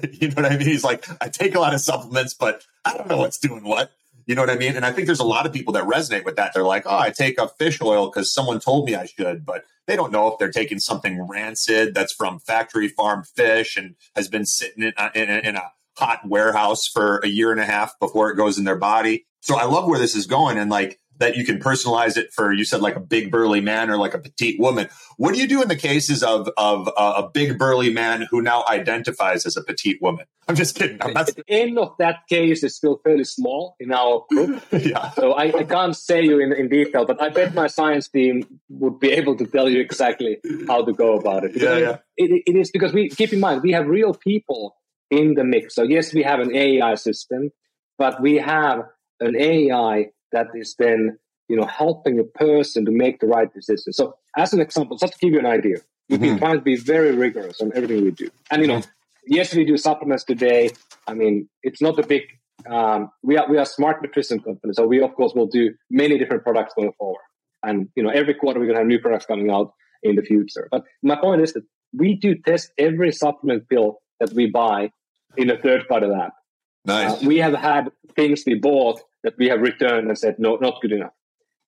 you 0.12 0.28
know 0.28 0.34
what 0.34 0.46
I 0.46 0.56
mean? 0.56 0.66
He's 0.66 0.84
like, 0.84 1.06
I 1.22 1.28
take 1.28 1.54
a 1.54 1.60
lot 1.60 1.74
of 1.74 1.80
supplements, 1.80 2.34
but 2.34 2.64
I 2.84 2.96
don't 2.96 3.08
know 3.08 3.18
what's 3.18 3.38
doing 3.38 3.64
what. 3.64 3.90
You 4.26 4.34
know 4.34 4.42
what 4.42 4.50
I 4.50 4.56
mean? 4.56 4.76
And 4.76 4.84
I 4.84 4.92
think 4.92 5.06
there's 5.06 5.20
a 5.20 5.24
lot 5.24 5.46
of 5.46 5.52
people 5.52 5.72
that 5.74 5.84
resonate 5.84 6.24
with 6.24 6.36
that. 6.36 6.54
They're 6.54 6.62
like, 6.62 6.84
oh, 6.86 6.96
I 6.96 7.10
take 7.10 7.38
a 7.38 7.48
fish 7.48 7.80
oil 7.82 8.06
because 8.06 8.32
someone 8.32 8.60
told 8.60 8.86
me 8.86 8.94
I 8.94 9.06
should, 9.06 9.44
but 9.44 9.64
they 9.86 9.96
don't 9.96 10.12
know 10.12 10.28
if 10.28 10.38
they're 10.38 10.50
taking 10.50 10.78
something 10.78 11.26
rancid 11.26 11.94
that's 11.94 12.12
from 12.12 12.38
factory 12.38 12.88
farm 12.88 13.24
fish 13.24 13.76
and 13.76 13.96
has 14.14 14.28
been 14.28 14.46
sitting 14.46 14.84
in 14.84 14.92
a, 14.96 15.10
in, 15.14 15.28
a, 15.28 15.38
in 15.38 15.56
a 15.56 15.72
hot 15.96 16.20
warehouse 16.24 16.86
for 16.86 17.18
a 17.18 17.28
year 17.28 17.50
and 17.50 17.60
a 17.60 17.64
half 17.64 17.98
before 17.98 18.30
it 18.30 18.36
goes 18.36 18.58
in 18.58 18.64
their 18.64 18.76
body. 18.76 19.26
So 19.40 19.56
I 19.56 19.64
love 19.64 19.88
where 19.88 19.98
this 19.98 20.14
is 20.14 20.26
going. 20.26 20.56
And 20.56 20.70
like, 20.70 21.00
that 21.22 21.36
you 21.36 21.44
can 21.44 21.58
personalize 21.58 22.16
it 22.16 22.32
for 22.32 22.52
you 22.52 22.64
said 22.64 22.80
like 22.80 22.96
a 22.96 23.00
big 23.00 23.30
burly 23.30 23.60
man 23.60 23.90
or 23.90 23.96
like 23.96 24.12
a 24.12 24.18
petite 24.18 24.58
woman. 24.58 24.88
What 25.16 25.34
do 25.34 25.40
you 25.40 25.46
do 25.46 25.62
in 25.62 25.68
the 25.68 25.76
cases 25.76 26.22
of 26.22 26.48
of 26.56 26.88
uh, 26.96 27.22
a 27.22 27.30
big 27.30 27.58
burly 27.58 27.92
man 27.92 28.26
who 28.28 28.42
now 28.42 28.64
identifies 28.68 29.46
as 29.46 29.56
a 29.56 29.62
petite 29.62 30.02
woman? 30.02 30.26
I'm 30.48 30.56
just 30.56 30.74
kidding. 30.74 30.98
I'm 31.00 31.12
not... 31.12 31.26
the 31.26 31.44
end 31.48 31.78
of 31.78 31.94
that 32.00 32.26
case 32.28 32.64
is 32.64 32.74
still 32.74 33.00
fairly 33.04 33.24
small 33.24 33.76
in 33.78 33.92
our 33.92 34.24
group. 34.28 34.62
Yeah. 34.72 35.10
So 35.12 35.32
I, 35.32 35.44
I, 35.56 35.64
can't 35.64 35.96
say 35.96 36.22
you 36.22 36.40
in, 36.40 36.52
in 36.52 36.68
detail 36.68 37.04
but 37.06 37.22
i 37.22 37.28
bet 37.28 37.54
my 37.54 37.68
science 37.68 38.08
team 38.08 38.42
would 38.68 38.98
be 38.98 39.12
able 39.12 39.36
to 39.36 39.46
tell 39.46 39.68
you 39.68 39.80
exactly 39.80 40.38
how 40.66 40.84
to 40.84 40.92
go 40.92 41.16
about 41.16 41.44
it. 41.44 41.52
Yeah, 41.54 41.76
yeah. 41.76 41.96
It, 42.16 42.42
it 42.46 42.56
is 42.56 42.72
because 42.72 42.92
we 42.92 43.08
keep 43.10 43.32
in 43.32 43.38
mind 43.38 43.62
we 43.62 43.72
have 43.72 43.86
real 43.86 44.12
people 44.12 44.74
in 45.10 45.34
the 45.34 45.44
mix. 45.44 45.76
So 45.76 45.84
yes 45.84 46.12
we 46.12 46.24
have 46.24 46.40
an 46.40 46.54
ai 46.54 46.96
system 46.96 47.50
but 47.96 48.20
we 48.20 48.36
have 48.36 48.80
an 49.20 49.36
ai 49.36 50.06
that 50.32 50.48
is 50.54 50.74
then 50.78 51.18
you 51.48 51.56
know 51.56 51.66
helping 51.66 52.18
a 52.18 52.24
person 52.24 52.84
to 52.84 52.90
make 52.90 53.20
the 53.20 53.26
right 53.26 53.52
decision. 53.52 53.92
So, 53.92 54.16
as 54.36 54.52
an 54.52 54.60
example, 54.60 54.96
just 54.96 55.14
to 55.14 55.18
give 55.18 55.32
you 55.32 55.38
an 55.38 55.46
idea, 55.46 55.78
we've 56.08 56.18
mm-hmm. 56.18 56.28
been 56.28 56.38
trying 56.38 56.56
to 56.56 56.62
be 56.62 56.76
very 56.76 57.14
rigorous 57.14 57.60
on 57.60 57.72
everything 57.74 58.04
we 58.04 58.10
do. 58.10 58.30
And 58.50 58.62
you 58.62 58.68
know, 58.68 58.78
mm-hmm. 58.78 58.90
yes, 59.26 59.54
we 59.54 59.64
do 59.64 59.76
supplements 59.76 60.24
today. 60.24 60.70
I 61.06 61.14
mean, 61.14 61.48
it's 61.62 61.80
not 61.80 61.98
a 61.98 62.06
big. 62.06 62.22
Um, 62.66 63.10
we 63.22 63.36
are 63.36 63.48
we 63.50 63.58
are 63.58 63.64
smart 63.64 64.02
nutrition 64.02 64.40
company, 64.40 64.72
so 64.74 64.86
we 64.86 65.02
of 65.02 65.14
course 65.14 65.32
will 65.34 65.46
do 65.46 65.74
many 65.90 66.18
different 66.18 66.44
products 66.44 66.74
going 66.74 66.92
forward. 66.98 67.22
And 67.62 67.88
you 67.96 68.02
know, 68.02 68.10
every 68.10 68.34
quarter 68.34 68.60
we're 68.60 68.66
gonna 68.66 68.78
have 68.78 68.86
new 68.86 69.00
products 69.00 69.26
coming 69.26 69.50
out 69.50 69.72
in 70.02 70.16
the 70.16 70.22
future. 70.22 70.68
But 70.70 70.84
my 71.02 71.16
point 71.16 71.42
is 71.42 71.52
that 71.54 71.64
we 71.92 72.14
do 72.14 72.34
test 72.34 72.72
every 72.78 73.12
supplement 73.12 73.68
pill 73.68 73.98
that 74.20 74.32
we 74.32 74.46
buy 74.46 74.90
in 75.36 75.50
a 75.50 75.58
third 75.58 75.86
party 75.88 76.06
lab. 76.06 76.32
Nice. 76.84 77.22
Uh, 77.22 77.26
we 77.26 77.38
have 77.38 77.54
had 77.54 77.90
things 78.16 78.42
we 78.46 78.54
bought 78.54 79.00
that 79.22 79.34
we 79.38 79.48
have 79.48 79.60
returned 79.60 80.08
and 80.08 80.18
said, 80.18 80.36
no, 80.38 80.56
not 80.56 80.80
good 80.80 80.92
enough. 80.92 81.12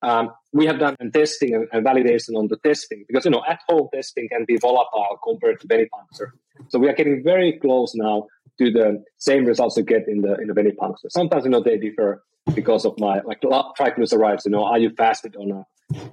Um, 0.05 0.33
we 0.53 0.67
have 0.67 0.79
done 0.79 0.97
testing 1.15 1.55
and, 1.55 1.85
validation 1.85 2.37
on 2.37 2.49
the 2.49 2.59
testing 2.59 3.05
because 3.09 3.25
you 3.25 3.31
know 3.31 3.43
at 3.49 3.61
home 3.67 3.89
testing 3.93 4.29
can 4.29 4.45
be 4.45 4.59
volatile 4.59 5.19
compared 5.25 5.61
to 5.61 5.67
venipuncture. 5.67 6.29
So 6.69 6.79
we 6.79 6.89
are 6.91 6.93
getting 6.93 7.23
very 7.25 7.59
close 7.59 7.95
now 7.95 8.27
to 8.59 8.71
the 8.71 9.03
same 9.17 9.47
results 9.47 9.79
you 9.79 9.83
get 9.83 10.07
in 10.07 10.21
the 10.21 10.35
in 10.35 10.49
the 10.49 10.53
venipuncture. 10.53 11.09
Sometimes 11.09 11.45
you 11.45 11.51
know 11.51 11.63
they 11.63 11.79
differ 11.79 12.23
because 12.55 12.85
of 12.85 12.99
my 12.99 13.21
like 13.21 13.41
triglycerides. 13.41 14.45
You 14.45 14.51
know, 14.51 14.65
are 14.65 14.79
you 14.79 14.91
fasted 14.91 15.37
or 15.39 15.47
not? 15.47 15.67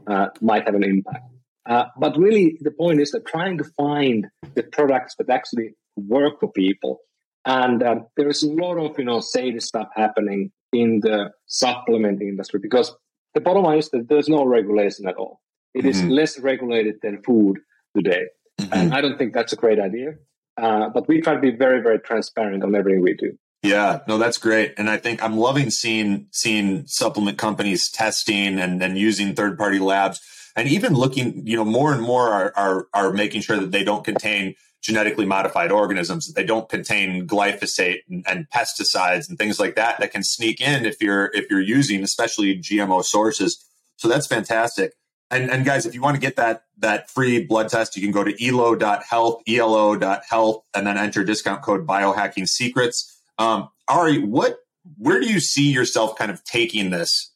Uh, 0.08 0.28
might 0.42 0.66
have 0.66 0.76
an 0.76 0.84
impact. 0.84 1.26
Uh, 1.66 1.86
but 1.98 2.18
really, 2.18 2.58
the 2.62 2.72
point 2.72 3.02
is 3.02 3.12
that 3.12 3.26
trying 3.26 3.58
to 3.58 3.66
find 3.76 4.28
the 4.56 4.64
products 4.64 5.16
that 5.18 5.30
actually 5.30 5.76
work 5.98 6.39
for 6.39 6.52
people. 6.52 7.00
And 7.46 7.84
um, 7.84 8.08
there 8.16 8.30
is 8.30 8.44
a 8.44 8.52
lot 8.52 8.78
of 8.78 8.98
you 8.98 9.06
know 9.06 9.22
shady 9.22 9.60
stuff 9.60 9.89
happening 9.96 10.52
in 10.74 11.00
the 11.02 11.32
supplement 11.48 12.22
industry 12.22 12.60
because 12.60 12.96
the 13.34 13.42
bottom 13.42 13.64
line 13.64 13.80
is 13.80 13.90
that 13.90 14.08
there's 14.10 14.30
no 14.30 14.46
regulation 14.46 15.08
at 15.08 15.16
all. 15.16 15.42
It 15.74 15.80
mm-hmm. 15.80 15.90
is 15.90 16.04
less 16.04 16.40
regulated 16.40 16.96
than 17.02 17.22
food 17.24 17.60
today. 17.96 18.26
Mm-hmm. 18.60 18.74
And 18.74 18.94
I 18.94 19.02
don't 19.02 19.18
think 19.18 19.34
that's 19.34 19.54
a 19.54 19.56
great 19.56 19.80
idea. 19.80 20.16
Uh, 20.62 20.90
but 20.90 21.08
we 21.08 21.22
try 21.22 21.34
to 21.34 21.40
be 21.40 21.52
very, 21.52 21.82
very 21.82 22.00
transparent 22.00 22.64
on 22.64 22.76
everything 22.76 23.02
we 23.02 23.14
do. 23.14 23.38
Yeah, 23.64 24.00
no, 24.08 24.18
that's 24.18 24.38
great. 24.38 24.74
And 24.78 24.90
I 24.90 24.98
think 24.98 25.24
I'm 25.24 25.38
loving 25.38 25.70
seeing 25.70 26.28
seeing 26.32 26.88
supplement 26.88 27.38
companies 27.38 27.90
testing 27.90 28.60
and, 28.60 28.82
and 28.82 28.98
using 28.98 29.36
third 29.36 29.58
party 29.58 29.80
labs 29.80 30.20
and 30.56 30.68
even 30.68 30.93
looking, 30.93 31.45
you 31.45 31.56
know, 31.56 31.66
more 31.66 31.93
and 31.93 32.02
more 32.02 32.30
are, 32.30 32.54
are, 32.56 32.88
are 32.93 33.14
making 33.14 33.41
sure 33.41 33.58
that 33.58 33.72
they 33.72 33.84
don't 33.84 34.04
contain 34.04 34.56
genetically 34.82 35.26
modified 35.26 35.72
organisms, 35.72 36.28
that 36.28 36.36
they 36.36 36.45
don't 36.45 36.68
contain 36.68 37.28
glyphosate 37.28 37.99
and, 38.10 38.26
and, 38.28 38.49
pesticides 38.49 39.30
and 39.30 39.38
things 39.38 39.60
like 39.60 39.76
that 39.76 39.99
that 39.99 40.12
can 40.12 40.24
sneak 40.24 40.60
in 40.60 40.86
if 40.86 40.99
you're 41.02 41.30
if 41.34 41.45
you're 41.49 41.62
using 41.62 42.04
especially 42.04 42.58
GMO 42.58 43.04
sources. 43.04 43.64
So 43.97 44.08
that's 44.08 44.28
fantastic. 44.28 44.93
And, 45.30 45.49
and 45.49 45.64
guys, 45.64 45.86
if 45.86 45.93
you 45.93 46.02
want 46.02 46.16
to 46.16 46.22
get 46.22 46.36
that 46.36 46.64
that 46.80 47.10
free 47.10 47.45
blood 47.45 47.70
test, 47.70 47.95
you 47.95 48.02
can 48.02 48.12
go 48.12 48.24
to 48.24 48.45
elo.health, 48.45 49.43
elo.health, 49.47 50.64
and 50.74 50.88
then 50.88 50.97
enter 50.97 51.24
discount 51.24 51.62
code 51.62 51.86
biohacking 51.86 52.47
secrets. 52.47 53.22
Um, 53.38 53.70
Ari, 53.88 54.20
what 54.20 54.58
where 54.97 55.20
do 55.20 55.28
you 55.28 55.39
see 55.39 55.72
yourself 55.72 56.18
kind 56.18 56.32
of 56.32 56.43
taking 56.43 56.89
this 56.89 57.31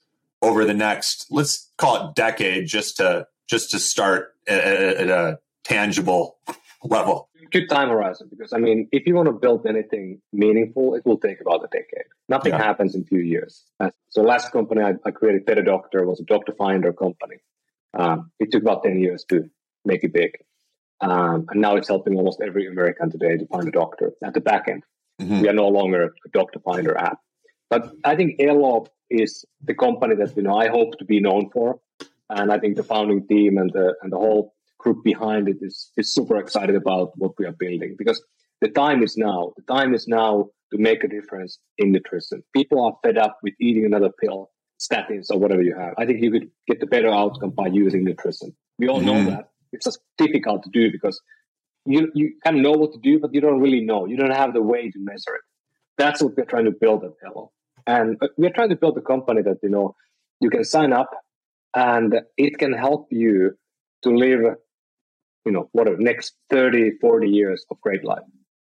over 0.45 0.65
the 0.65 0.73
next, 0.73 1.27
let's 1.29 1.71
call 1.77 2.09
it 2.09 2.15
decade, 2.15 2.67
just 2.67 2.97
to 2.97 3.27
just 3.49 3.71
to 3.71 3.79
start 3.79 4.33
at, 4.47 4.63
at 4.63 5.09
a 5.09 5.39
tangible 5.63 6.37
level? 6.83 7.29
Good 7.51 7.69
time 7.69 7.89
horizon 7.89 8.27
because 8.29 8.53
I 8.53 8.57
mean, 8.57 8.87
if 8.91 9.05
you 9.07 9.15
want 9.15 9.27
to 9.27 9.33
build 9.33 9.65
anything 9.65 10.21
meaningful, 10.33 10.95
it 10.95 11.05
will 11.05 11.17
take 11.17 11.41
about 11.41 11.63
a 11.63 11.67
decade. 11.67 12.07
Nothing 12.27 12.53
yeah. 12.53 12.63
happens 12.63 12.95
in 12.95 13.01
a 13.01 13.05
few 13.05 13.19
years. 13.19 13.63
So, 14.09 14.21
last 14.21 14.51
company 14.51 14.81
I, 14.81 14.93
I 15.05 15.11
created, 15.11 15.45
BetterDoctor, 15.45 16.05
was 16.05 16.19
a 16.19 16.23
doctor 16.23 16.53
finder 16.57 16.91
company. 16.91 17.37
Um, 17.93 18.31
it 18.39 18.51
took 18.51 18.61
about 18.61 18.83
ten 18.83 18.99
years 18.99 19.25
to 19.29 19.49
make 19.85 20.03
it 20.03 20.11
big, 20.11 20.31
um, 21.01 21.45
and 21.49 21.61
now 21.61 21.75
it's 21.75 21.87
helping 21.87 22.15
almost 22.17 22.41
every 22.41 22.67
American 22.67 23.09
today 23.11 23.37
to 23.37 23.45
find 23.47 23.67
a 23.67 23.71
doctor 23.71 24.13
at 24.23 24.33
the 24.33 24.41
back 24.41 24.67
end. 24.67 24.83
Mm-hmm. 25.21 25.41
We 25.41 25.49
are 25.49 25.53
no 25.53 25.67
longer 25.67 26.13
a 26.25 26.29
doctor 26.33 26.59
finder 26.59 26.97
app, 26.97 27.19
but 27.69 27.91
I 28.03 28.15
think 28.15 28.41
Elo 28.41 28.87
is 29.09 29.45
the 29.63 29.73
company 29.73 30.15
that 30.15 30.35
you 30.35 30.43
know 30.43 30.57
I 30.57 30.67
hope 30.67 30.97
to 30.99 31.05
be 31.05 31.19
known 31.19 31.49
for, 31.51 31.79
and 32.29 32.51
I 32.51 32.59
think 32.59 32.75
the 32.75 32.83
founding 32.83 33.27
team 33.27 33.57
and 33.57 33.71
the 33.71 33.95
and 34.01 34.11
the 34.11 34.17
whole 34.17 34.53
group 34.79 35.03
behind 35.03 35.47
it 35.49 35.57
is, 35.61 35.91
is 35.97 36.13
super 36.13 36.37
excited 36.37 36.75
about 36.75 37.11
what 37.15 37.31
we 37.39 37.45
are 37.45 37.51
building 37.51 37.95
because 37.97 38.23
the 38.61 38.69
time 38.69 39.03
is 39.03 39.17
now. 39.17 39.51
The 39.57 39.73
time 39.73 39.93
is 39.93 40.07
now 40.07 40.49
to 40.71 40.77
make 40.77 41.03
a 41.03 41.07
difference 41.07 41.59
in 41.77 41.91
nutrition. 41.91 42.43
People 42.53 42.83
are 42.85 42.93
fed 43.03 43.17
up 43.17 43.37
with 43.43 43.53
eating 43.59 43.85
another 43.85 44.11
pill, 44.21 44.51
statins, 44.79 45.27
or 45.31 45.39
whatever 45.39 45.61
you 45.61 45.75
have. 45.75 45.93
I 45.97 46.05
think 46.05 46.21
you 46.21 46.31
could 46.31 46.49
get 46.67 46.79
the 46.79 46.85
better 46.85 47.09
outcome 47.09 47.51
by 47.51 47.67
using 47.67 48.03
nutrition. 48.03 48.55
We 48.79 48.87
all 48.87 49.01
know 49.01 49.13
mm-hmm. 49.13 49.29
that. 49.29 49.49
It's 49.71 49.85
just 49.85 49.99
difficult 50.17 50.63
to 50.63 50.69
do 50.71 50.91
because 50.91 51.19
you, 51.85 52.11
you 52.13 52.33
kind 52.43 52.57
of 52.57 52.63
know 52.63 52.71
what 52.71 52.93
to 52.93 52.99
do, 52.99 53.19
but 53.19 53.33
you 53.33 53.41
don't 53.41 53.59
really 53.59 53.81
know. 53.81 54.05
You 54.05 54.17
don't 54.17 54.31
have 54.31 54.53
the 54.53 54.61
way 54.61 54.89
to 54.89 54.99
measure 54.99 55.35
it. 55.35 55.41
That's 55.97 56.21
what 56.21 56.35
we're 56.37 56.45
trying 56.45 56.65
to 56.65 56.71
build 56.71 57.03
at 57.03 57.11
Elo. 57.25 57.51
And 57.87 58.17
uh, 58.21 58.27
we're 58.37 58.51
trying 58.51 58.69
to 58.69 58.75
build 58.75 58.97
a 58.97 59.01
company 59.01 59.41
that, 59.43 59.57
you 59.63 59.69
know, 59.69 59.95
you 60.39 60.49
can 60.49 60.63
sign 60.63 60.93
up 60.93 61.09
and 61.73 62.21
it 62.37 62.57
can 62.57 62.73
help 62.73 63.07
you 63.11 63.57
to 64.03 64.09
live 64.09 64.55
you 65.45 65.51
know, 65.51 65.69
what 65.71 65.87
are 65.87 65.95
next 65.97 66.33
30, 66.49 66.97
40 66.99 67.29
years 67.29 67.65
of 67.69 67.79
great 67.81 68.03
life. 68.03 68.23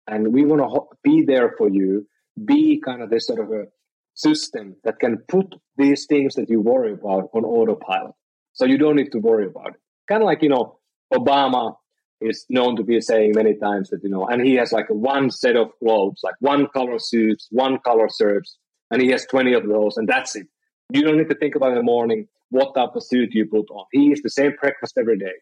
And 0.05 0.33
we 0.33 0.45
want 0.45 0.61
to 0.61 0.81
be 1.03 1.23
there 1.25 1.55
for 1.57 1.69
you, 1.69 2.05
be 2.45 2.81
kind 2.83 3.01
of 3.01 3.09
this 3.09 3.25
sort 3.25 3.39
of 3.39 3.51
a 3.51 3.65
system 4.13 4.75
that 4.83 4.99
can 4.99 5.17
put 5.29 5.55
these 5.77 6.05
things 6.05 6.35
that 6.35 6.49
you 6.49 6.61
worry 6.61 6.93
about 6.93 7.29
on 7.33 7.45
autopilot. 7.45 8.13
So 8.53 8.65
you 8.65 8.77
don't 8.77 8.95
need 8.95 9.11
to 9.13 9.19
worry 9.19 9.47
about 9.47 9.69
it. 9.69 9.81
Kind 10.07 10.21
of 10.21 10.25
like, 10.25 10.41
you 10.41 10.49
know, 10.49 10.79
Obama 11.13 11.75
is 12.19 12.45
known 12.49 12.75
to 12.75 12.83
be 12.83 12.99
saying 12.99 13.33
many 13.35 13.55
times 13.55 13.89
that, 13.89 14.03
you 14.03 14.09
know, 14.09 14.25
and 14.27 14.45
he 14.45 14.55
has 14.55 14.71
like 14.71 14.87
one 14.89 15.29
set 15.29 15.55
of 15.55 15.69
clothes, 15.79 16.19
like 16.23 16.35
one 16.39 16.67
color 16.67 16.99
suits, 16.99 17.47
one 17.51 17.77
color 17.79 18.09
shirts, 18.09 18.57
and 18.91 19.01
he 19.01 19.09
has 19.09 19.25
20 19.25 19.53
of 19.53 19.67
those, 19.67 19.97
and 19.97 20.07
that's 20.07 20.35
it. 20.35 20.47
You 20.91 21.01
don't 21.03 21.17
need 21.17 21.29
to 21.29 21.35
think 21.35 21.55
about 21.55 21.71
in 21.71 21.75
the 21.75 21.83
morning 21.83 22.27
what 22.49 22.73
type 22.75 22.95
of 22.95 23.03
suit 23.03 23.33
you 23.33 23.45
put 23.45 23.69
on. 23.69 23.85
He 23.91 24.07
eats 24.07 24.21
the 24.23 24.29
same 24.29 24.53
breakfast 24.59 24.97
every 24.97 25.17
day. 25.17 25.33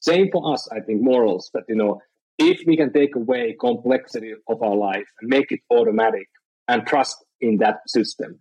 Same 0.00 0.30
for 0.32 0.52
us, 0.52 0.68
I 0.72 0.80
think, 0.80 1.02
morals. 1.02 1.50
But 1.52 1.64
you 1.68 1.76
know, 1.76 2.00
if 2.38 2.60
we 2.66 2.76
can 2.76 2.92
take 2.92 3.14
away 3.14 3.56
complexity 3.60 4.32
of 4.48 4.62
our 4.62 4.74
life 4.74 5.06
and 5.20 5.28
make 5.28 5.52
it 5.52 5.60
automatic 5.70 6.28
and 6.68 6.86
trust 6.86 7.24
in 7.40 7.58
that 7.58 7.80
system, 7.86 8.38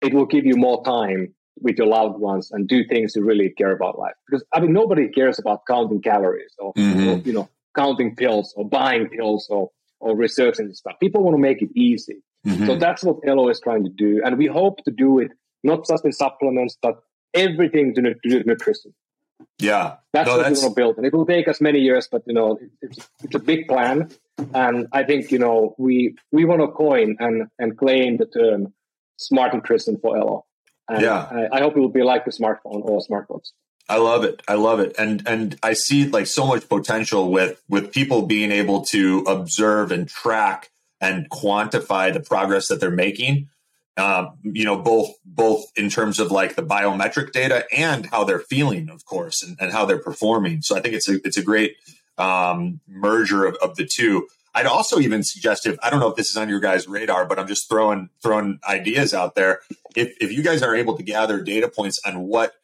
it 0.00 0.14
will 0.14 0.26
give 0.26 0.46
you 0.46 0.56
more 0.56 0.82
time 0.84 1.34
with 1.60 1.76
your 1.76 1.88
loved 1.88 2.18
ones 2.18 2.50
and 2.52 2.68
do 2.68 2.84
things 2.84 3.14
you 3.14 3.22
really 3.22 3.50
care 3.50 3.72
about 3.72 3.98
life. 3.98 4.14
Because 4.26 4.44
I 4.54 4.60
mean, 4.60 4.72
nobody 4.72 5.08
cares 5.08 5.38
about 5.38 5.66
counting 5.66 6.00
calories 6.00 6.54
or, 6.58 6.72
mm-hmm. 6.74 7.08
or 7.08 7.18
you 7.18 7.32
know 7.32 7.48
counting 7.76 8.16
pills 8.16 8.54
or 8.56 8.68
buying 8.68 9.08
pills 9.08 9.46
or 9.50 9.70
or 10.00 10.16
researching 10.16 10.72
stuff. 10.72 10.94
People 11.00 11.22
want 11.22 11.34
to 11.34 11.40
make 11.40 11.60
it 11.60 11.70
easy. 11.74 12.22
Mm-hmm. 12.46 12.66
So 12.66 12.76
that's 12.76 13.02
what 13.02 13.16
Elo 13.26 13.48
is 13.48 13.60
trying 13.60 13.84
to 13.84 13.90
do, 13.90 14.22
and 14.24 14.38
we 14.38 14.46
hope 14.46 14.82
to 14.84 14.90
do 14.90 15.18
it 15.18 15.32
not 15.62 15.86
just 15.86 16.04
in 16.04 16.12
supplements, 16.12 16.78
but 16.80 17.02
everything 17.34 17.94
to, 17.94 18.14
to 18.14 18.42
nutrition. 18.44 18.94
Yeah, 19.58 19.96
that's 20.12 20.26
no, 20.26 20.36
what 20.36 20.42
that's... 20.44 20.60
we 20.60 20.64
want 20.64 20.74
to 20.74 20.80
build, 20.80 20.96
and 20.96 21.06
it 21.06 21.12
will 21.12 21.26
take 21.26 21.48
us 21.48 21.60
many 21.60 21.80
years. 21.80 22.08
But 22.10 22.22
you 22.26 22.32
know, 22.32 22.58
it's 22.80 23.08
it's 23.22 23.34
a 23.34 23.38
big 23.38 23.68
plan, 23.68 24.10
and 24.54 24.86
I 24.92 25.02
think 25.04 25.30
you 25.30 25.38
know 25.38 25.74
we 25.78 26.16
we 26.32 26.44
want 26.44 26.62
to 26.62 26.68
coin 26.68 27.16
and 27.20 27.48
and 27.58 27.76
claim 27.76 28.16
the 28.16 28.26
term 28.26 28.72
smart 29.18 29.54
nutrition 29.54 29.98
for 29.98 30.16
Elo. 30.16 30.46
And 30.88 31.02
yeah, 31.02 31.48
I, 31.52 31.58
I 31.58 31.60
hope 31.60 31.76
it 31.76 31.80
will 31.80 31.88
be 31.88 32.02
like 32.02 32.24
the 32.24 32.30
smartphone 32.30 32.82
or 32.84 33.00
smartwatch. 33.00 33.48
I 33.88 33.96
love 33.96 34.24
it. 34.24 34.40
I 34.46 34.54
love 34.54 34.80
it. 34.80 34.94
And 34.98 35.22
and 35.26 35.58
I 35.62 35.72
see 35.72 36.06
like 36.06 36.26
so 36.26 36.46
much 36.46 36.68
potential 36.68 37.30
with 37.30 37.60
with 37.68 37.92
people 37.92 38.22
being 38.22 38.52
able 38.52 38.84
to 38.86 39.20
observe 39.26 39.92
and 39.92 40.08
track 40.08 40.70
and 41.00 41.28
quantify 41.30 42.12
the 42.12 42.20
progress 42.20 42.68
that 42.68 42.80
they're 42.80 42.90
making 42.90 43.48
um, 44.00 44.38
you 44.42 44.64
know, 44.64 44.76
both 44.76 45.10
both 45.24 45.70
in 45.76 45.90
terms 45.90 46.18
of 46.18 46.30
like 46.30 46.56
the 46.56 46.62
biometric 46.62 47.32
data 47.32 47.66
and 47.76 48.06
how 48.06 48.24
they're 48.24 48.38
feeling, 48.40 48.88
of 48.88 49.04
course, 49.04 49.42
and, 49.42 49.56
and 49.60 49.72
how 49.72 49.84
they're 49.84 49.98
performing. 49.98 50.62
So 50.62 50.76
I 50.76 50.80
think 50.80 50.94
it's 50.94 51.08
a 51.08 51.20
it's 51.24 51.36
a 51.36 51.42
great 51.42 51.76
um, 52.18 52.80
merger 52.88 53.44
of, 53.44 53.56
of 53.56 53.76
the 53.76 53.86
two. 53.86 54.26
I'd 54.54 54.66
also 54.66 54.98
even 54.98 55.22
suggest 55.22 55.66
if 55.66 55.76
I 55.82 55.90
don't 55.90 56.00
know 56.00 56.08
if 56.08 56.16
this 56.16 56.30
is 56.30 56.36
on 56.36 56.48
your 56.48 56.60
guys' 56.60 56.88
radar, 56.88 57.26
but 57.26 57.38
I'm 57.38 57.46
just 57.46 57.68
throwing 57.68 58.08
throwing 58.22 58.58
ideas 58.66 59.12
out 59.12 59.34
there. 59.34 59.60
If 59.94 60.16
if 60.20 60.32
you 60.32 60.42
guys 60.42 60.62
are 60.62 60.74
able 60.74 60.96
to 60.96 61.02
gather 61.02 61.40
data 61.42 61.68
points 61.68 62.00
on 62.04 62.22
what 62.22 62.54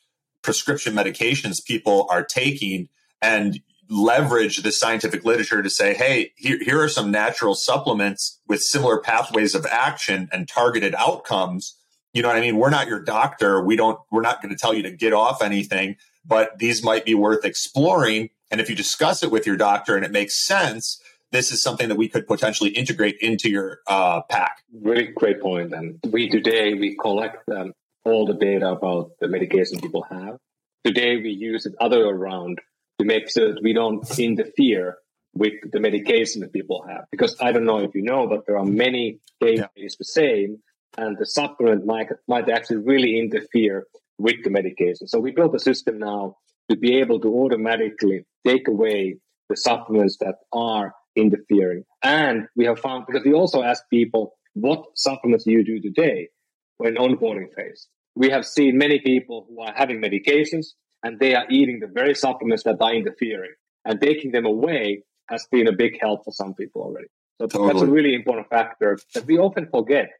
prescription 0.42 0.94
medications 0.94 1.64
people 1.64 2.06
are 2.08 2.24
taking 2.24 2.88
and 3.20 3.60
leverage 3.88 4.58
the 4.62 4.72
scientific 4.72 5.24
literature 5.24 5.62
to 5.62 5.70
say, 5.70 5.94
hey, 5.94 6.32
here, 6.36 6.58
here 6.60 6.80
are 6.80 6.88
some 6.88 7.10
natural 7.10 7.54
supplements 7.54 8.40
with 8.46 8.60
similar 8.60 8.98
pathways 8.98 9.54
of 9.54 9.66
action 9.66 10.28
and 10.32 10.48
targeted 10.48 10.94
outcomes. 10.96 11.76
You 12.12 12.22
know 12.22 12.28
what 12.28 12.36
I 12.36 12.40
mean? 12.40 12.56
We're 12.56 12.70
not 12.70 12.88
your 12.88 13.00
doctor. 13.00 13.62
We 13.62 13.76
don't, 13.76 13.98
we're 14.10 14.22
not 14.22 14.42
going 14.42 14.54
to 14.54 14.58
tell 14.58 14.74
you 14.74 14.82
to 14.82 14.90
get 14.90 15.12
off 15.12 15.42
anything, 15.42 15.96
but 16.24 16.58
these 16.58 16.82
might 16.82 17.04
be 17.04 17.14
worth 17.14 17.44
exploring. 17.44 18.30
And 18.50 18.60
if 18.60 18.70
you 18.70 18.76
discuss 18.76 19.22
it 19.22 19.30
with 19.30 19.46
your 19.46 19.56
doctor 19.56 19.96
and 19.96 20.04
it 20.04 20.12
makes 20.12 20.46
sense, 20.46 21.00
this 21.32 21.52
is 21.52 21.62
something 21.62 21.88
that 21.88 21.96
we 21.96 22.08
could 22.08 22.26
potentially 22.26 22.70
integrate 22.70 23.16
into 23.20 23.50
your 23.50 23.80
uh, 23.86 24.22
pack. 24.22 24.62
Really 24.72 25.08
great 25.08 25.40
point. 25.40 25.74
And 25.74 25.98
we 26.10 26.28
today, 26.28 26.74
we 26.74 26.96
collect 26.96 27.48
um, 27.50 27.72
all 28.04 28.26
the 28.26 28.34
data 28.34 28.68
about 28.68 29.10
the 29.20 29.28
medication 29.28 29.80
people 29.80 30.06
have. 30.10 30.38
Today, 30.84 31.16
we 31.16 31.30
use 31.30 31.66
it 31.66 31.74
other 31.80 32.06
around 32.06 32.60
to 32.98 33.04
make 33.04 33.30
sure 33.30 33.54
that 33.54 33.62
we 33.62 33.72
don't 33.72 34.18
interfere 34.18 34.98
with 35.34 35.54
the 35.70 35.80
medication 35.80 36.40
that 36.40 36.52
people 36.52 36.84
have. 36.88 37.04
Because 37.10 37.36
I 37.40 37.52
don't 37.52 37.66
know 37.66 37.80
if 37.80 37.94
you 37.94 38.02
know, 38.02 38.26
but 38.26 38.46
there 38.46 38.56
are 38.58 38.64
many 38.64 39.20
cases 39.42 39.66
yeah. 39.76 39.88
the 39.98 40.04
same, 40.04 40.62
and 40.96 41.16
the 41.18 41.26
supplement 41.26 41.84
might, 41.84 42.08
might 42.26 42.48
actually 42.48 42.78
really 42.78 43.18
interfere 43.18 43.86
with 44.18 44.36
the 44.44 44.50
medication. 44.50 45.06
So 45.08 45.18
we 45.18 45.32
built 45.32 45.54
a 45.54 45.58
system 45.58 45.98
now 45.98 46.36
to 46.70 46.76
be 46.76 46.96
able 46.96 47.20
to 47.20 47.28
automatically 47.28 48.24
take 48.46 48.66
away 48.66 49.18
the 49.50 49.56
supplements 49.56 50.16
that 50.18 50.36
are 50.52 50.94
interfering. 51.14 51.84
And 52.02 52.48
we 52.56 52.64
have 52.64 52.80
found, 52.80 53.04
because 53.06 53.24
we 53.24 53.34
also 53.34 53.62
ask 53.62 53.82
people, 53.90 54.36
what 54.54 54.84
supplements 54.94 55.44
do 55.44 55.52
you 55.52 55.64
do 55.64 55.80
today 55.80 56.30
when 56.78 56.94
onboarding 56.94 57.54
phase? 57.54 57.88
We 58.14 58.30
have 58.30 58.46
seen 58.46 58.78
many 58.78 59.00
people 59.00 59.46
who 59.48 59.60
are 59.60 59.74
having 59.76 60.00
medications 60.00 60.68
and 61.02 61.18
they 61.18 61.34
are 61.34 61.46
eating 61.50 61.80
the 61.80 61.86
very 61.86 62.14
supplements 62.14 62.64
that 62.64 62.80
are 62.80 62.94
interfering 62.94 63.54
and 63.84 64.00
taking 64.00 64.32
them 64.32 64.46
away 64.46 65.02
has 65.28 65.46
been 65.50 65.68
a 65.68 65.72
big 65.72 65.98
help 66.00 66.24
for 66.24 66.32
some 66.32 66.54
people 66.54 66.82
already. 66.82 67.08
So 67.38 67.46
Totally. 67.46 67.72
that's 67.72 67.82
a 67.82 67.86
really 67.86 68.14
important 68.14 68.48
factor 68.48 68.98
that 69.14 69.26
we 69.26 69.38
often 69.38 69.68
forget 69.68 70.10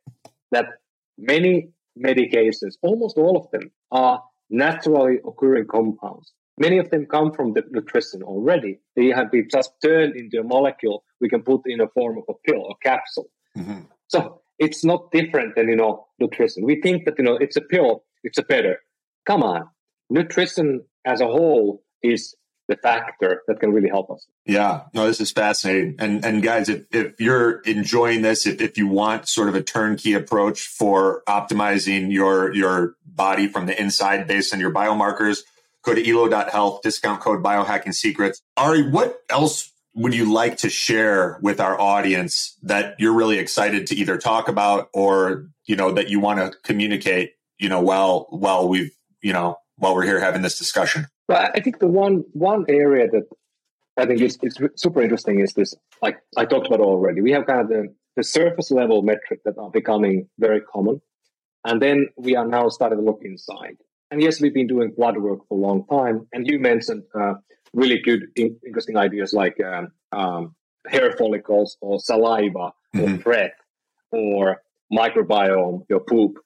that 0.51 0.67
many 1.17 1.71
medications, 1.99 2.75
almost 2.83 3.17
all 3.17 3.37
of 3.37 3.51
them, 3.51 3.71
are 3.91 4.23
naturally 4.51 5.19
occurring 5.27 5.67
compounds. 5.67 6.33
Many 6.59 6.79
of 6.79 6.91
them 6.91 7.07
come 7.07 7.33
from 7.33 7.53
the 7.53 7.63
nutrition 7.71 8.23
already. 8.23 8.79
They 8.95 9.09
have 9.09 9.31
been 9.31 9.49
just 9.51 9.73
turned 9.83 10.17
into 10.17 10.41
a 10.41 10.43
molecule 10.43 11.05
we 11.21 11.29
can 11.29 11.43
put 11.43 11.63
in 11.67 11.81
a 11.81 11.89
form 11.89 12.19
of 12.19 12.25
a 12.29 12.35
pill 12.47 12.63
or 12.63 12.77
capsule. 12.83 13.29
Mhm. 13.57 13.87
So 14.09 14.41
it's 14.59 14.85
not 14.85 15.11
different 15.11 15.55
than, 15.55 15.69
you 15.69 15.77
know, 15.77 16.07
nutrition. 16.19 16.65
We 16.65 16.81
think 16.81 17.05
that, 17.05 17.15
you 17.19 17.25
know, 17.25 17.37
it's 17.37 17.57
a 17.57 17.61
pill, 17.61 18.05
it's 18.23 18.39
a 18.39 18.43
better. 18.43 18.81
Come 19.27 19.43
on. 19.43 19.69
Nutrition 20.11 20.85
as 21.05 21.21
a 21.21 21.27
whole 21.27 21.83
is 22.03 22.37
the 22.69 22.77
factor 22.77 23.43
that 23.47 23.61
can 23.61 23.73
really 23.73 23.89
help 23.89 24.11
us. 24.11 24.27
Yeah, 24.45 24.83
no, 24.93 25.07
this 25.07 25.21
is 25.21 25.31
fascinating. 25.31 25.97
And 25.99 26.25
and 26.25 26.43
guys, 26.43 26.69
if, 26.69 26.87
if 26.93 27.21
you're 27.21 27.61
enjoying 27.61 28.23
this, 28.23 28.47
if, 28.47 28.61
if 28.61 28.77
you 28.77 28.89
want 28.89 29.29
sort 29.29 29.49
of 29.49 29.55
a 29.55 29.63
turnkey 29.63 30.15
approach 30.15 30.67
for 30.67 31.23
optimizing 31.29 32.13
your 32.13 32.53
your 32.55 32.97
body 33.05 33.47
from 33.49 33.67
the 33.67 33.81
inside 33.81 34.27
based 34.27 34.53
on 34.53 34.61
your 34.61 34.73
biomarkers, 34.73 35.41
go 35.85 35.95
to 35.95 36.09
elo.health, 36.09 36.83
discount 36.83 37.21
code 37.21 37.43
biohacking 37.43 37.95
secrets. 37.95 38.43
Ari, 38.57 38.91
what 38.91 39.21
else 39.31 39.73
would 39.95 40.15
you 40.15 40.31
like 40.31 40.59
to 40.59 40.69
share 40.69 41.39
with 41.41 41.61
our 41.61 41.81
audience 41.81 42.59
that 42.63 42.97
you're 42.99 43.15
really 43.15 43.39
excited 43.39 43.87
to 43.87 43.95
either 43.95 44.19
talk 44.19 44.49
about 44.49 44.89
or, 44.93 45.49
you 45.65 45.75
know, 45.75 45.93
that 45.93 46.11
you 46.11 46.21
want 46.21 46.39
to 46.39 46.59
communicate, 46.65 47.33
you 47.59 47.69
know, 47.69 47.81
while 47.81 48.27
while 48.31 48.69
we've, 48.69 48.91
you 49.23 49.33
know, 49.33 49.57
while 49.77 49.95
we're 49.95 50.05
here 50.05 50.21
having 50.21 50.43
this 50.43 50.59
discussion? 50.59 51.07
But 51.29 51.53
I 51.57 51.61
think 51.61 51.79
the 51.79 51.87
one 51.89 52.25
one 52.33 52.65
area 52.69 53.09
that 53.11 53.25
I 53.97 54.07
think 54.07 54.21
is, 54.21 54.39
is 54.43 54.59
super 54.77 55.03
interesting 55.03 55.41
is 55.41 55.53
this, 55.55 55.75
like 56.03 56.19
I 56.37 56.45
talked 56.45 56.67
about 56.67 56.81
already. 56.81 57.21
We 57.23 57.33
have 57.33 57.47
kind 57.47 57.61
of 57.61 57.69
the, 57.69 57.95
the 58.17 58.23
surface 58.25 58.71
level 58.71 59.03
metric 59.03 59.41
that 59.45 59.57
are 59.59 59.71
becoming 59.71 60.29
very 60.39 60.61
common. 60.61 61.01
And 61.65 61.81
then 61.83 62.09
we 62.17 62.37
are 62.37 62.47
now 62.47 62.69
starting 62.69 62.99
to 62.99 63.05
look 63.05 63.21
inside. 63.23 63.77
And 64.11 64.23
yes, 64.23 64.41
we've 64.41 64.55
been 64.55 64.69
doing 64.69 64.93
blood 64.97 65.17
work 65.19 65.41
for 65.49 65.59
a 65.59 65.61
long 65.61 65.85
time. 65.87 66.29
And 66.33 66.47
you 66.47 66.61
mentioned 66.61 67.03
uh, 67.19 67.35
really 67.73 67.99
good, 67.99 68.27
in, 68.37 68.57
interesting 68.65 68.97
ideas 68.97 69.33
like 69.33 69.57
um, 69.65 69.89
um, 70.13 70.55
hair 70.87 71.11
follicles 71.13 71.77
or 71.81 71.99
saliva 71.99 72.59
or 72.59 72.73
Mhm. 72.95 73.23
breath 73.25 73.53
or 74.13 74.63
microbiome, 74.93 75.85
your 75.89 76.01
poop. 76.01 76.39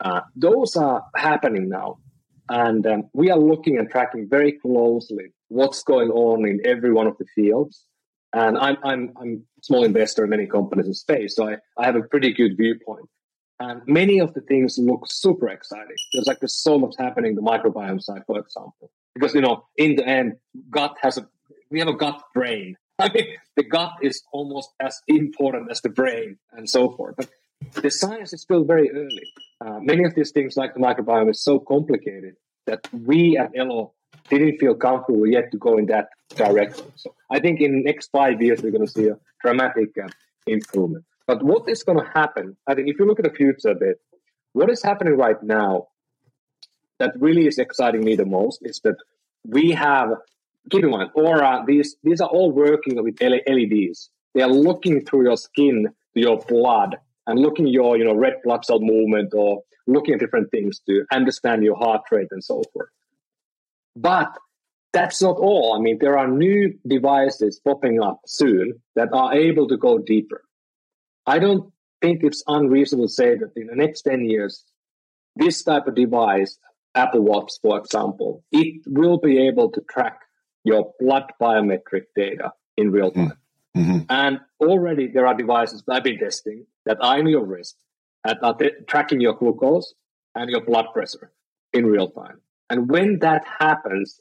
Uh, 0.00 0.22
those 0.34 0.76
are 0.76 1.04
happening 1.14 1.68
now. 1.68 1.98
And 2.48 2.86
um, 2.86 3.10
we 3.12 3.30
are 3.30 3.38
looking 3.38 3.78
and 3.78 3.90
tracking 3.90 4.28
very 4.28 4.52
closely 4.52 5.32
what's 5.48 5.82
going 5.82 6.10
on 6.10 6.46
in 6.46 6.60
every 6.64 6.92
one 6.92 7.06
of 7.06 7.16
the 7.18 7.26
fields. 7.34 7.84
And 8.32 8.58
I'm, 8.58 8.76
I'm, 8.84 9.12
I'm 9.20 9.46
a 9.58 9.62
small 9.62 9.84
investor 9.84 10.24
in 10.24 10.30
many 10.30 10.46
companies 10.46 10.86
in 10.86 10.94
space, 10.94 11.34
so 11.36 11.48
I, 11.48 11.56
I 11.78 11.86
have 11.86 11.96
a 11.96 12.02
pretty 12.02 12.32
good 12.32 12.56
viewpoint. 12.56 13.06
And 13.58 13.80
many 13.86 14.18
of 14.18 14.34
the 14.34 14.42
things 14.42 14.76
look 14.78 15.04
super 15.06 15.48
exciting. 15.48 15.96
There's 16.12 16.26
like 16.26 16.40
there's 16.40 16.60
so 16.62 16.78
much 16.78 16.94
happening 16.98 17.30
in 17.30 17.36
the 17.36 17.42
microbiome 17.42 18.02
side, 18.02 18.22
for 18.26 18.38
example. 18.38 18.90
Because, 19.14 19.34
you 19.34 19.40
know, 19.40 19.66
in 19.76 19.96
the 19.96 20.06
end, 20.06 20.34
gut 20.70 20.96
has 21.00 21.16
a, 21.16 21.26
we 21.70 21.78
have 21.78 21.88
a 21.88 21.94
gut 21.94 22.22
brain. 22.34 22.76
I 22.98 23.10
mean, 23.10 23.26
the 23.56 23.64
gut 23.64 23.92
is 24.02 24.22
almost 24.32 24.70
as 24.80 25.00
important 25.08 25.70
as 25.70 25.80
the 25.80 25.88
brain 25.88 26.38
and 26.52 26.68
so 26.68 26.90
forth. 26.90 27.14
But 27.16 27.30
the 27.74 27.90
science 27.90 28.32
is 28.32 28.42
still 28.42 28.64
very 28.64 28.90
early. 28.90 29.22
Uh, 29.60 29.80
many 29.80 30.04
of 30.04 30.14
these 30.14 30.30
things, 30.30 30.56
like 30.56 30.74
the 30.74 30.80
microbiome, 30.80 31.30
is 31.30 31.42
so 31.42 31.58
complicated 31.58 32.36
that 32.66 32.86
we 32.92 33.36
at 33.36 33.50
Elo 33.56 33.92
didn't 34.28 34.58
feel 34.58 34.74
comfortable 34.74 35.26
yet 35.26 35.50
to 35.52 35.58
go 35.58 35.78
in 35.78 35.86
that 35.86 36.08
direction. 36.34 36.86
So 36.96 37.14
I 37.30 37.38
think 37.38 37.60
in 37.60 37.72
the 37.72 37.82
next 37.82 38.10
five 38.10 38.42
years, 38.42 38.62
we're 38.62 38.72
going 38.72 38.86
to 38.86 38.92
see 38.92 39.08
a 39.08 39.18
dramatic 39.42 39.96
uh, 40.02 40.08
improvement. 40.46 41.04
But 41.26 41.42
what 41.42 41.68
is 41.68 41.82
going 41.82 41.98
to 41.98 42.10
happen? 42.12 42.56
I 42.66 42.74
think 42.74 42.88
if 42.88 42.98
you 42.98 43.06
look 43.06 43.18
at 43.18 43.24
the 43.24 43.36
future 43.36 43.68
a 43.68 43.74
bit, 43.74 44.00
what 44.52 44.70
is 44.70 44.82
happening 44.82 45.16
right 45.16 45.40
now 45.42 45.88
that 46.98 47.12
really 47.20 47.46
is 47.46 47.58
exciting 47.58 48.04
me 48.04 48.16
the 48.16 48.24
most 48.24 48.60
is 48.62 48.80
that 48.80 48.96
we 49.46 49.70
have, 49.72 50.10
keep 50.70 50.82
in 50.82 50.90
mind, 50.90 51.10
Oura, 51.16 51.64
these, 51.66 51.96
these 52.02 52.20
are 52.20 52.28
all 52.28 52.50
working 52.50 53.02
with 53.02 53.20
LEDs. 53.20 54.10
They 54.34 54.42
are 54.42 54.48
looking 54.48 55.04
through 55.04 55.24
your 55.24 55.36
skin 55.36 55.88
your 56.16 56.38
blood 56.48 56.96
and 57.26 57.38
looking 57.38 57.66
your 57.66 57.96
you 57.96 58.04
know 58.04 58.14
red 58.14 58.34
blood 58.44 58.64
cell 58.64 58.80
movement 58.80 59.32
or 59.34 59.62
looking 59.86 60.14
at 60.14 60.20
different 60.20 60.50
things 60.50 60.80
to 60.88 61.04
understand 61.12 61.62
your 61.62 61.76
heart 61.76 62.02
rate 62.10 62.28
and 62.30 62.42
so 62.42 62.62
forth. 62.72 62.88
But 63.94 64.36
that's 64.92 65.22
not 65.22 65.36
all. 65.36 65.74
I 65.78 65.80
mean, 65.80 65.98
there 66.00 66.18
are 66.18 66.28
new 66.28 66.78
devices 66.86 67.60
popping 67.60 68.02
up 68.02 68.20
soon 68.26 68.80
that 68.94 69.08
are 69.12 69.34
able 69.34 69.68
to 69.68 69.76
go 69.76 69.98
deeper. 69.98 70.42
I 71.26 71.38
don't 71.38 71.72
think 72.00 72.22
it's 72.22 72.42
unreasonable 72.46 73.08
to 73.08 73.12
say 73.12 73.36
that 73.36 73.52
in 73.56 73.66
the 73.66 73.76
next 73.76 74.02
10 74.02 74.24
years, 74.24 74.64
this 75.34 75.62
type 75.62 75.86
of 75.86 75.94
device, 75.94 76.58
Apple 76.94 77.22
Watch, 77.22 77.52
for 77.60 77.78
example, 77.78 78.42
it 78.52 78.82
will 78.86 79.18
be 79.18 79.46
able 79.46 79.70
to 79.72 79.82
track 79.82 80.20
your 80.64 80.92
blood 80.98 81.24
biometric 81.40 82.04
data 82.14 82.52
in 82.76 82.90
real 82.90 83.10
time. 83.10 83.32
Mm-hmm. 83.76 83.98
And 84.08 84.40
already 84.60 85.08
there 85.08 85.26
are 85.26 85.34
devices 85.34 85.82
that 85.86 85.92
I've 85.94 86.04
been 86.04 86.18
testing 86.18 86.66
that 86.86 86.96
are 87.00 87.18
in 87.18 87.26
your 87.26 87.44
wrist 87.44 87.76
and 88.24 88.38
are 88.42 88.56
tracking 88.88 89.20
your 89.20 89.34
glucose 89.34 89.94
and 90.34 90.50
your 90.50 90.64
blood 90.64 90.86
pressure 90.92 91.32
in 91.72 91.86
real 91.86 92.08
time. 92.08 92.40
And 92.70 92.90
when 92.90 93.18
that 93.20 93.44
happens, 93.60 94.20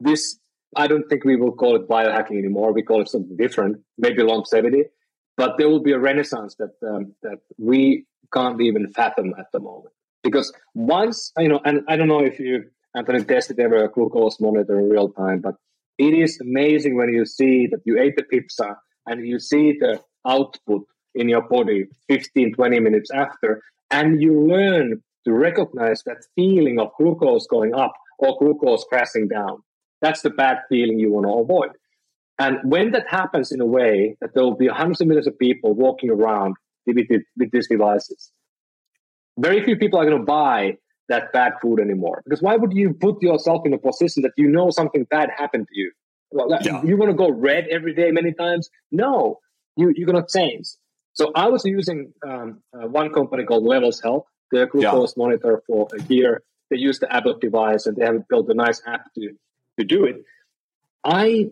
this, 0.00 0.38
I 0.74 0.86
don't 0.86 1.08
think 1.08 1.24
we 1.24 1.36
will 1.36 1.52
call 1.52 1.76
it 1.76 1.88
biohacking 1.88 2.38
anymore. 2.38 2.72
We 2.72 2.82
call 2.82 3.00
it 3.00 3.08
something 3.08 3.36
different, 3.36 3.78
maybe 3.96 4.22
longevity. 4.22 4.84
But 5.36 5.56
there 5.58 5.68
will 5.68 5.82
be 5.82 5.92
a 5.92 5.98
renaissance 5.98 6.56
that 6.56 6.74
um, 6.86 7.14
that 7.22 7.40
we 7.58 8.06
can't 8.32 8.60
even 8.60 8.92
fathom 8.92 9.34
at 9.38 9.46
the 9.52 9.60
moment. 9.60 9.92
Because 10.22 10.52
once, 10.74 11.32
you 11.38 11.48
know, 11.48 11.60
and 11.64 11.82
I 11.88 11.96
don't 11.96 12.08
know 12.08 12.24
if 12.24 12.40
you, 12.40 12.64
Anthony, 12.94 13.22
tested 13.22 13.60
ever 13.60 13.84
a 13.84 13.88
glucose 13.88 14.40
monitor 14.40 14.78
in 14.80 14.88
real 14.88 15.10
time, 15.10 15.40
but 15.40 15.54
it 15.98 16.14
is 16.14 16.40
amazing 16.40 16.96
when 16.96 17.10
you 17.10 17.24
see 17.26 17.66
that 17.68 17.80
you 17.84 17.98
ate 17.98 18.16
the 18.16 18.22
pizza 18.24 18.76
and 19.06 19.26
you 19.26 19.38
see 19.38 19.78
the 19.78 20.00
output 20.26 20.82
in 21.16 21.28
your 21.28 21.42
body 21.42 21.86
15, 22.08 22.54
20 22.54 22.80
minutes 22.80 23.10
after, 23.10 23.62
and 23.90 24.20
you 24.22 24.40
learn 24.46 25.02
to 25.24 25.32
recognize 25.32 26.02
that 26.04 26.18
feeling 26.36 26.78
of 26.78 26.90
glucose 26.98 27.46
going 27.48 27.74
up 27.74 27.92
or 28.18 28.36
glucose 28.38 28.84
crashing 28.88 29.28
down. 29.28 29.62
That's 30.02 30.22
the 30.22 30.30
bad 30.30 30.58
feeling 30.68 30.98
you 30.98 31.12
want 31.12 31.26
to 31.26 31.32
avoid. 31.32 31.70
And 32.38 32.58
when 32.64 32.92
that 32.92 33.08
happens 33.08 33.50
in 33.50 33.60
a 33.60 33.66
way 33.66 34.16
that 34.20 34.34
there 34.34 34.42
will 34.44 34.56
be 34.56 34.68
hundreds 34.68 35.00
of 35.00 35.06
millions 35.08 35.26
of 35.26 35.38
people 35.38 35.74
walking 35.74 36.10
around 36.10 36.54
with, 36.86 36.96
with 37.36 37.50
these 37.50 37.68
devices, 37.68 38.30
very 39.38 39.64
few 39.64 39.76
people 39.76 39.98
are 39.98 40.04
going 40.04 40.18
to 40.18 40.24
buy 40.24 40.76
that 41.08 41.32
bad 41.32 41.54
food 41.62 41.80
anymore. 41.80 42.22
Because 42.24 42.42
why 42.42 42.56
would 42.56 42.72
you 42.72 42.92
put 42.92 43.22
yourself 43.22 43.62
in 43.64 43.72
a 43.72 43.78
position 43.78 44.22
that 44.22 44.32
you 44.36 44.48
know 44.48 44.70
something 44.70 45.04
bad 45.10 45.30
happened 45.36 45.66
to 45.68 45.78
you? 45.80 45.92
Well, 46.30 46.58
Yeah. 46.62 46.82
you 46.84 46.96
want 46.96 47.10
to 47.10 47.16
go 47.16 47.30
red 47.30 47.66
every 47.70 47.94
day 47.94 48.10
many 48.10 48.32
times? 48.32 48.68
No, 48.90 49.38
you, 49.76 49.92
you're 49.96 50.10
going 50.10 50.22
to 50.22 50.38
change. 50.38 50.66
So 51.16 51.32
I 51.34 51.48
was 51.48 51.64
using 51.64 52.12
um, 52.28 52.60
uh, 52.74 52.86
one 52.86 53.10
company 53.10 53.44
called 53.44 53.64
Levels 53.64 54.00
Health, 54.02 54.26
their 54.52 54.66
glucose 54.66 55.16
monitor 55.16 55.62
for 55.66 55.88
a 55.98 56.02
year. 56.12 56.42
They 56.70 56.76
use 56.76 56.98
the 56.98 57.10
Abbott 57.12 57.40
device 57.40 57.86
and 57.86 57.96
they 57.96 58.04
have 58.04 58.28
built 58.28 58.48
a 58.50 58.54
nice 58.54 58.82
app 58.86 59.12
to, 59.14 59.30
to 59.78 59.84
do 59.84 60.04
it. 60.04 60.16
I 61.04 61.50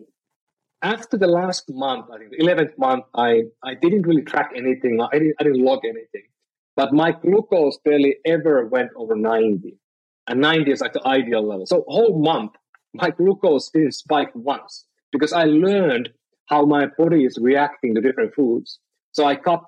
after 0.83 1.17
the 1.17 1.25
last 1.25 1.63
month, 1.69 2.05
I 2.13 2.17
think 2.19 2.29
the 2.31 2.41
eleventh 2.41 2.77
month, 2.77 3.05
I 3.15 3.45
I 3.63 3.73
didn't 3.73 4.03
really 4.03 4.21
track 4.21 4.51
anything. 4.55 5.01
I 5.01 5.17
didn't 5.17 5.35
I 5.39 5.43
didn't 5.43 5.63
log 5.63 5.79
anything, 5.83 6.27
but 6.75 6.93
my 6.93 7.11
glucose 7.11 7.79
barely 7.83 8.17
ever 8.23 8.67
went 8.67 8.91
over 8.95 9.15
ninety, 9.15 9.79
and 10.27 10.41
ninety 10.41 10.71
is 10.71 10.81
like 10.81 10.93
the 10.93 11.07
ideal 11.07 11.41
level. 11.41 11.65
So 11.65 11.85
whole 11.87 12.19
month, 12.21 12.51
my 12.93 13.09
glucose 13.09 13.71
didn't 13.71 13.93
spike 13.93 14.31
once 14.35 14.85
because 15.11 15.33
I 15.33 15.45
learned 15.45 16.09
how 16.47 16.65
my 16.65 16.85
body 16.85 17.25
is 17.25 17.39
reacting 17.41 17.95
to 17.95 18.01
different 18.01 18.35
foods. 18.35 18.79
So 19.15 19.23
I 19.23 19.37
cut 19.37 19.63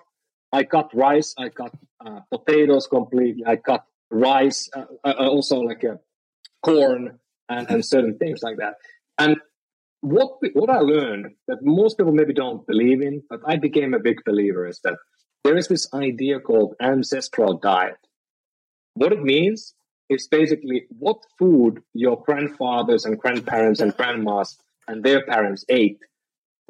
I 0.51 0.63
cut 0.63 0.89
rice, 0.93 1.33
I 1.37 1.47
cut 1.47 1.73
uh, 2.05 2.19
potatoes 2.33 2.85
completely, 2.87 3.43
I 3.45 3.55
cut 3.55 3.85
rice, 4.11 4.69
uh, 4.75 4.85
uh, 5.05 5.13
also 5.13 5.59
like 5.61 5.83
corn 6.63 7.19
and, 7.47 7.69
and 7.69 7.85
certain 7.85 8.17
things 8.17 8.41
like 8.43 8.57
that. 8.57 8.75
And 9.17 9.37
what 10.01 10.31
what 10.51 10.69
I 10.69 10.79
learned 10.79 11.27
that 11.47 11.59
most 11.61 11.97
people 11.97 12.11
maybe 12.11 12.33
don't 12.33 12.67
believe 12.67 13.01
in, 13.01 13.23
but 13.29 13.39
I 13.45 13.55
became 13.55 13.93
a 13.93 13.99
big 13.99 14.17
believer 14.25 14.67
is 14.67 14.81
that 14.83 14.97
there 15.45 15.55
is 15.55 15.69
this 15.69 15.87
idea 15.93 16.41
called 16.41 16.75
ancestral 16.81 17.53
diet. 17.57 18.01
What 18.95 19.13
it 19.13 19.23
means 19.23 19.73
is 20.09 20.27
basically 20.27 20.87
what 20.89 21.19
food 21.39 21.81
your 21.93 22.21
grandfathers 22.25 23.05
and 23.05 23.17
grandparents 23.17 23.79
and 23.79 23.95
grandmas 23.95 24.57
and 24.89 25.05
their 25.05 25.25
parents 25.25 25.63
ate 25.69 25.99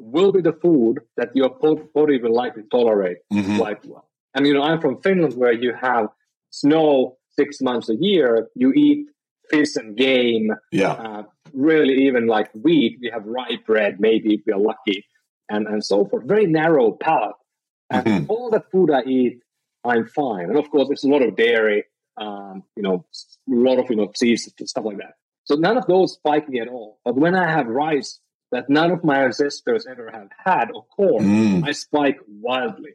will 0.00 0.32
be 0.32 0.40
the 0.40 0.52
food 0.52 1.00
that 1.16 1.34
your 1.34 1.50
body 1.94 2.18
will 2.22 2.34
likely 2.34 2.62
tolerate 2.70 3.18
Mhm. 3.32 3.58
quite 3.58 3.84
well. 3.86 4.08
And 4.34 4.46
you 4.46 4.54
know, 4.54 4.62
I'm 4.62 4.80
from 4.80 5.00
Finland 5.02 5.34
where 5.34 5.52
you 5.52 5.72
have 5.74 6.08
snow 6.50 7.16
six 7.30 7.60
months 7.60 7.88
a 7.88 7.96
year. 7.96 8.48
You 8.54 8.72
eat 8.72 9.06
fish 9.50 9.76
and 9.76 9.96
game. 9.96 10.52
Yeah. 10.72 10.92
Uh, 10.92 11.22
really, 11.52 11.94
even 12.06 12.26
like 12.26 12.50
wheat, 12.54 12.98
we 13.00 13.10
have 13.10 13.24
rye 13.26 13.58
bread. 13.66 13.98
Maybe 14.00 14.34
if 14.34 14.42
we 14.46 14.52
are 14.52 14.58
lucky, 14.60 15.04
and 15.48 15.66
and 15.66 15.84
so 15.84 16.04
forth. 16.06 16.24
Very 16.24 16.46
narrow 16.46 16.92
palate. 16.92 17.36
And 17.90 18.04
Mhm. 18.06 18.26
all 18.28 18.50
the 18.50 18.60
food 18.70 18.90
I 18.90 19.02
eat, 19.04 19.40
I'm 19.84 20.06
fine. 20.06 20.46
And 20.50 20.58
of 20.58 20.70
course, 20.70 20.88
there's 20.88 21.04
a 21.04 21.08
lot 21.08 21.22
of 21.22 21.36
dairy. 21.36 21.84
Um, 22.18 22.64
you 22.76 22.82
know, 22.82 23.04
a 23.50 23.54
lot 23.68 23.78
of 23.78 23.88
you 23.90 23.96
know 23.96 24.08
cheese 24.14 24.52
stuff 24.66 24.84
like 24.84 24.98
that. 24.98 25.14
So 25.44 25.54
none 25.54 25.78
of 25.78 25.86
those 25.86 26.12
spike 26.14 26.48
me 26.48 26.60
at 26.60 26.68
all. 26.68 26.98
But 27.04 27.16
when 27.16 27.34
I 27.34 27.48
have 27.50 27.66
rice 27.66 28.20
that 28.52 28.68
none 28.70 28.90
of 28.90 29.04
my 29.04 29.24
ancestors 29.24 29.86
ever 29.86 30.10
have 30.12 30.28
had 30.44 30.70
or 30.74 30.84
corn, 30.86 31.24
Mm. 31.24 31.68
I 31.68 31.72
spike 31.72 32.18
wildly. 32.28 32.94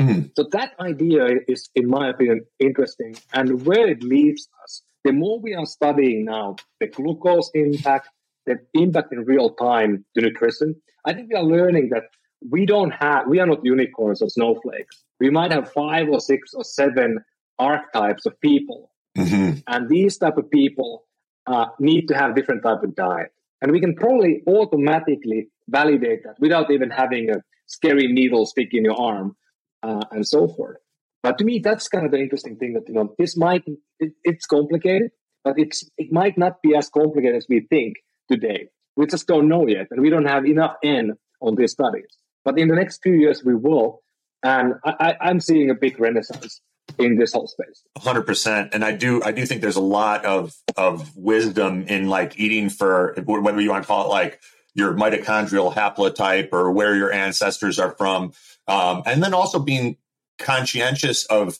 Mhm. 0.00 0.30
So 0.36 0.44
that 0.52 0.72
idea 0.80 1.26
is, 1.48 1.68
in 1.74 1.88
my 1.88 2.08
opinion, 2.10 2.44
interesting. 2.58 3.14
And 3.32 3.64
where 3.66 3.86
it 3.88 4.02
leaves 4.02 4.48
us, 4.62 4.82
the 5.04 5.12
more 5.12 5.38
we 5.40 5.54
are 5.54 5.66
studying 5.66 6.24
now 6.24 6.56
the 6.80 6.88
glucose 6.88 7.50
impact, 7.54 8.08
the 8.46 8.58
impact 8.74 9.12
in 9.12 9.20
real 9.24 9.50
time 9.50 10.04
to 10.14 10.20
nutrition, 10.22 10.74
I 11.04 11.12
think 11.14 11.28
we 11.30 11.36
are 11.36 11.44
learning 11.44 11.90
that 11.90 12.04
we 12.50 12.66
don't 12.66 12.90
have, 12.92 13.26
we 13.26 13.40
are 13.40 13.46
not 13.46 13.64
unicorns 13.64 14.20
or 14.22 14.28
snowflakes. 14.28 15.04
We 15.20 15.30
might 15.30 15.52
have 15.52 15.72
five 15.72 16.08
or 16.08 16.20
six 16.20 16.52
or 16.54 16.64
seven 16.64 17.24
archetypes 17.58 18.26
of 18.26 18.38
people 18.40 18.90
Mhm. 19.16 19.62
and 19.68 19.88
these 19.88 20.18
type 20.18 20.36
of 20.36 20.50
people 20.50 21.06
uh, 21.46 21.66
need 21.78 22.08
to 22.08 22.14
have 22.16 22.34
different 22.34 22.62
type 22.62 22.82
of 22.82 22.94
diet 22.96 23.30
and 23.64 23.72
we 23.72 23.80
can 23.80 23.94
probably 23.94 24.42
automatically 24.46 25.48
validate 25.68 26.22
that 26.22 26.36
without 26.38 26.70
even 26.70 26.90
having 26.90 27.30
a 27.30 27.36
scary 27.66 28.06
needle 28.12 28.44
stick 28.44 28.68
in 28.72 28.84
your 28.84 29.00
arm 29.00 29.34
uh, 29.82 30.02
and 30.10 30.28
so 30.28 30.46
forth. 30.46 30.76
But 31.22 31.38
to 31.38 31.44
me 31.46 31.60
that's 31.64 31.88
kind 31.88 32.04
of 32.04 32.12
the 32.12 32.18
interesting 32.18 32.56
thing 32.56 32.74
that 32.74 32.86
you 32.86 32.94
know 32.94 33.14
this 33.18 33.38
might 33.38 33.64
it, 33.98 34.12
it's 34.22 34.44
complicated 34.44 35.12
but 35.44 35.54
it's 35.56 35.82
it 35.96 36.12
might 36.12 36.36
not 36.36 36.60
be 36.62 36.76
as 36.76 36.90
complicated 36.90 37.36
as 37.36 37.46
we 37.48 37.66
think 37.70 37.94
today. 38.30 38.68
We 38.96 39.06
just 39.06 39.26
don't 39.26 39.48
know 39.48 39.66
yet 39.66 39.86
and 39.90 40.02
we 40.02 40.10
don't 40.10 40.26
have 40.26 40.44
enough 40.44 40.74
n 40.84 41.14
on 41.40 41.54
these 41.54 41.72
studies. 41.72 42.10
But 42.44 42.58
in 42.58 42.68
the 42.68 42.74
next 42.74 43.02
few 43.02 43.14
years 43.14 43.42
we 43.42 43.54
will. 43.54 44.02
And 44.42 44.74
I, 44.84 44.92
I, 45.06 45.16
i'm 45.22 45.40
seeing 45.40 45.70
a 45.70 45.74
big 45.74 45.98
renaissance 45.98 46.60
in 46.98 47.16
this 47.16 47.32
whole 47.32 47.46
space 47.46 47.82
hundred 47.98 48.22
percent. 48.22 48.70
And 48.72 48.84
I 48.84 48.92
do, 48.92 49.22
I 49.22 49.32
do 49.32 49.46
think 49.46 49.60
there's 49.60 49.76
a 49.76 49.80
lot 49.80 50.24
of 50.24 50.54
of 50.76 51.16
wisdom 51.16 51.84
in 51.84 52.08
like 52.08 52.38
eating 52.38 52.68
for 52.68 53.14
whether 53.24 53.60
you 53.60 53.70
want 53.70 53.84
to 53.84 53.86
call 53.88 54.06
it 54.06 54.08
like 54.08 54.40
your 54.74 54.94
mitochondrial 54.94 55.72
haplotype 55.72 56.48
or 56.52 56.72
where 56.72 56.96
your 56.96 57.12
ancestors 57.12 57.78
are 57.78 57.92
from, 57.92 58.32
um, 58.66 59.02
and 59.06 59.22
then 59.22 59.32
also 59.32 59.58
being 59.58 59.96
conscientious 60.38 61.24
of 61.26 61.58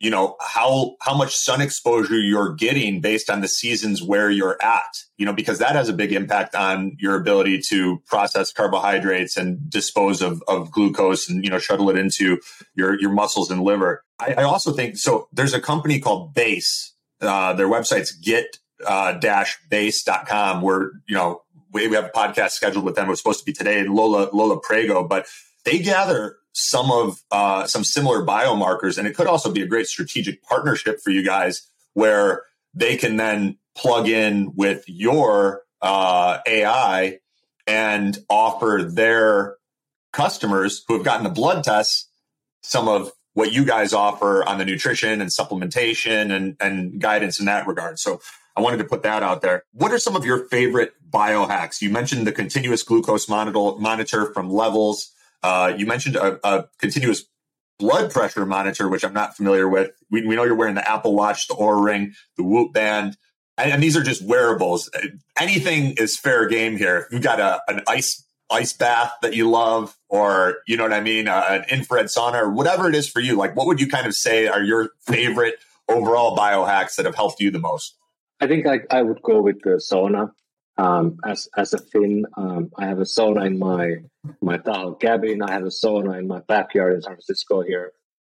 you 0.00 0.10
know 0.10 0.34
how 0.40 0.96
how 1.02 1.14
much 1.14 1.36
sun 1.36 1.60
exposure 1.60 2.18
you're 2.18 2.54
getting 2.54 3.00
based 3.00 3.30
on 3.30 3.42
the 3.42 3.48
seasons 3.48 4.02
where 4.02 4.30
you're 4.30 4.60
at 4.62 5.04
you 5.18 5.26
know 5.26 5.32
because 5.32 5.58
that 5.58 5.76
has 5.76 5.88
a 5.88 5.92
big 5.92 6.12
impact 6.12 6.54
on 6.54 6.96
your 6.98 7.14
ability 7.14 7.60
to 7.68 7.98
process 8.06 8.50
carbohydrates 8.50 9.36
and 9.36 9.70
dispose 9.70 10.22
of, 10.22 10.42
of 10.48 10.70
glucose 10.72 11.28
and 11.28 11.44
you 11.44 11.50
know 11.50 11.58
shuttle 11.58 11.90
it 11.90 11.98
into 11.98 12.40
your 12.74 12.98
your 13.00 13.10
muscles 13.10 13.50
and 13.50 13.62
liver. 13.62 14.02
I, 14.18 14.34
I 14.38 14.42
also 14.42 14.72
think 14.72 14.96
so 14.96 15.28
there's 15.32 15.54
a 15.54 15.60
company 15.60 16.00
called 16.00 16.34
base 16.34 16.94
uh, 17.20 17.52
their 17.52 17.68
website's 17.68 18.12
get 18.12 18.56
uh, 18.86 19.12
dash 19.12 19.58
base.com 19.68 20.62
where 20.62 20.92
you 21.06 21.14
know 21.14 21.42
we, 21.72 21.86
we 21.86 21.94
have 21.94 22.06
a 22.06 22.08
podcast 22.08 22.52
scheduled 22.52 22.84
with 22.84 22.96
them. 22.96 23.06
It 23.06 23.10
was 23.10 23.20
supposed 23.20 23.40
to 23.40 23.44
be 23.44 23.52
today 23.52 23.84
lola 23.84 24.30
lola 24.32 24.58
prego 24.60 25.06
but 25.06 25.26
they 25.64 25.78
gather 25.78 26.36
some 26.52 26.90
of 26.90 27.22
uh, 27.30 27.66
some 27.66 27.84
similar 27.84 28.24
biomarkers, 28.24 28.98
and 28.98 29.06
it 29.06 29.14
could 29.14 29.26
also 29.26 29.50
be 29.52 29.62
a 29.62 29.66
great 29.66 29.86
strategic 29.86 30.42
partnership 30.42 31.00
for 31.00 31.10
you 31.10 31.24
guys, 31.24 31.68
where 31.94 32.44
they 32.74 32.96
can 32.96 33.16
then 33.16 33.58
plug 33.76 34.08
in 34.08 34.52
with 34.54 34.84
your 34.86 35.62
uh, 35.82 36.38
AI 36.46 37.18
and 37.66 38.18
offer 38.28 38.82
their 38.82 39.56
customers 40.12 40.84
who 40.88 40.94
have 40.94 41.04
gotten 41.04 41.24
the 41.24 41.30
blood 41.30 41.62
tests 41.62 42.08
some 42.62 42.88
of 42.88 43.12
what 43.34 43.52
you 43.52 43.64
guys 43.64 43.92
offer 43.92 44.46
on 44.46 44.58
the 44.58 44.64
nutrition 44.64 45.20
and 45.20 45.30
supplementation 45.30 46.34
and, 46.34 46.56
and 46.60 47.00
guidance 47.00 47.38
in 47.38 47.46
that 47.46 47.66
regard. 47.66 47.98
So 47.98 48.20
I 48.56 48.60
wanted 48.60 48.78
to 48.78 48.84
put 48.84 49.02
that 49.04 49.22
out 49.22 49.40
there. 49.40 49.64
What 49.72 49.92
are 49.92 49.98
some 49.98 50.16
of 50.16 50.24
your 50.24 50.48
favorite 50.48 50.92
biohacks? 51.08 51.80
You 51.80 51.90
mentioned 51.90 52.26
the 52.26 52.32
continuous 52.32 52.82
glucose 52.82 53.28
monitor, 53.28 53.78
monitor 53.78 54.32
from 54.32 54.50
levels. 54.50 55.12
Uh, 55.42 55.72
you 55.76 55.86
mentioned 55.86 56.16
a, 56.16 56.38
a, 56.46 56.68
continuous 56.78 57.24
blood 57.78 58.10
pressure 58.12 58.44
monitor, 58.44 58.88
which 58.88 59.04
I'm 59.04 59.14
not 59.14 59.36
familiar 59.36 59.68
with. 59.68 59.90
We, 60.10 60.26
we 60.26 60.36
know 60.36 60.44
you're 60.44 60.54
wearing 60.54 60.74
the 60.74 60.88
Apple 60.88 61.14
Watch, 61.14 61.48
the 61.48 61.54
Oura 61.54 61.82
Ring, 61.82 62.12
the 62.36 62.44
Whoop 62.44 62.72
Band, 62.72 63.16
and, 63.56 63.72
and 63.72 63.82
these 63.82 63.96
are 63.96 64.02
just 64.02 64.22
wearables. 64.22 64.90
Anything 65.38 65.94
is 65.96 66.18
fair 66.18 66.46
game 66.46 66.76
here. 66.76 66.98
If 66.98 67.12
you've 67.12 67.22
got 67.22 67.40
a, 67.40 67.60
an 67.68 67.82
ice 67.88 68.24
ice 68.50 68.72
bath 68.72 69.12
that 69.22 69.34
you 69.34 69.48
love, 69.48 69.96
or 70.08 70.56
you 70.66 70.76
know 70.76 70.82
what 70.82 70.92
I 70.92 71.00
mean, 71.00 71.28
uh, 71.28 71.46
an 71.48 71.64
infrared 71.70 72.06
sauna, 72.06 72.42
or 72.42 72.50
whatever 72.50 72.88
it 72.88 72.94
is 72.94 73.08
for 73.08 73.20
you, 73.20 73.36
like 73.36 73.56
what 73.56 73.66
would 73.66 73.80
you 73.80 73.88
kind 73.88 74.06
of 74.06 74.14
say 74.14 74.46
are 74.48 74.62
your 74.62 74.90
favorite 75.06 75.54
overall 75.88 76.36
biohacks 76.36 76.96
that 76.96 77.06
have 77.06 77.14
helped 77.14 77.40
you 77.40 77.50
the 77.50 77.58
most? 77.58 77.96
I 78.40 78.46
think 78.46 78.66
I, 78.66 78.80
I 78.90 79.02
would 79.02 79.22
go 79.22 79.40
with 79.40 79.62
the 79.62 79.80
sauna. 79.90 80.32
Um, 80.80 81.18
as 81.26 81.48
as 81.56 81.74
a 81.74 81.78
Finn, 81.78 82.24
um, 82.36 82.70
I 82.78 82.86
have 82.86 83.00
a 83.00 83.08
sauna 83.16 83.46
in 83.46 83.58
my 83.58 83.84
my 84.40 84.56
Tahoe 84.66 84.94
cabin. 84.94 85.42
I 85.42 85.52
have 85.52 85.64
a 85.64 85.74
sauna 85.82 86.18
in 86.18 86.26
my 86.26 86.40
backyard 86.52 86.94
in 86.94 87.02
San 87.02 87.12
Francisco 87.16 87.60
here. 87.62 87.92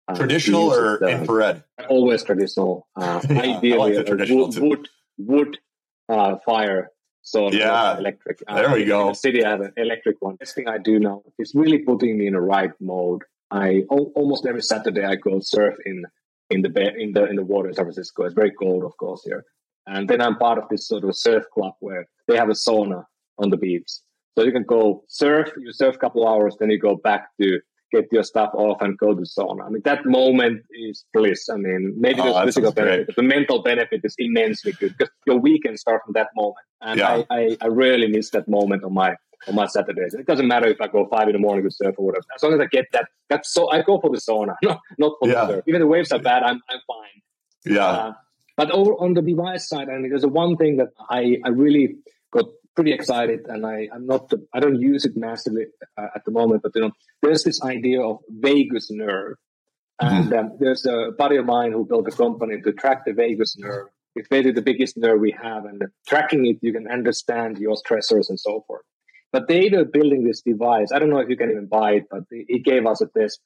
Um, 0.09 0.15
Traditional 0.17 0.73
or 0.73 1.01
uh, 1.03 1.07
infrared? 1.19 1.63
Always 1.87 2.23
traditional. 2.23 2.87
Uh, 2.95 3.21
Yeah, 3.29 3.39
ideally, 3.41 3.77
like 3.77 3.95
the 3.95 4.03
traditional 4.03 4.47
wood 4.47 4.59
wood, 4.69 4.89
wood 5.17 5.51
uh, 6.09 6.35
fire 6.45 6.81
sauna, 7.23 7.53
Yeah. 7.53 7.97
electric. 7.97 8.37
Uh, 8.47 8.55
There 8.57 8.73
we 8.73 8.81
in 8.81 8.87
go. 8.89 8.99
the 9.09 9.13
city, 9.25 9.39
I 9.45 9.49
have 9.51 9.61
an 9.61 9.73
electric 9.77 10.17
one. 10.19 10.35
Best 10.35 10.55
thing 10.55 10.67
I 10.67 10.79
do 10.89 10.99
now 10.99 11.23
is 11.39 11.53
really 11.55 11.79
putting 11.89 12.17
me 12.17 12.27
in 12.27 12.33
the 12.33 12.41
right 12.55 12.73
mode. 12.81 13.21
I 13.51 13.67
almost 13.89 14.45
every 14.45 14.63
Saturday 14.73 15.05
I 15.05 15.15
go 15.15 15.39
surf 15.39 15.75
in 15.85 15.97
in 16.49 16.59
the 16.65 16.69
ba- 16.77 16.95
in 17.03 17.09
the 17.13 17.23
in 17.31 17.35
the 17.37 17.45
water 17.53 17.69
in 17.69 17.75
San 17.75 17.85
Francisco. 17.85 18.19
It's 18.25 18.33
very 18.43 18.51
cold, 18.51 18.83
of 18.83 18.93
course, 18.97 19.21
here. 19.23 19.45
And 19.87 20.07
then 20.09 20.21
I'm 20.21 20.37
part 20.37 20.57
of 20.57 20.65
this 20.69 20.87
sort 20.87 21.03
of 21.03 21.15
surf 21.15 21.43
club 21.53 21.73
where 21.79 22.07
they 22.27 22.37
have 22.37 22.49
a 22.49 22.53
sauna 22.53 23.05
on 23.37 23.49
the 23.49 23.57
beach. 23.57 23.89
So 24.37 24.43
you 24.43 24.51
can 24.51 24.63
go 24.63 25.03
surf, 25.07 25.51
you 25.57 25.71
surf 25.73 25.95
a 25.95 25.99
couple 25.99 26.27
hours, 26.27 26.55
then 26.59 26.69
you 26.69 26.79
go 26.79 26.95
back 26.95 27.27
to 27.41 27.59
get 27.91 28.05
your 28.11 28.23
stuff 28.23 28.49
off 28.55 28.81
and 28.81 28.97
go 28.97 29.13
to 29.13 29.21
the 29.21 29.27
sauna. 29.27 29.65
I 29.67 29.69
mean, 29.69 29.81
that 29.85 30.03
moment 30.05 30.63
is 30.71 31.05
bliss. 31.13 31.47
I 31.49 31.57
mean, 31.57 31.93
maybe 31.97 32.21
Oh, 32.21 32.33
there's 32.33 32.45
physical 32.45 32.71
benefit, 32.71 33.07
but 33.07 33.15
the 33.17 33.21
mental 33.23 33.61
benefit 33.61 34.01
is 34.03 34.15
immensely 34.17 34.71
good 34.71 34.95
because 34.97 35.13
your 35.27 35.37
weekend 35.37 35.77
starts 35.79 36.03
from 36.05 36.13
that 36.13 36.29
moment. 36.35 36.65
And 36.81 36.97
Yeah. 36.99 37.23
I, 37.29 37.35
I, 37.37 37.57
I 37.61 37.67
really 37.67 38.07
miss 38.07 38.31
that 38.31 38.47
moment 38.47 38.83
on 38.83 38.93
my 38.93 39.15
on 39.47 39.55
my 39.55 39.65
Saturdays. 39.67 40.13
It 40.13 40.25
doesn't 40.25 40.47
matter 40.47 40.67
if 40.69 40.79
I 40.79 40.87
go 40.87 41.05
five 41.11 41.27
in 41.27 41.33
the 41.33 41.39
morning 41.39 41.65
to 41.65 41.69
surf 41.71 41.95
or 41.97 42.05
whatever. 42.05 42.25
As 42.33 42.41
long 42.41 42.53
as 42.53 42.61
I 42.61 42.65
get 42.65 42.85
that, 42.93 43.09
that's 43.29 43.51
so 43.53 43.69
I 43.69 43.81
go 43.81 43.99
for 43.99 44.09
the 44.09 44.17
sauna, 44.17 44.55
not 44.63 44.79
not 44.97 45.13
for 45.19 45.27
Yeah. 45.29 45.45
the 45.45 45.47
surf. 45.55 45.63
Even 45.67 45.81
the 45.81 45.87
waves 45.87 46.11
are 46.13 46.19
bad, 46.19 46.41
I'm 46.43 46.61
I'm 46.69 46.79
fine. 46.87 47.21
Yeah. 47.75 47.85
Uh, 47.85 48.13
but 48.55 48.71
over 48.71 48.93
on 48.93 49.13
the 49.13 49.21
device 49.21 49.67
side, 49.67 49.89
I 49.89 49.97
mean, 49.97 50.09
there's 50.09 50.25
one 50.25 50.57
thing 50.57 50.77
that 50.77 50.89
I, 51.09 51.37
I 51.43 51.49
really 51.49 51.95
got 52.31 52.45
pretty 52.75 52.93
excited, 52.93 53.41
and 53.47 53.65
I 53.65 53.87
I'm 53.93 54.05
not 54.05 54.29
the, 54.29 54.45
I 54.53 54.59
don't 54.59 54.79
use 54.79 55.05
it 55.05 55.15
massively 55.15 55.65
uh, 55.97 56.07
at 56.15 56.25
the 56.25 56.31
moment, 56.31 56.61
but 56.63 56.71
you 56.75 56.81
know, 56.81 56.91
there's 57.21 57.43
this 57.43 57.61
idea 57.63 58.01
of 58.01 58.19
vagus 58.29 58.91
nerve, 58.91 59.37
and 59.99 60.33
um, 60.33 60.57
there's 60.59 60.85
a 60.85 61.11
buddy 61.17 61.37
of 61.37 61.45
mine 61.45 61.71
who 61.71 61.85
built 61.85 62.07
a 62.07 62.11
company 62.11 62.61
to 62.61 62.71
track 62.73 63.05
the 63.05 63.13
vagus 63.13 63.57
nerve. 63.57 63.87
It's 64.15 64.27
basically 64.27 64.51
the 64.51 64.61
biggest 64.61 64.97
nerve 64.97 65.19
we 65.19 65.35
have, 65.41 65.65
and 65.65 65.81
tracking 66.07 66.45
it, 66.45 66.57
you 66.61 66.73
can 66.73 66.87
understand 66.87 67.57
your 67.57 67.75
stressors 67.75 68.29
and 68.29 68.39
so 68.39 68.63
forth. 68.67 68.83
But 69.31 69.47
they 69.47 69.67
were 69.69 69.85
building 69.85 70.23
this 70.23 70.41
device. 70.41 70.91
I 70.93 70.99
don't 70.99 71.09
know 71.09 71.17
if 71.17 71.29
you 71.29 71.37
can 71.37 71.49
even 71.49 71.65
buy 71.65 71.93
it, 71.93 72.03
but 72.11 72.23
he 72.29 72.59
gave 72.59 72.85
us 72.85 73.01
a 73.01 73.07
test. 73.07 73.39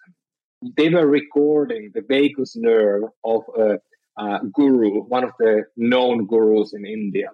They 0.75 0.89
were 0.89 1.07
recording 1.07 1.91
the 1.93 2.01
vagus 2.01 2.57
nerve 2.57 3.03
of 3.23 3.43
a 3.57 3.79
uh, 4.17 4.39
guru, 4.53 5.01
one 5.03 5.23
of 5.23 5.31
the 5.39 5.63
known 5.75 6.25
gurus 6.27 6.73
in 6.73 6.85
India. 6.85 7.29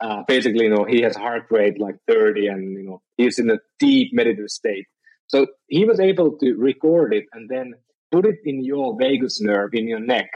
Uh, 0.00 0.22
basically, 0.26 0.64
you 0.64 0.70
know, 0.70 0.84
he 0.88 1.02
has 1.02 1.14
heart 1.16 1.44
rate 1.50 1.78
like 1.78 1.96
30 2.08 2.46
and, 2.46 2.72
you 2.72 2.82
know, 2.84 3.02
he's 3.16 3.38
in 3.38 3.50
a 3.50 3.58
deep 3.78 4.10
meditative 4.14 4.48
state. 4.48 4.86
So 5.26 5.46
he 5.68 5.84
was 5.84 6.00
able 6.00 6.38
to 6.38 6.54
record 6.54 7.12
it 7.12 7.24
and 7.32 7.48
then 7.48 7.74
put 8.10 8.24
it 8.26 8.36
in 8.44 8.64
your 8.64 8.96
vagus 8.98 9.40
nerve 9.40 9.70
in 9.74 9.86
your 9.88 10.00
neck 10.00 10.30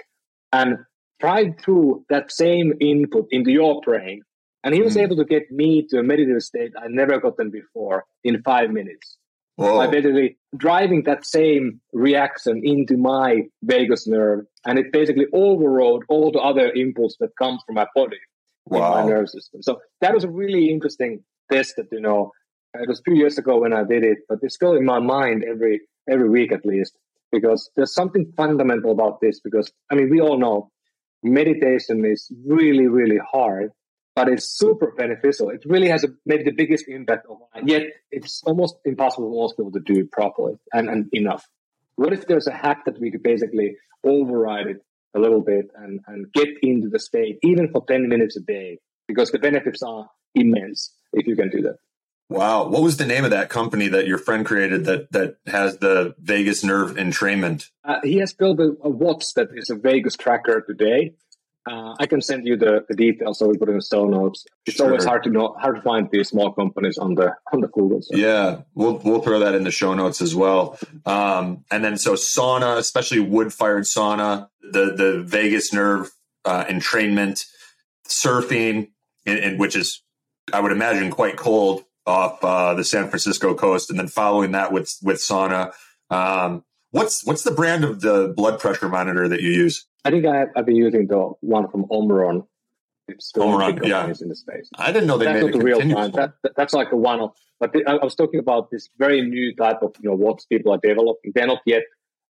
and 0.53 0.79
drive 1.21 1.59
through 1.61 2.05
that 2.11 2.31
same 2.31 2.75
input 2.81 3.27
into 3.31 3.51
your 3.51 3.81
brain. 3.81 4.23
And 4.63 4.75
he 4.75 4.83
was 4.83 4.97
Mm. 4.97 5.03
able 5.03 5.17
to 5.17 5.25
get 5.25 5.51
me 5.51 5.87
to 5.89 5.99
a 5.99 6.03
meditative 6.03 6.43
state 6.43 6.73
I 6.79 6.87
never 6.89 7.19
gotten 7.19 7.51
before 7.51 8.05
in 8.23 8.43
five 8.43 8.71
minutes 8.71 9.19
Whoa. 9.57 9.77
by 9.79 9.87
basically 9.87 10.37
driving 10.57 11.05
that 11.05 11.25
same 11.25 11.81
reaction 11.93 12.61
into 12.65 12.97
my 12.97 13.43
vagus 13.63 14.07
nerve, 14.07 14.47
and 14.67 14.79
it 14.79 14.93
basically 14.93 15.27
overrode 15.33 16.03
all 16.09 16.33
the 16.33 16.41
other 16.41 16.73
impulse 16.73 17.17
that 17.21 17.31
comes 17.41 17.63
from 17.65 17.77
my 17.77 17.87
body 17.95 18.19
in 18.71 18.81
my 18.81 19.03
Wow. 19.03 19.07
nerve 19.07 19.29
system. 19.29 19.63
So 19.63 19.81
that 20.01 20.13
was 20.15 20.25
a 20.25 20.29
really 20.31 20.71
interesting 20.71 21.23
test 21.53 21.75
that 21.77 21.87
you 21.93 22.01
know 22.01 22.33
it 22.75 22.89
was 22.89 22.99
a 22.99 23.03
few 23.03 23.15
years 23.15 23.39
ago 23.39 23.59
when 23.61 23.73
I 23.73 23.85
did 23.85 24.03
it, 24.05 24.19
but 24.29 24.39
it's 24.43 24.55
still 24.57 24.75
in 24.75 24.85
my 24.85 24.99
mind 24.99 25.45
every 25.45 25.83
every 26.09 26.29
week 26.29 26.51
at 26.53 26.67
least 26.67 26.99
because 27.31 27.71
there's 27.77 27.95
something 27.95 28.33
fundamental 28.37 28.91
about 28.91 29.21
this. 29.21 29.41
Because 29.41 29.71
I 29.91 29.95
mean, 29.95 30.11
we 30.11 30.21
all 30.21 30.39
know 30.39 30.71
meditation 31.23 32.05
is 32.05 32.31
really 32.47 32.87
really 32.89 33.21
hard, 33.33 33.71
but 34.15 34.29
it's 34.29 34.49
super 34.49 34.93
beneficial. 34.97 35.51
It 35.51 35.65
really 35.67 35.89
has 35.89 36.05
a, 36.05 36.09
maybe 36.25 36.45
the 36.45 36.53
biggest 36.53 36.87
impact 36.89 37.27
of 37.29 37.39
mine. 37.53 37.67
Yet 37.67 37.83
it's 38.11 38.43
almost 38.45 38.77
impossible 38.85 39.31
for 39.31 39.43
most 39.43 39.57
people 39.57 39.73
to 39.73 39.81
do 39.81 40.01
it 40.01 40.13
properly 40.13 40.55
and, 40.73 40.89
and 40.89 41.09
enough. 41.13 41.49
What 41.97 42.13
if 42.13 42.27
there's 42.27 42.47
a 42.47 42.53
hack 42.53 42.85
that 42.87 43.01
we 43.01 43.11
could 43.11 43.23
basically 43.23 43.77
override 44.05 44.67
it 44.67 44.85
a 45.15 45.19
little 45.19 45.41
bit 45.41 45.67
and, 45.77 46.01
and 46.07 46.33
get 46.33 46.49
into 46.63 46.89
the 46.89 46.99
state, 46.99 47.39
even 47.43 47.71
for 47.71 47.85
10 47.87 48.09
minutes 48.09 48.37
a 48.37 48.41
day, 48.41 48.79
because 49.07 49.31
the 49.31 49.39
benefits 49.39 49.83
are 49.83 50.09
immense 50.35 50.93
if 51.13 51.27
you 51.27 51.37
can 51.37 51.51
do 51.51 51.63
that. 51.63 51.77
Wow. 52.29 52.69
What 52.69 52.83
was 52.83 52.97
the 52.97 53.05
name 53.05 53.25
of 53.25 53.31
that 53.31 53.51
company 53.51 53.89
that 53.89 54.07
your 54.07 54.19
friend 54.19 54.47
created 54.47 54.87
that 54.87 55.13
that 55.13 55.37
has 55.47 55.79
the 55.79 56.15
vagus 56.19 56.65
nerve 56.65 56.97
entrainment? 56.97 57.71
Uh, 57.85 58.01
he 58.03 58.17
has 58.17 58.33
built 58.33 58.59
a, 58.61 58.75
a 58.83 58.89
watch 58.89 59.35
that 59.35 59.49
is 59.55 59.69
a 59.69 59.77
vagus 59.77 60.17
tracker 60.17 60.63
today. 60.63 61.15
Uh, 61.67 61.95
I 61.99 62.07
can 62.07 62.21
send 62.21 62.47
you 62.47 62.57
the, 62.57 62.85
the 62.89 62.95
details 62.95 63.39
so 63.39 63.49
we 63.49 63.57
put 63.57 63.71
in 63.71 63.77
the 63.77 63.83
show 63.83 64.07
notes. 64.07 64.45
It's 64.67 64.77
Sure. 64.77 64.87
always 64.89 65.05
hard 65.05 65.23
to 65.25 65.31
know 65.31 65.57
hard 65.59 65.77
to 65.77 65.83
find 65.83 66.09
these 66.11 66.29
small 66.29 66.53
companies 66.53 66.99
on 66.99 67.15
the 67.15 67.35
on 67.53 67.61
the 67.61 67.69
Google. 67.69 68.03
So. 68.03 68.17
Yeah, 68.17 68.63
we'll 68.75 68.99
we'll 68.99 69.23
throw 69.23 69.39
that 69.39 69.55
in 69.55 69.65
the 69.65 69.71
show 69.71 69.95
notes 69.95 70.21
as 70.21 70.35
well. 70.35 70.79
Um, 71.07 71.65
and 71.71 71.83
then 71.83 71.97
so 71.97 72.15
sauna, 72.15 72.77
especially 72.77 73.21
wood 73.21 73.53
fired 73.53 73.85
sauna, 73.85 74.49
the 74.61 74.93
the 74.95 75.23
vagus 75.23 75.73
nerve 75.73 76.11
uh, 76.45 76.65
entrainment, 76.65 77.45
surfing, 78.07 78.91
and, 79.25 79.39
and 79.39 79.59
which 79.59 79.75
is 79.75 80.03
I 80.53 80.61
would 80.61 80.73
imagine 80.73 81.11
quite 81.11 81.37
cold 81.37 81.85
off 82.07 82.45
uh, 82.45 82.75
the 82.75 82.85
San 82.85 83.09
Francisco 83.09 83.55
coast, 83.55 83.89
and 83.89 83.99
then 83.99 84.09
following 84.09 84.53
that 84.53 84.71
with 84.73 84.95
with 85.03 85.17
sauna. 85.19 85.73
Um, 86.11 86.63
what's 86.95 87.25
what's 87.27 87.43
the 87.43 87.51
brand 87.61 87.83
of 87.85 88.01
the 88.01 88.33
blood 88.37 88.59
pressure 88.61 88.89
monitor 88.89 89.29
that 89.29 89.41
you 89.43 89.51
use? 89.51 89.87
I 90.05 90.11
think 90.11 90.25
I, 90.27 90.47
I've 90.57 90.67
been 90.67 90.77
using 90.77 91.07
the 91.07 91.21
one 91.41 91.69
from 91.71 91.87
Omron. 91.91 92.45
It's 93.09 93.33
the 93.33 93.43
Omron, 93.43 93.81
yeah. 93.83 93.91
companies 93.99 94.23
in 94.23 94.29
the 94.29 94.37
space. 94.37 94.69
I 94.79 94.91
didn't 94.93 95.07
know 95.09 95.19
they 95.19 95.27
that's 95.27 95.43
made 95.45 95.51
not 95.51 95.55
a 95.55 95.59
the 95.59 95.65
real 95.65 95.79
one. 95.79 95.91
one. 95.93 96.11
That, 96.13 96.33
that- 96.43 96.53
that's 96.57 96.73
like 96.81 96.91
a 96.93 96.97
one-off. 96.97 97.33
But 97.61 97.73
the, 97.73 97.85
I 97.87 97.95
was 98.03 98.15
talking 98.15 98.41
about 98.41 98.71
this 98.71 98.89
very 98.99 99.21
new 99.21 99.55
type 99.55 99.81
of 99.83 99.95
you 100.01 100.09
know 100.11 100.17
what 100.17 100.39
people 100.51 100.73
are 100.73 100.79
developing. 100.83 101.33
They're 101.35 101.47
not 101.55 101.61
yet. 101.67 101.83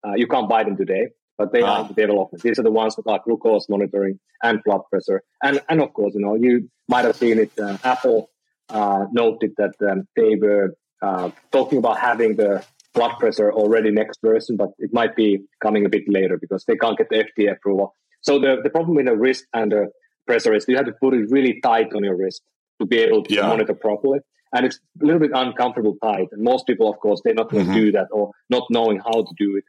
Uh, 0.07 0.15
you 0.17 0.27
can't 0.27 0.49
buy 0.49 0.65
them 0.65 0.77
today, 0.77 1.05
but 1.39 1.53
they 1.53 1.63
Ah. 1.63 1.75
are 1.75 1.81
in 1.89 1.95
development. 1.95 2.43
These 2.43 2.59
are 2.59 2.63
the 2.71 2.71
ones 2.83 2.97
that 2.97 3.07
are 3.07 3.21
glucose 3.25 3.69
monitoring 3.69 4.19
and 4.43 4.61
blood 4.65 4.83
pressure, 4.91 5.23
and 5.43 5.61
and 5.69 5.81
of 5.83 5.93
course 5.93 6.15
you 6.17 6.21
know 6.25 6.35
you 6.35 6.55
might 6.89 7.05
have 7.05 7.17
seen 7.17 7.39
it. 7.39 7.53
Uh, 7.59 7.77
Apple 7.85 8.31
uh, 8.69 9.05
noted 9.13 9.53
that 9.59 9.75
um, 9.91 10.09
they 10.17 10.35
were 10.37 10.75
uh, 11.03 11.31
talking 11.53 11.79
about 11.79 11.99
having 11.99 12.37
the 12.37 12.65
blood 12.95 13.19
pressure 13.19 13.53
already 13.53 13.91
next 13.91 14.19
version, 14.23 14.57
but 14.57 14.71
it 14.79 14.91
might 14.93 15.17
be 15.17 15.41
coming 15.63 15.85
a 15.87 15.89
bit 15.89 16.03
later 16.09 16.37
because 16.39 16.65
they 16.67 16.77
can't 16.77 16.99
get 16.99 17.09
the 17.11 17.25
FDA 17.25 17.53
approval. 17.53 17.95
So 18.21 18.39
the, 18.39 18.57
the 18.63 18.71
problem 18.71 18.95
with 18.97 19.07
the 19.07 19.17
wrist 19.17 19.47
and 19.55 19.73
the 19.73 19.89
pressure 20.27 20.55
is 20.55 20.67
you 20.69 20.77
have 20.77 20.87
to 20.87 20.93
put 21.01 21.15
it 21.15 21.31
really 21.31 21.61
tight 21.63 21.89
on 21.95 22.05
your 22.05 22.17
wrist 22.17 22.43
to 22.81 22.87
be 22.87 22.99
able 22.99 23.23
to 23.25 23.35
Yeah. 23.35 23.49
monitor 23.49 23.75
properly. 23.75 24.21
And 24.55 24.67
it's 24.67 24.79
a 25.03 25.05
little 25.07 25.21
bit 25.21 25.31
uncomfortable 25.35 25.97
tight. 26.03 26.29
And 26.33 26.43
most 26.43 26.67
people, 26.67 26.89
of 26.91 26.99
course, 26.99 27.21
they're 27.25 27.35
not 27.35 27.51
going 27.51 27.65
to 27.67 27.71
Mhm. 27.73 27.75
do 27.75 27.93
that 27.93 28.09
or 28.13 28.31
not 28.51 28.65
knowing 28.71 28.99
how 28.99 29.23
to 29.23 29.35
do 29.39 29.57
it. 29.57 29.65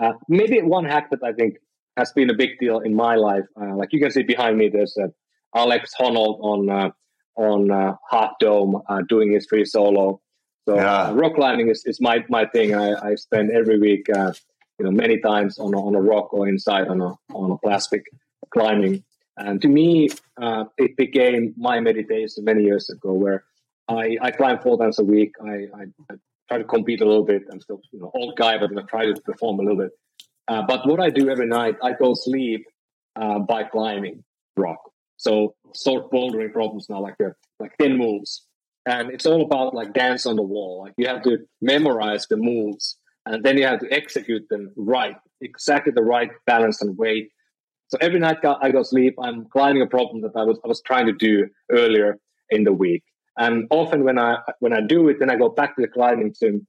Uh, 0.00 0.12
maybe 0.28 0.62
one 0.62 0.84
hack 0.84 1.10
that 1.10 1.22
I 1.24 1.32
think 1.32 1.56
has 1.96 2.12
been 2.12 2.30
a 2.30 2.34
big 2.34 2.50
deal 2.60 2.78
in 2.78 2.94
my 2.94 3.16
life, 3.16 3.44
uh, 3.60 3.74
like 3.76 3.92
you 3.92 4.00
can 4.00 4.10
see 4.10 4.22
behind 4.22 4.56
me, 4.56 4.68
there's 4.68 4.96
uh, 4.96 5.08
Alex 5.54 5.92
Honnold 6.00 6.38
on 6.40 6.70
uh, 6.70 6.90
on 7.36 7.70
uh, 7.70 7.94
Half 8.10 8.32
Dome 8.40 8.80
uh, 8.88 9.02
doing 9.08 9.32
his 9.32 9.46
free 9.46 9.64
solo. 9.64 10.20
So 10.66 10.76
Yeah. 10.76 11.08
uh, 11.08 11.12
rock 11.14 11.34
climbing 11.34 11.68
is, 11.70 11.84
is 11.86 12.00
my, 12.00 12.24
my 12.28 12.46
thing. 12.46 12.74
I, 12.74 13.10
I 13.10 13.14
spend 13.16 13.50
every 13.50 13.78
week, 13.78 14.06
uh, 14.14 14.32
you 14.78 14.84
know, 14.84 14.90
many 14.90 15.18
times 15.18 15.58
on 15.58 15.74
a, 15.74 15.80
on 15.86 15.94
a 15.94 16.00
rock 16.00 16.32
or 16.32 16.48
inside 16.48 16.88
on 16.88 17.00
a 17.00 17.12
on 17.34 17.50
a 17.50 17.58
plastic 17.58 18.04
climbing. 18.50 19.04
And 19.36 19.60
to 19.62 19.68
me, 19.68 20.08
uh, 20.40 20.64
it 20.78 20.96
became 20.96 21.54
my 21.56 21.80
meditation 21.80 22.44
many 22.44 22.62
years 22.64 22.90
ago, 22.90 23.12
where 23.12 23.44
I, 23.88 24.16
I 24.20 24.30
climb 24.30 24.58
four 24.60 24.78
times 24.78 24.98
a 24.98 25.04
week. 25.04 25.32
I, 25.42 25.52
I, 25.52 25.82
I 26.10 26.14
try 26.48 26.58
to 26.58 26.64
compete 26.64 27.00
a 27.00 27.06
little 27.06 27.24
bit. 27.24 27.42
I'm 27.50 27.60
still 27.60 27.80
you 27.92 28.00
know 28.00 28.10
old 28.14 28.36
guy, 28.36 28.58
but 28.58 28.76
I 28.76 28.82
try 28.82 29.06
to 29.06 29.20
perform 29.20 29.58
a 29.58 29.62
little 29.62 29.78
bit. 29.78 29.90
Uh, 30.48 30.62
but 30.62 30.86
what 30.86 31.00
I 31.00 31.10
do 31.10 31.28
every 31.30 31.46
night, 31.46 31.76
I 31.82 31.92
go 31.92 32.14
sleep 32.14 32.66
uh, 33.16 33.38
by 33.40 33.64
climbing 33.64 34.22
rock. 34.56 34.80
So 35.16 35.54
sort 35.74 36.10
bouldering 36.10 36.52
problems 36.52 36.86
now, 36.90 37.00
like 37.00 37.16
a, 37.20 37.34
like 37.58 37.72
ten 37.80 37.96
moves, 37.96 38.46
and 38.86 39.10
it's 39.10 39.26
all 39.26 39.42
about 39.42 39.74
like 39.74 39.92
dance 39.92 40.26
on 40.26 40.36
the 40.36 40.42
wall. 40.42 40.82
Like 40.84 40.94
you 40.96 41.06
have 41.06 41.22
to 41.22 41.38
memorize 41.60 42.26
the 42.26 42.36
moves, 42.36 42.96
and 43.26 43.44
then 43.44 43.56
you 43.58 43.66
have 43.66 43.80
to 43.80 43.92
execute 43.92 44.48
them 44.50 44.72
right, 44.76 45.16
exactly 45.40 45.92
the 45.94 46.02
right 46.02 46.30
balance 46.46 46.82
and 46.82 46.96
weight. 46.98 47.30
So 47.88 47.98
every 48.00 48.18
night 48.18 48.38
I 48.44 48.70
go 48.70 48.78
to 48.78 48.84
sleep, 48.84 49.14
I'm 49.22 49.46
climbing 49.46 49.82
a 49.82 49.86
problem 49.86 50.22
that 50.22 50.32
I 50.34 50.44
was 50.44 50.58
I 50.64 50.68
was 50.68 50.82
trying 50.82 51.06
to 51.06 51.12
do 51.12 51.48
earlier 51.70 52.18
in 52.50 52.64
the 52.64 52.72
week. 52.72 53.04
And 53.36 53.66
often 53.70 54.04
when 54.04 54.18
I 54.18 54.38
when 54.60 54.72
I 54.72 54.80
do 54.80 55.08
it, 55.08 55.18
then 55.18 55.30
I 55.30 55.36
go 55.36 55.48
back 55.48 55.76
to 55.76 55.82
the 55.82 55.88
climbing 55.88 56.34
sim. 56.34 56.66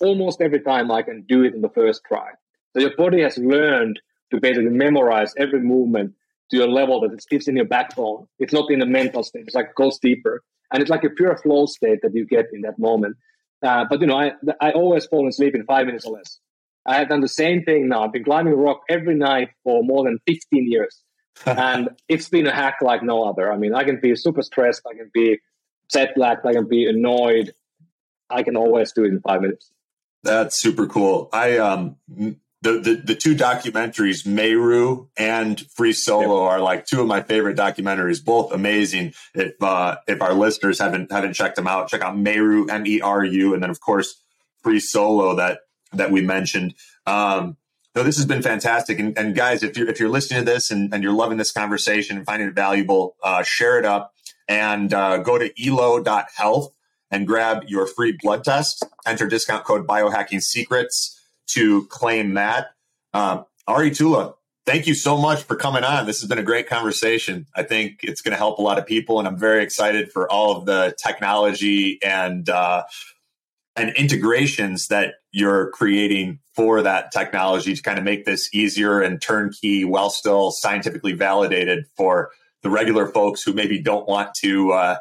Almost 0.00 0.40
every 0.40 0.60
time 0.60 0.90
I 0.90 1.02
can 1.02 1.24
do 1.28 1.42
it 1.42 1.54
in 1.54 1.60
the 1.60 1.68
first 1.68 2.00
try. 2.08 2.30
So 2.72 2.80
your 2.80 2.96
body 2.96 3.20
has 3.22 3.36
learned 3.36 4.00
to 4.32 4.40
basically 4.40 4.70
memorize 4.70 5.34
every 5.36 5.60
movement 5.60 6.14
to 6.50 6.64
a 6.64 6.66
level 6.66 7.00
that 7.00 7.12
it's, 7.12 7.26
it's 7.30 7.48
in 7.48 7.56
your 7.56 7.64
backbone. 7.66 8.26
It's 8.38 8.52
not 8.52 8.70
in 8.70 8.82
a 8.82 8.86
mental 8.86 9.22
state. 9.22 9.44
It's 9.46 9.54
like 9.54 9.66
it 9.66 9.74
goes 9.74 9.98
deeper, 9.98 10.42
and 10.72 10.80
it's 10.80 10.90
like 10.90 11.04
a 11.04 11.10
pure 11.10 11.36
flow 11.36 11.66
state 11.66 12.00
that 12.02 12.14
you 12.14 12.26
get 12.26 12.46
in 12.52 12.62
that 12.62 12.78
moment. 12.78 13.16
Uh, 13.62 13.84
but 13.88 14.00
you 14.00 14.06
know, 14.06 14.18
I 14.18 14.32
I 14.60 14.72
always 14.72 15.06
fall 15.06 15.28
asleep 15.28 15.54
in 15.54 15.64
five 15.64 15.86
minutes 15.86 16.04
or 16.04 16.16
less. 16.16 16.38
I 16.86 16.96
have 16.96 17.08
done 17.08 17.20
the 17.20 17.28
same 17.28 17.62
thing 17.62 17.88
now. 17.88 18.04
I've 18.04 18.12
been 18.12 18.24
climbing 18.24 18.54
rock 18.54 18.80
every 18.88 19.14
night 19.14 19.50
for 19.64 19.82
more 19.82 20.04
than 20.04 20.18
15 20.26 20.70
years. 20.70 21.02
and 21.46 21.90
it's 22.08 22.28
been 22.28 22.46
a 22.46 22.54
hack 22.54 22.76
like 22.82 23.02
no 23.02 23.22
other. 23.24 23.52
I 23.52 23.56
mean, 23.56 23.74
I 23.74 23.84
can 23.84 24.00
be 24.00 24.14
super 24.16 24.42
stressed. 24.42 24.82
I 24.90 24.94
can 24.94 25.10
be 25.12 25.38
jet 25.90 26.12
lagged. 26.16 26.44
I 26.44 26.52
can 26.52 26.68
be 26.68 26.86
annoyed. 26.86 27.52
I 28.28 28.42
can 28.42 28.56
always 28.56 28.92
do 28.92 29.04
it 29.04 29.08
in 29.08 29.20
five 29.20 29.40
minutes. 29.40 29.70
That's 30.22 30.60
super 30.60 30.86
cool. 30.86 31.28
I 31.32 31.58
um 31.58 31.96
the 32.62 32.72
the, 32.72 32.94
the 32.94 33.14
two 33.14 33.34
documentaries, 33.34 34.26
Meru 34.26 35.08
and 35.16 35.60
Free 35.74 35.92
Solo, 35.92 36.44
are 36.44 36.60
like 36.60 36.86
two 36.86 37.00
of 37.00 37.06
my 37.06 37.22
favorite 37.22 37.56
documentaries. 37.56 38.24
Both 38.24 38.52
amazing. 38.52 39.14
If 39.34 39.60
uh, 39.62 39.96
if 40.06 40.20
our 40.20 40.34
listeners 40.34 40.78
haven't 40.78 41.10
haven't 41.10 41.34
checked 41.34 41.56
them 41.56 41.66
out, 41.66 41.88
check 41.88 42.02
out 42.02 42.18
Meru 42.18 42.66
M 42.66 42.86
E 42.86 43.00
R 43.00 43.24
U, 43.24 43.54
and 43.54 43.62
then 43.62 43.70
of 43.70 43.80
course 43.80 44.22
Free 44.62 44.80
Solo 44.80 45.34
that 45.36 45.60
that 45.92 46.10
we 46.10 46.20
mentioned. 46.20 46.74
Um, 47.06 47.56
no, 47.96 48.04
this 48.04 48.16
has 48.16 48.26
been 48.26 48.42
fantastic. 48.42 49.00
And, 49.00 49.18
and 49.18 49.34
guys, 49.34 49.62
if 49.62 49.76
you're 49.76 49.88
if 49.88 49.98
you're 49.98 50.10
listening 50.10 50.44
to 50.44 50.50
this 50.50 50.70
and, 50.70 50.92
and 50.94 51.02
you're 51.02 51.12
loving 51.12 51.38
this 51.38 51.52
conversation 51.52 52.16
and 52.16 52.26
finding 52.26 52.48
it 52.48 52.54
valuable, 52.54 53.16
uh, 53.22 53.42
share 53.42 53.78
it 53.78 53.84
up 53.84 54.12
and 54.48 54.92
uh, 54.92 55.18
go 55.18 55.38
to 55.38 55.50
elo.health 55.64 56.72
and 57.10 57.26
grab 57.26 57.64
your 57.66 57.86
free 57.86 58.16
blood 58.20 58.44
test. 58.44 58.84
Enter 59.06 59.26
discount 59.26 59.64
code 59.64 59.86
biohacking 59.86 60.40
secrets 60.40 61.19
to 61.54 61.86
claim 61.86 62.34
that. 62.34 62.68
Um, 63.14 63.44
Ari 63.66 63.90
Tulla, 63.90 64.34
thank 64.66 64.86
you 64.86 64.94
so 64.94 65.16
much 65.16 65.42
for 65.42 65.56
coming 65.56 65.84
on. 65.84 66.06
This 66.06 66.20
has 66.20 66.28
been 66.28 66.38
a 66.38 66.44
great 66.44 66.68
conversation. 66.68 67.46
I 67.54 67.62
think 67.62 68.00
it's 68.02 68.20
going 68.20 68.32
to 68.32 68.38
help 68.38 68.58
a 68.58 68.62
lot 68.62 68.78
of 68.78 68.86
people, 68.86 69.18
and 69.18 69.28
I'm 69.28 69.38
very 69.38 69.62
excited 69.62 70.12
for 70.12 70.30
all 70.30 70.56
of 70.56 70.66
the 70.66 70.94
technology 71.02 71.98
and 72.02 72.48
uh, 72.48 72.84
and 73.76 73.90
integrations 73.96 74.88
that 74.88 75.14
you're 75.32 75.70
creating 75.70 76.40
for 76.54 76.82
that 76.82 77.12
technology 77.12 77.74
to 77.74 77.82
kind 77.82 77.98
of 77.98 78.04
make 78.04 78.24
this 78.24 78.52
easier 78.52 79.00
and 79.00 79.22
turnkey 79.22 79.84
while 79.84 80.10
still 80.10 80.50
scientifically 80.50 81.12
validated 81.12 81.84
for 81.96 82.30
the 82.62 82.70
regular 82.70 83.06
folks 83.06 83.42
who 83.42 83.52
maybe 83.52 83.80
don't 83.80 84.06
want 84.06 84.34
to 84.34 84.72
uh, 84.72 84.96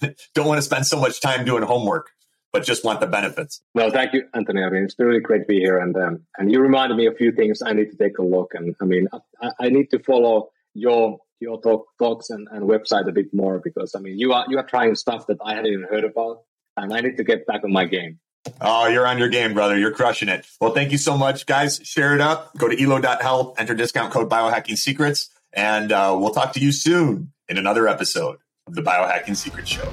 don't 0.34 0.46
want 0.46 0.58
to 0.58 0.62
spend 0.62 0.86
so 0.86 0.98
much 0.98 1.20
time 1.20 1.44
doing 1.44 1.62
homework, 1.62 2.10
but 2.54 2.62
just 2.62 2.84
want 2.84 3.00
the 3.00 3.06
benefits. 3.08 3.60
Well, 3.74 3.90
thank 3.90 4.14
you, 4.14 4.28
Anthony. 4.32 4.62
I 4.62 4.70
mean, 4.70 4.84
it's 4.84 4.94
really 4.96 5.18
great 5.18 5.40
to 5.40 5.44
be 5.44 5.58
here, 5.58 5.76
and 5.76 5.94
um, 5.96 6.20
and 6.38 6.52
you 6.52 6.60
reminded 6.60 6.96
me 6.96 7.06
of 7.06 7.14
a 7.14 7.16
few 7.16 7.32
things 7.32 7.60
I 7.60 7.72
need 7.72 7.90
to 7.90 7.96
take 7.96 8.18
a 8.18 8.22
look. 8.22 8.52
And 8.54 8.76
I 8.80 8.84
mean, 8.84 9.08
I, 9.42 9.50
I 9.60 9.68
need 9.70 9.90
to 9.90 9.98
follow 9.98 10.50
your 10.72 11.18
your 11.40 11.60
talk, 11.60 11.86
talks 11.98 12.30
and, 12.30 12.46
and 12.52 12.62
website 12.62 13.08
a 13.08 13.12
bit 13.12 13.34
more 13.34 13.60
because 13.62 13.96
I 13.96 13.98
mean, 13.98 14.20
you 14.20 14.32
are 14.32 14.44
you 14.48 14.56
are 14.58 14.66
trying 14.66 14.94
stuff 14.94 15.26
that 15.26 15.38
I 15.44 15.56
hadn't 15.56 15.72
even 15.72 15.86
heard 15.90 16.04
about, 16.04 16.44
and 16.76 16.94
I 16.94 17.00
need 17.00 17.16
to 17.16 17.24
get 17.24 17.44
back 17.44 17.64
on 17.64 17.72
my 17.72 17.86
game. 17.86 18.20
Oh, 18.60 18.86
you're 18.86 19.06
on 19.06 19.18
your 19.18 19.30
game, 19.30 19.52
brother. 19.52 19.76
You're 19.76 19.90
crushing 19.90 20.28
it. 20.28 20.46
Well, 20.60 20.72
thank 20.72 20.92
you 20.92 20.98
so 20.98 21.18
much, 21.18 21.46
guys. 21.46 21.80
Share 21.82 22.14
it 22.14 22.20
up. 22.20 22.56
Go 22.56 22.68
to 22.68 22.80
elo.health, 22.80 23.58
enter 23.58 23.74
discount 23.74 24.12
code 24.12 24.30
biohacking 24.30 24.78
secrets, 24.78 25.28
and 25.52 25.90
uh, 25.90 26.16
we'll 26.16 26.32
talk 26.32 26.52
to 26.52 26.60
you 26.60 26.70
soon 26.70 27.32
in 27.48 27.58
another 27.58 27.88
episode 27.88 28.38
of 28.68 28.74
the 28.74 28.82
Biohacking 28.82 29.34
Secret 29.34 29.66
Show. 29.66 29.90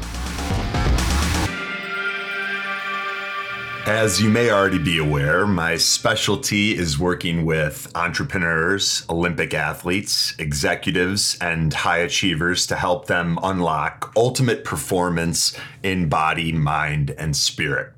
As 3.88 4.22
you 4.22 4.30
may 4.30 4.52
already 4.52 4.78
be 4.78 5.00
aware, 5.00 5.48
my 5.48 5.76
specialty 5.76 6.78
is 6.78 7.00
working 7.00 7.46
with 7.46 7.92
entrepreneurs, 7.96 9.04
Olympic 9.10 9.56
athletes, 9.56 10.36
executives, 10.38 11.36
and 11.42 11.74
high 11.74 11.98
achievers 11.98 12.68
to 12.68 12.76
help 12.76 13.08
them 13.08 13.40
unlock 13.42 14.14
ultimate 14.16 14.64
performance 14.64 15.58
in 15.82 16.10
body, 16.10 16.52
mind, 16.52 17.16
and 17.18 17.36
spirit. 17.36 17.94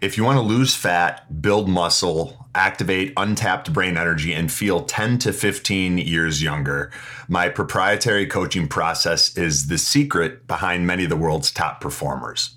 If 0.00 0.16
you 0.16 0.24
want 0.24 0.38
to 0.38 0.42
lose 0.42 0.74
fat, 0.74 1.42
build 1.42 1.68
muscle, 1.68 2.46
activate 2.54 3.12
untapped 3.16 3.70
brain 3.70 3.98
energy, 3.98 4.32
and 4.32 4.50
feel 4.50 4.82
10 4.82 5.18
to 5.18 5.34
15 5.34 5.98
years 5.98 6.42
younger, 6.42 6.90
my 7.28 7.50
proprietary 7.50 8.26
coaching 8.26 8.66
process 8.66 9.36
is 9.36 9.66
the 9.66 9.78
secret 9.78 10.46
behind 10.46 10.86
many 10.86 11.04
of 11.04 11.10
the 11.10 11.16
world's 11.16 11.52
top 11.52 11.82
performers. 11.82 12.56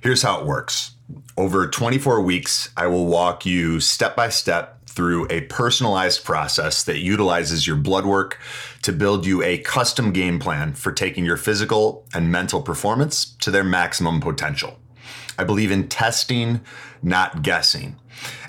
Here's 0.00 0.22
how 0.22 0.40
it 0.40 0.46
works. 0.46 0.92
Over 1.36 1.68
24 1.68 2.20
weeks, 2.20 2.70
I 2.76 2.86
will 2.86 3.06
walk 3.06 3.46
you 3.46 3.80
step 3.80 4.16
by 4.16 4.28
step 4.28 4.80
through 4.86 5.26
a 5.30 5.42
personalized 5.42 6.24
process 6.24 6.82
that 6.84 6.98
utilizes 6.98 7.66
your 7.66 7.76
blood 7.76 8.04
work 8.04 8.38
to 8.82 8.92
build 8.92 9.24
you 9.24 9.42
a 9.42 9.58
custom 9.58 10.12
game 10.12 10.38
plan 10.38 10.72
for 10.74 10.92
taking 10.92 11.24
your 11.24 11.36
physical 11.36 12.06
and 12.12 12.30
mental 12.30 12.60
performance 12.60 13.24
to 13.24 13.50
their 13.50 13.64
maximum 13.64 14.20
potential. 14.20 14.78
I 15.38 15.44
believe 15.44 15.70
in 15.70 15.88
testing, 15.88 16.60
not 17.02 17.42
guessing, 17.42 17.96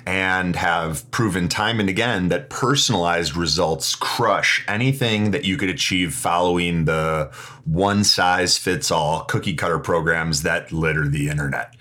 and 0.04 0.56
have 0.56 1.08
proven 1.10 1.48
time 1.48 1.80
and 1.80 1.88
again 1.88 2.28
that 2.28 2.50
personalized 2.50 3.36
results 3.36 3.94
crush 3.94 4.64
anything 4.68 5.30
that 5.30 5.44
you 5.44 5.56
could 5.56 5.70
achieve 5.70 6.12
following 6.12 6.84
the 6.84 7.30
one 7.64 8.04
size 8.04 8.58
fits 8.58 8.90
all 8.90 9.24
cookie 9.24 9.54
cutter 9.54 9.78
programs 9.78 10.42
that 10.42 10.72
litter 10.72 11.06
the 11.06 11.28
internet. 11.28 11.74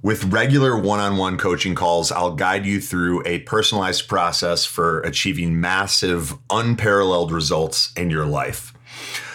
With 0.00 0.24
regular 0.26 0.78
one 0.78 1.00
on 1.00 1.16
one 1.16 1.38
coaching 1.38 1.74
calls, 1.74 2.12
I'll 2.12 2.36
guide 2.36 2.64
you 2.64 2.80
through 2.80 3.24
a 3.26 3.40
personalized 3.40 4.06
process 4.06 4.64
for 4.64 5.00
achieving 5.00 5.60
massive, 5.60 6.38
unparalleled 6.50 7.32
results 7.32 7.92
in 7.96 8.08
your 8.08 8.24
life. 8.24 8.72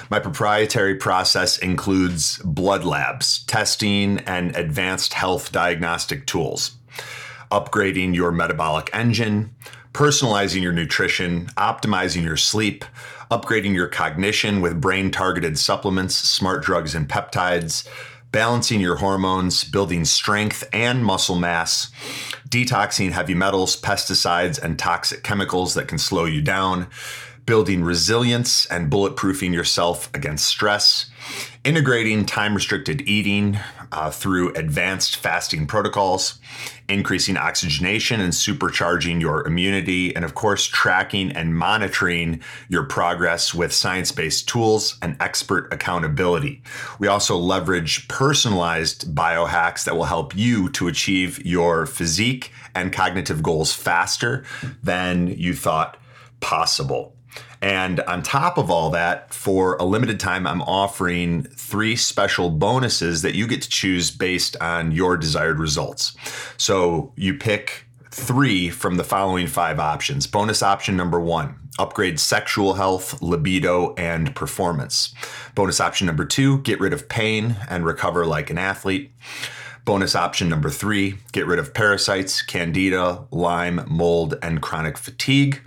My 0.10 0.20
proprietary 0.20 0.96
process 0.96 1.58
includes 1.58 2.38
blood 2.46 2.86
labs, 2.86 3.44
testing, 3.44 4.20
and 4.20 4.56
advanced 4.56 5.14
health 5.16 5.52
diagnostic 5.52 6.26
tools, 6.26 6.78
upgrading 7.52 8.16
your 8.16 8.32
metabolic 8.32 8.90
engine, 8.94 9.54
personalizing 9.92 10.62
your 10.62 10.72
nutrition, 10.72 11.48
optimizing 11.58 12.24
your 12.24 12.38
sleep, 12.38 12.86
upgrading 13.30 13.74
your 13.76 13.88
cognition 13.88 14.62
with 14.62 14.80
brain 14.80 15.12
targeted 15.12 15.60
supplements, 15.60 16.16
smart 16.16 16.64
drugs, 16.64 16.96
and 16.96 17.10
peptides 17.10 17.86
balancing 18.34 18.82
your 18.82 18.98
hormones, 18.98 19.64
building 19.64 20.04
strength 20.04 20.68
and 20.74 21.06
muscle 21.06 21.38
mass, 21.38 21.92
detoxing 22.50 23.12
heavy 23.12 23.36
metals, 23.36 23.80
pesticides, 23.80 24.62
and 24.62 24.78
toxic 24.78 25.24
chemicals 25.24 25.76
that 25.76 25.88
can 25.88 25.98
slow 25.98 26.26
you 26.26 26.42
down, 26.42 26.88
building 27.46 27.84
resilience 27.84 28.66
and 28.68 28.92
bulletproofing 28.92 29.54
yourself 29.54 30.10
against 30.14 30.48
stress, 30.48 31.10
integrating 31.64 32.26
time 32.26 32.56
restricted 32.56 33.02
eating 33.02 33.60
uh, 33.92 34.10
through 34.10 34.52
advanced 34.54 35.16
fasting 35.18 35.68
protocols, 35.68 36.40
increasing 36.90 37.38
oxygenation 37.38 38.20
and 38.20 38.34
supercharging 38.34 39.22
your 39.22 39.46
immunity, 39.46 40.16
and 40.16 40.26
of 40.26 40.34
course, 40.34 40.66
tracking 40.66 41.32
and 41.32 41.56
monitoring 41.56 42.42
your 42.70 42.84
progress 42.84 43.54
with 43.54 43.72
science 43.72 44.12
based 44.12 44.48
tools 44.48 44.98
and 45.02 45.16
expert 45.20 45.72
accountability. 45.72 46.64
We 46.98 47.08
also 47.08 47.38
leverage 47.38 48.08
personalized 48.08 49.14
biohacks 49.14 49.84
that 49.86 49.96
will 49.96 50.06
help 50.06 50.36
you 50.36 50.70
to 50.72 50.88
achieve 50.88 51.46
your 51.46 51.86
physique 51.86 52.52
and 52.74 52.92
cognitive 52.92 53.44
goals 53.44 53.74
faster 53.74 54.44
than 54.82 55.28
you 55.28 55.54
thought 55.54 55.98
possible. 56.40 57.13
And 57.62 58.02
on 58.02 58.24
top 58.24 58.58
of 58.58 58.70
all 58.70 58.90
that, 58.90 59.34
for 59.34 59.78
a 59.78 59.86
limited 59.86 60.20
time, 60.20 60.46
I'm 60.46 60.62
offering 60.64 61.44
three 61.44 61.96
special 61.96 62.50
bonuses 62.50 63.22
that 63.22 63.36
you 63.36 63.48
get 63.48 63.62
to 63.62 63.70
choose 63.70 64.12
based 64.12 64.58
on 64.60 64.92
your 64.92 65.16
desired 65.16 65.60
results. 65.60 66.14
So 66.58 67.14
you 67.16 67.36
pick 67.36 67.86
three 68.12 68.70
from 68.70 68.98
the 68.98 69.04
following 69.04 69.48
five 69.48 69.80
options. 69.80 70.28
Bonus 70.28 70.62
option 70.62 70.98
number 70.98 71.20
one 71.20 71.56
upgrade 71.80 72.20
sexual 72.20 72.74
health, 72.74 73.22
libido, 73.22 73.96
and 73.96 74.36
performance. 74.36 75.14
Bonus 75.56 75.80
option 75.80 76.06
number 76.06 76.26
two 76.26 76.60
get 76.60 76.80
rid 76.80 76.94
of 76.94 77.10
pain 77.10 77.56
and 77.70 77.86
recover 77.86 78.26
like 78.26 78.50
an 78.50 78.58
athlete. 78.58 79.12
Bonus 79.86 80.16
option 80.16 80.50
number 80.50 80.70
three 80.70 81.16
get 81.32 81.48
rid 81.48 81.60
of 81.60 81.74
parasites, 81.74 82.42
candida, 82.42 83.26
Lyme, 83.32 83.86
mold, 83.88 84.36
and 84.42 84.62
chronic 84.62 84.98
fatigue. 84.98 85.62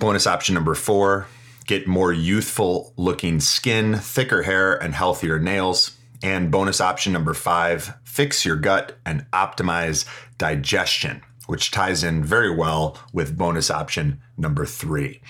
Bonus 0.00 0.26
option 0.26 0.54
number 0.54 0.74
four 0.74 1.26
get 1.66 1.86
more 1.86 2.10
youthful 2.10 2.94
looking 2.96 3.38
skin, 3.38 3.96
thicker 3.96 4.42
hair, 4.44 4.82
and 4.82 4.94
healthier 4.94 5.38
nails. 5.38 5.94
And 6.22 6.50
bonus 6.50 6.80
option 6.80 7.12
number 7.12 7.34
five 7.34 7.92
fix 8.02 8.46
your 8.46 8.56
gut 8.56 8.96
and 9.04 9.26
optimize 9.30 10.06
digestion, 10.38 11.20
which 11.48 11.70
ties 11.70 12.02
in 12.02 12.24
very 12.24 12.50
well 12.50 12.98
with 13.12 13.36
bonus 13.36 13.70
option 13.70 14.22
number 14.38 14.64
three. 14.64 15.20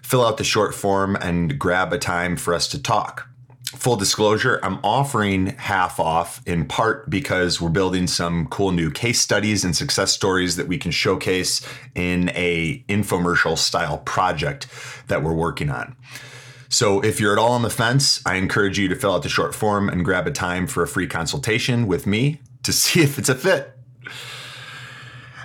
Fill 0.03 0.24
out 0.24 0.38
the 0.38 0.43
short 0.43 0.76
form 0.76 1.15
and 1.15 1.57
grab 1.57 1.91
a 1.91 1.97
time 1.97 2.38
for 2.38 2.53
us 2.53 2.67
to 2.67 2.80
talk 2.80 3.30
full 3.82 3.95
disclosure, 3.95 4.59
I'm 4.61 4.77
offering 4.84 5.57
half 5.57 5.99
off 5.99 6.39
in 6.45 6.65
part 6.65 7.09
because 7.09 7.59
we're 7.59 7.69
building 7.69 8.05
some 8.05 8.45
cool 8.45 8.71
new 8.71 8.91
case 8.91 9.19
studies 9.19 9.65
and 9.65 9.75
success 9.75 10.11
stories 10.11 10.55
that 10.57 10.67
we 10.67 10.77
can 10.77 10.91
showcase 10.91 11.67
in 11.95 12.29
a 12.36 12.84
infomercial 12.88 13.57
style 13.57 13.97
project 13.97 14.67
that 15.07 15.23
we're 15.23 15.34
working 15.34 15.71
on. 15.71 15.95
So 16.69 17.03
if 17.03 17.19
you're 17.19 17.34
at 17.34 17.39
all 17.39 17.53
on 17.53 17.63
the 17.63 17.71
fence, 17.71 18.21
I 18.23 18.36
encourage 18.36 18.77
you 18.77 18.88
to 18.88 18.95
fill 18.95 19.15
out 19.15 19.23
the 19.23 19.29
short 19.29 19.55
form 19.55 19.89
and 19.89 20.05
grab 20.05 20.27
a 20.27 20.32
time 20.32 20.67
for 20.67 20.84
a 20.84 20.88
free 20.88 21.07
consultation 21.07 21.88
with 21.88 22.05
me 22.05 22.39
to 22.61 22.71
see 22.82 23.01
if 23.01 23.17
it's 23.17 23.29
a 23.29 23.36
fit. 23.36 23.75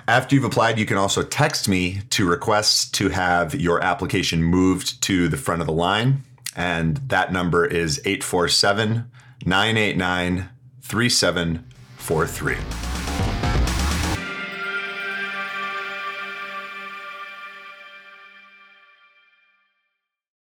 After 0.07 0.35
you've 0.35 0.43
applied, 0.43 0.77
you 0.77 0.85
can 0.85 0.97
also 0.97 1.23
text 1.23 1.67
me 1.67 2.01
to 2.11 2.29
request 2.29 2.93
to 2.93 3.09
have 3.09 3.55
your 3.55 3.83
application 3.83 4.43
moved 4.43 5.01
to 5.01 5.27
the 5.27 5.37
front 5.37 5.61
of 5.61 5.65
the 5.65 5.73
line 5.73 6.23
and 6.57 6.97
that 7.09 7.31
number 7.31 7.65
is 7.65 8.01
847 8.03 9.09
989 9.45 10.49
3743. 10.81 12.96